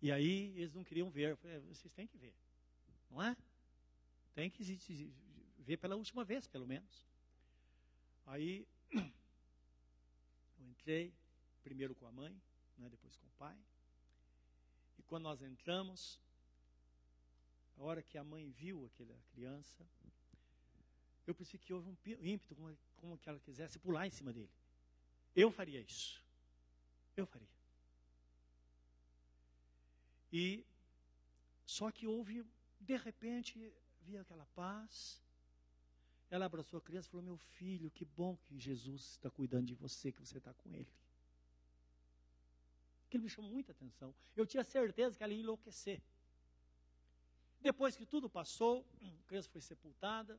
E 0.00 0.12
aí 0.12 0.52
eles 0.56 0.72
não 0.72 0.84
queriam 0.84 1.10
ver. 1.10 1.30
Eu 1.30 1.36
falei: 1.36 1.56
é, 1.56 1.60
Vocês 1.60 1.92
têm 1.94 2.06
que 2.06 2.16
ver, 2.16 2.34
não 3.10 3.20
é? 3.20 3.36
Tem 4.36 4.50
que 4.50 4.62
ver 5.60 5.78
pela 5.78 5.96
última 5.96 6.22
vez, 6.22 6.46
pelo 6.46 6.66
menos. 6.66 7.06
Aí 8.26 8.68
eu 8.92 10.66
entrei, 10.68 11.10
primeiro 11.64 11.94
com 11.94 12.06
a 12.06 12.12
mãe, 12.12 12.38
né, 12.76 12.86
depois 12.90 13.16
com 13.16 13.26
o 13.26 13.30
pai. 13.38 13.56
E 14.98 15.02
quando 15.04 15.22
nós 15.22 15.40
entramos, 15.40 16.20
a 17.78 17.82
hora 17.82 18.02
que 18.02 18.18
a 18.18 18.22
mãe 18.22 18.50
viu 18.50 18.84
aquela 18.84 19.18
criança, 19.32 19.88
eu 21.26 21.34
pensei 21.34 21.58
que 21.58 21.72
houve 21.72 21.88
um 21.88 21.96
ímpeto, 22.20 22.54
como, 22.54 22.78
como 22.96 23.16
que 23.16 23.30
ela 23.30 23.40
quisesse 23.40 23.78
pular 23.78 24.06
em 24.06 24.10
cima 24.10 24.34
dele. 24.34 24.52
Eu 25.34 25.50
faria 25.50 25.80
isso. 25.80 26.22
Eu 27.16 27.24
faria. 27.24 27.48
E 30.30 30.62
só 31.64 31.90
que 31.90 32.06
houve, 32.06 32.44
de 32.78 32.96
repente, 32.98 33.72
via 34.06 34.20
aquela 34.20 34.46
paz. 34.46 35.20
Ela 36.30 36.46
abraçou 36.46 36.78
a 36.78 36.82
criança 36.82 37.08
e 37.08 37.10
falou: 37.10 37.24
Meu 37.24 37.36
filho, 37.36 37.90
que 37.90 38.04
bom 38.04 38.36
que 38.36 38.58
Jesus 38.58 39.02
está 39.12 39.30
cuidando 39.30 39.66
de 39.66 39.74
você, 39.74 40.10
que 40.10 40.20
você 40.20 40.38
está 40.38 40.52
com 40.54 40.72
ele. 40.74 40.92
Aquilo 43.06 43.24
me 43.24 43.30
chamou 43.30 43.50
muita 43.50 43.72
atenção. 43.72 44.14
Eu 44.34 44.46
tinha 44.46 44.64
certeza 44.64 45.16
que 45.16 45.22
ela 45.22 45.32
ia 45.32 45.40
enlouquecer. 45.40 46.02
Depois 47.60 47.96
que 47.96 48.04
tudo 48.04 48.28
passou, 48.28 48.84
a 49.00 49.28
criança 49.28 49.48
foi 49.48 49.60
sepultada. 49.60 50.38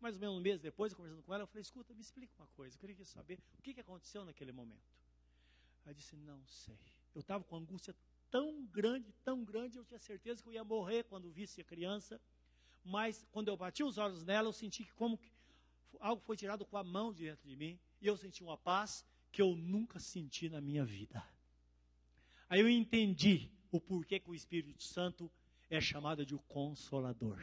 Mais 0.00 0.16
ou 0.16 0.20
menos 0.20 0.36
um 0.36 0.40
mês 0.40 0.60
depois, 0.60 0.92
conversando 0.92 1.22
com 1.22 1.32
ela, 1.32 1.44
eu 1.44 1.46
falei: 1.46 1.62
escuta, 1.62 1.94
me 1.94 2.00
explica 2.00 2.32
uma 2.36 2.48
coisa. 2.48 2.76
Eu 2.76 2.80
queria 2.80 3.04
saber 3.04 3.38
o 3.58 3.62
que, 3.62 3.74
que 3.74 3.80
aconteceu 3.80 4.24
naquele 4.24 4.52
momento. 4.52 4.92
Ela 5.84 5.94
disse: 5.94 6.16
não 6.16 6.44
sei. 6.46 6.78
Eu 7.14 7.20
estava 7.20 7.44
com 7.44 7.56
angústia 7.56 7.94
tão 8.30 8.64
grande, 8.66 9.12
tão 9.22 9.44
grande, 9.44 9.76
eu 9.76 9.84
tinha 9.84 9.98
certeza 10.00 10.42
que 10.42 10.48
eu 10.48 10.52
ia 10.54 10.64
morrer 10.64 11.04
quando 11.04 11.30
visse 11.30 11.60
a 11.60 11.64
criança. 11.64 12.20
Mas 12.84 13.26
quando 13.30 13.48
eu 13.48 13.56
bati 13.56 13.82
os 13.82 13.98
olhos 13.98 14.24
nela, 14.24 14.48
eu 14.48 14.52
senti 14.52 14.84
que 14.84 14.92
como 14.94 15.16
que 15.16 15.30
algo 16.00 16.20
foi 16.22 16.36
tirado 16.36 16.64
com 16.64 16.76
a 16.76 16.84
mão 16.84 17.12
de 17.12 17.24
dentro 17.24 17.48
de 17.48 17.56
mim. 17.56 17.78
E 18.00 18.06
eu 18.06 18.16
senti 18.16 18.42
uma 18.42 18.56
paz 18.56 19.04
que 19.30 19.40
eu 19.40 19.56
nunca 19.56 19.98
senti 19.98 20.48
na 20.48 20.60
minha 20.60 20.84
vida. 20.84 21.24
Aí 22.48 22.60
eu 22.60 22.68
entendi 22.68 23.50
o 23.70 23.80
porquê 23.80 24.20
que 24.20 24.30
o 24.30 24.34
Espírito 24.34 24.82
Santo 24.82 25.30
é 25.70 25.80
chamado 25.80 26.26
de 26.26 26.34
o 26.34 26.38
consolador. 26.40 27.40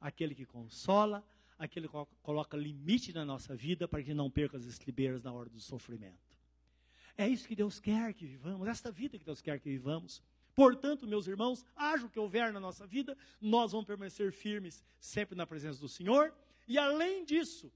Aquele 0.00 0.34
que 0.34 0.46
consola, 0.46 1.26
aquele 1.58 1.88
que 1.88 1.94
coloca 2.22 2.56
limite 2.56 3.12
na 3.12 3.24
nossa 3.24 3.56
vida 3.56 3.88
para 3.88 4.02
que 4.02 4.14
não 4.14 4.30
perca 4.30 4.56
as 4.56 4.64
estribeiras 4.64 5.22
na 5.22 5.32
hora 5.32 5.48
do 5.48 5.60
sofrimento. 5.60 6.38
É 7.18 7.28
isso 7.28 7.48
que 7.48 7.56
Deus 7.56 7.80
quer 7.80 8.14
que 8.14 8.26
vivamos, 8.26 8.68
esta 8.68 8.90
vida 8.92 9.18
que 9.18 9.24
Deus 9.24 9.42
quer 9.42 9.58
que 9.58 9.68
vivamos. 9.68 10.22
Portanto, 10.60 11.06
meus 11.06 11.26
irmãos, 11.26 11.64
haja 11.74 12.04
o 12.04 12.10
que 12.10 12.18
houver 12.18 12.52
na 12.52 12.60
nossa 12.60 12.86
vida, 12.86 13.16
nós 13.40 13.72
vamos 13.72 13.86
permanecer 13.86 14.30
firmes 14.30 14.84
sempre 15.00 15.34
na 15.34 15.46
presença 15.46 15.80
do 15.80 15.88
Senhor. 15.88 16.34
E 16.68 16.76
além 16.76 17.24
disso, 17.24 17.72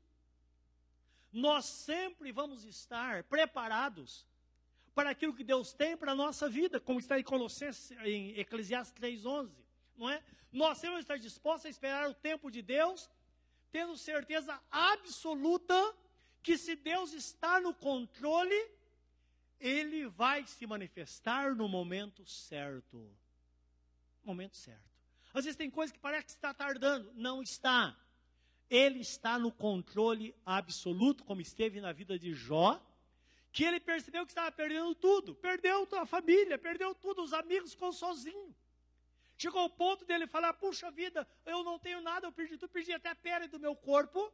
nós 1.33 1.65
sempre 1.65 2.31
vamos 2.31 2.63
estar 2.67 3.25
preparados 3.25 4.27
para 4.95 5.09
aquilo 5.09 5.33
que 5.33 5.43
Deus 5.43 5.73
tem 5.73 5.97
para 5.97 6.13
a 6.13 6.15
nossa 6.15 6.47
vida, 6.47 6.79
como 6.79 7.01
está 7.01 7.19
em 7.19 7.23
Colossenses, 7.23 7.91
em 8.05 8.39
Eclesiastes 8.39 8.93
3,11, 9.03 9.49
não 9.97 10.11
é? 10.11 10.23
Nós 10.53 10.77
sempre 10.77 10.91
vamos 10.91 11.05
estar 11.05 11.19
dispostos 11.19 11.65
a 11.65 11.71
esperar 11.71 12.11
o 12.11 12.13
tempo 12.13 12.51
de 12.51 12.61
Deus, 12.61 13.09
tendo 13.73 13.97
certeza 13.97 14.61
absoluta 14.71 15.75
que 16.43 16.59
se 16.59 16.77
Deus 16.77 17.15
está 17.15 17.59
no 17.61 17.73
controle, 17.73 18.71
Ele 19.61 20.07
vai 20.07 20.47
se 20.47 20.67
manifestar 20.67 21.55
no 21.55 21.69
momento 21.69 22.27
certo. 22.27 23.11
Momento 24.23 24.57
certo. 24.57 24.95
Às 25.33 25.45
vezes 25.45 25.57
tem 25.57 25.71
coisa 25.71 25.93
que 25.93 25.99
parece 25.99 26.27
que 26.27 26.31
está 26.31 26.55
tardando, 26.55 27.13
não 27.15 27.43
está. 27.43 27.99
Ele 28.71 29.01
está 29.01 29.39
no 29.39 29.53
controle 29.53 30.35
absoluto, 30.47 31.25
como 31.25 31.41
esteve 31.41 31.81
na 31.81 31.93
vida 31.93 32.19
de 32.19 32.33
Jó, 32.33 32.81
que 33.53 33.65
ele 33.65 33.81
percebeu 33.81 34.25
que 34.25 34.31
estava 34.31 34.51
perdendo 34.51 34.95
tudo. 34.95 35.35
Perdeu 35.35 35.89
a 35.93 36.07
família, 36.07 36.59
perdeu 36.59 36.95
tudo, 36.95 37.23
os 37.23 37.33
amigos 37.33 37.73
ficou 37.73 37.93
sozinho. 37.93 38.55
Chegou 39.37 39.61
ao 39.61 39.71
ponto 39.71 40.05
dele 40.05 40.27
falar: 40.27 40.53
Puxa 40.55 40.91
vida, 40.91 41.27
eu 41.45 41.65
não 41.65 41.79
tenho 41.79 42.01
nada, 42.01 42.27
eu 42.27 42.33
perdi 42.33 42.57
tudo, 42.57 42.71
perdi 42.71 42.93
até 42.93 43.11
a 43.11 43.15
pele 43.15 43.49
do 43.49 43.59
meu 43.59 43.75
corpo. 43.75 44.33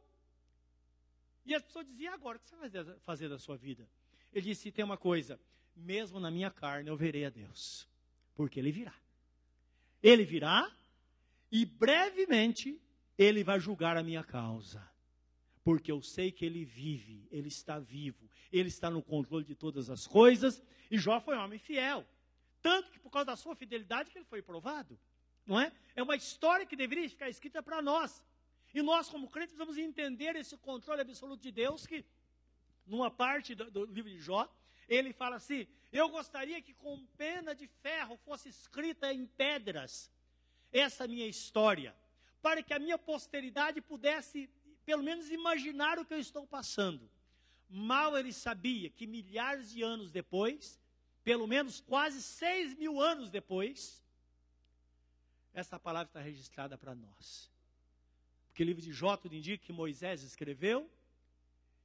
E 1.45 1.55
as 1.55 1.63
pessoas 1.63 1.85
diziam: 1.87 2.13
Agora, 2.13 2.37
o 2.37 2.39
que 2.39 2.47
você 2.47 2.55
vai 2.55 2.99
fazer 2.99 3.27
da 3.27 3.39
sua 3.39 3.57
vida? 3.57 3.87
Ele 4.33 4.45
disse: 4.45 4.71
Tem 4.71 4.85
uma 4.85 4.97
coisa, 4.97 5.39
mesmo 5.75 6.19
na 6.19 6.31
minha 6.31 6.51
carne 6.51 6.89
eu 6.89 6.97
verei 6.97 7.25
a 7.25 7.29
Deus, 7.29 7.87
porque 8.35 8.59
Ele 8.59 8.71
virá. 8.71 8.93
Ele 10.01 10.23
virá 10.23 10.71
e 11.51 11.65
brevemente 11.65 12.81
ele 13.17 13.43
vai 13.43 13.59
julgar 13.59 13.97
a 13.97 14.03
minha 14.03 14.23
causa. 14.23 14.89
Porque 15.63 15.91
eu 15.91 16.01
sei 16.01 16.31
que 16.31 16.43
ele 16.43 16.65
vive, 16.65 17.27
ele 17.29 17.49
está 17.49 17.77
vivo, 17.77 18.27
ele 18.51 18.69
está 18.69 18.89
no 18.89 19.03
controle 19.03 19.45
de 19.45 19.53
todas 19.53 19.89
as 19.89 20.07
coisas, 20.07 20.63
e 20.89 20.97
Jó 20.97 21.19
foi 21.19 21.37
um 21.37 21.41
homem 21.43 21.59
fiel. 21.59 22.07
Tanto 22.61 22.89
que 22.89 22.99
por 22.99 23.11
causa 23.11 23.25
da 23.25 23.35
sua 23.35 23.55
fidelidade 23.55 24.09
que 24.09 24.17
ele 24.17 24.25
foi 24.25 24.41
provado. 24.41 24.97
Não 25.45 25.59
é? 25.59 25.71
É 25.95 26.01
uma 26.01 26.15
história 26.15 26.65
que 26.65 26.75
deveria 26.75 27.07
ficar 27.09 27.29
escrita 27.29 27.61
para 27.61 27.81
nós. 27.81 28.25
E 28.73 28.81
nós, 28.81 29.09
como 29.09 29.29
crentes, 29.29 29.55
vamos 29.55 29.77
entender 29.77 30.35
esse 30.35 30.57
controle 30.57 31.01
absoluto 31.01 31.41
de 31.41 31.51
Deus, 31.51 31.85
que 31.85 32.05
numa 32.85 33.09
parte 33.11 33.55
do, 33.55 33.69
do 33.69 33.85
livro 33.85 34.09
de 34.09 34.19
Jó, 34.19 34.49
ele 34.87 35.13
fala 35.13 35.37
assim: 35.37 35.67
Eu 35.91 36.09
gostaria 36.09 36.61
que 36.61 36.73
com 36.73 37.05
pena 37.17 37.55
de 37.55 37.67
ferro 37.67 38.17
fosse 38.17 38.49
escrita 38.49 39.13
em 39.13 39.25
pedras 39.25 40.11
essa 40.71 41.07
minha 41.07 41.27
história 41.27 41.95
para 42.41 42.63
que 42.63 42.73
a 42.73 42.79
minha 42.79 42.97
posteridade 42.97 43.81
pudesse, 43.81 44.49
pelo 44.83 45.03
menos, 45.03 45.29
imaginar 45.29 45.99
o 45.99 46.05
que 46.05 46.13
eu 46.13 46.19
estou 46.19 46.47
passando. 46.47 47.09
Mal 47.69 48.17
ele 48.17 48.33
sabia 48.33 48.89
que 48.89 49.05
milhares 49.07 49.71
de 49.71 49.81
anos 49.81 50.11
depois, 50.11 50.79
pelo 51.23 51.47
menos 51.47 51.79
quase 51.79 52.21
seis 52.21 52.75
mil 52.75 52.99
anos 52.99 53.29
depois, 53.29 54.03
essa 55.53 55.79
palavra 55.79 56.09
está 56.09 56.19
registrada 56.19 56.77
para 56.77 56.95
nós. 56.95 57.49
Porque 58.47 58.63
o 58.63 58.65
livro 58.65 58.81
de 58.81 58.91
Jó 58.91 59.15
tudo 59.15 59.35
indica 59.35 59.63
que 59.63 59.71
Moisés 59.71 60.23
escreveu, 60.23 60.89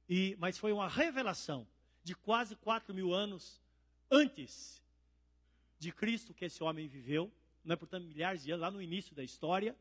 e, 0.07 0.35
mas 0.39 0.57
foi 0.57 0.71
uma 0.71 0.87
revelação 0.87 1.67
de 2.03 2.15
quase 2.15 2.55
quatro 2.55 2.93
mil 2.93 3.13
anos 3.13 3.61
antes 4.09 4.81
de 5.77 5.91
Cristo 5.91 6.33
que 6.33 6.45
esse 6.45 6.63
homem 6.63 6.87
viveu, 6.87 7.31
não 7.63 7.73
é 7.73 7.75
portanto 7.75 8.05
milhares 8.05 8.43
de 8.43 8.51
anos, 8.51 8.61
lá 8.61 8.71
no 8.71 8.81
início 8.81 9.15
da 9.15 9.23
história. 9.23 9.75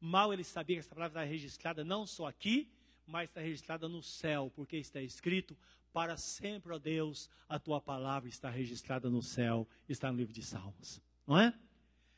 Mal 0.00 0.32
ele 0.32 0.44
sabia 0.44 0.76
que 0.76 0.80
essa 0.80 0.94
palavra 0.94 1.20
está 1.20 1.30
registrada 1.30 1.84
não 1.84 2.06
só 2.06 2.26
aqui, 2.26 2.70
mas 3.06 3.28
está 3.28 3.40
registrada 3.40 3.88
no 3.88 4.02
céu, 4.02 4.50
porque 4.54 4.76
está 4.76 5.00
escrito: 5.00 5.56
para 5.92 6.16
sempre, 6.16 6.72
ó 6.72 6.78
Deus, 6.78 7.28
a 7.48 7.58
tua 7.58 7.80
palavra 7.80 8.28
está 8.28 8.50
registrada 8.50 9.10
no 9.10 9.22
céu, 9.22 9.68
está 9.88 10.10
no 10.10 10.18
livro 10.18 10.32
de 10.32 10.42
Salmos, 10.42 11.00
não 11.26 11.38
é? 11.38 11.54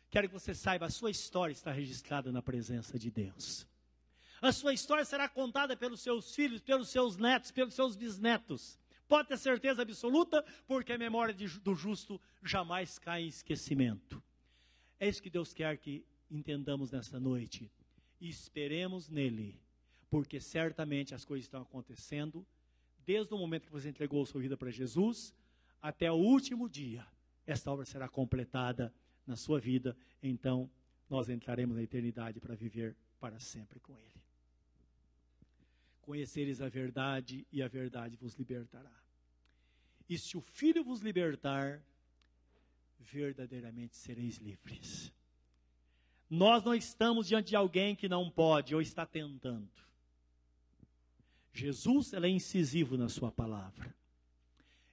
Quero 0.08 0.28
que 0.28 0.34
você 0.34 0.54
saiba, 0.54 0.86
a 0.86 0.90
sua 0.90 1.10
história 1.10 1.52
está 1.52 1.72
registrada 1.72 2.30
na 2.30 2.40
presença 2.40 2.98
de 2.98 3.10
Deus. 3.10 3.66
A 4.40 4.52
sua 4.52 4.74
história 4.74 5.04
será 5.04 5.28
contada 5.28 5.76
pelos 5.76 6.00
seus 6.00 6.34
filhos, 6.34 6.60
pelos 6.60 6.88
seus 6.88 7.16
netos, 7.16 7.50
pelos 7.50 7.74
seus 7.74 7.96
bisnetos. 7.96 8.78
Pode 9.08 9.28
ter 9.28 9.38
certeza 9.38 9.82
absoluta, 9.82 10.44
porque 10.66 10.92
a 10.92 10.98
memória 10.98 11.32
de, 11.32 11.46
do 11.60 11.74
justo 11.74 12.20
jamais 12.42 12.98
cai 12.98 13.22
em 13.22 13.28
esquecimento. 13.28 14.22
É 14.98 15.08
isso 15.08 15.22
que 15.22 15.30
Deus 15.30 15.52
quer 15.52 15.76
que 15.78 16.04
entendamos 16.30 16.90
nessa 16.90 17.20
noite 17.20 17.70
e 18.20 18.28
esperemos 18.28 19.08
nele, 19.08 19.60
porque 20.10 20.40
certamente 20.40 21.14
as 21.14 21.24
coisas 21.24 21.46
estão 21.46 21.62
acontecendo 21.62 22.46
desde 23.04 23.32
o 23.32 23.38
momento 23.38 23.66
que 23.66 23.72
você 23.72 23.88
entregou 23.88 24.26
sua 24.26 24.40
vida 24.40 24.56
para 24.56 24.70
Jesus 24.70 25.32
até 25.80 26.10
o 26.10 26.16
último 26.16 26.68
dia. 26.68 27.06
Esta 27.46 27.70
obra 27.70 27.84
será 27.84 28.08
completada 28.08 28.92
na 29.24 29.36
sua 29.36 29.60
vida, 29.60 29.96
então 30.20 30.68
nós 31.08 31.28
entraremos 31.28 31.76
na 31.76 31.82
eternidade 31.82 32.40
para 32.40 32.56
viver 32.56 32.96
para 33.20 33.38
sempre 33.38 33.78
com 33.78 33.96
ele. 33.98 34.25
Conhecereis 36.06 36.62
a 36.62 36.68
verdade 36.68 37.44
e 37.52 37.60
a 37.60 37.66
verdade 37.66 38.16
vos 38.16 38.34
libertará. 38.34 38.92
E 40.08 40.16
se 40.16 40.36
o 40.36 40.40
Filho 40.40 40.84
vos 40.84 41.00
libertar, 41.00 41.82
verdadeiramente 43.00 43.96
sereis 43.96 44.36
livres. 44.36 45.12
Nós 46.30 46.62
não 46.62 46.74
estamos 46.74 47.26
diante 47.26 47.48
de 47.48 47.56
alguém 47.56 47.96
que 47.96 48.08
não 48.08 48.30
pode 48.30 48.72
ou 48.72 48.80
está 48.80 49.04
tentando. 49.04 49.68
Jesus 51.52 52.12
é 52.12 52.28
incisivo 52.28 52.96
na 52.96 53.08
sua 53.08 53.32
palavra. 53.32 53.92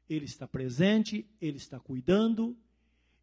Ele 0.09 0.25
está 0.25 0.47
presente, 0.47 1.27
ele 1.39 1.57
está 1.57 1.79
cuidando, 1.79 2.57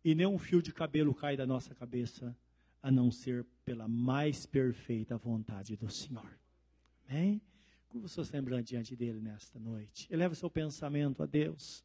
e 0.05 0.15
nenhum 0.15 0.39
fio 0.39 0.63
de 0.63 0.73
cabelo 0.73 1.13
cai 1.13 1.37
da 1.37 1.47
nossa 1.47 1.75
cabeça, 1.75 2.37
a 2.81 2.91
não 2.91 3.11
ser 3.11 3.45
pela 3.65 3.89
mais 3.89 4.47
perfeita 4.47 5.19
vontade 5.19 5.77
do 5.77 5.91
Senhor. 5.91 6.39
Amém? 7.09 7.43
Como 7.91 8.07
você 8.07 8.21
está 8.21 8.39
lembrando 8.39 8.63
diante 8.63 8.95
dele 8.95 9.21
nesta 9.21 9.59
noite? 9.59 10.07
Eleva 10.09 10.33
seu 10.33 10.49
pensamento 10.49 11.25
a 11.25 11.27
Deus. 11.27 11.85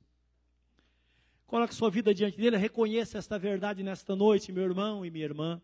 Coloque 1.48 1.74
sua 1.74 1.90
vida 1.90 2.14
diante 2.14 2.38
dele, 2.38 2.58
reconheça 2.58 3.18
esta 3.18 3.40
verdade 3.40 3.82
nesta 3.82 4.16
noite, 4.16 4.52
meu 4.52 4.64
irmão 4.64 5.04
e 5.04 5.10
minha 5.10 5.26
irmã. 5.26 5.60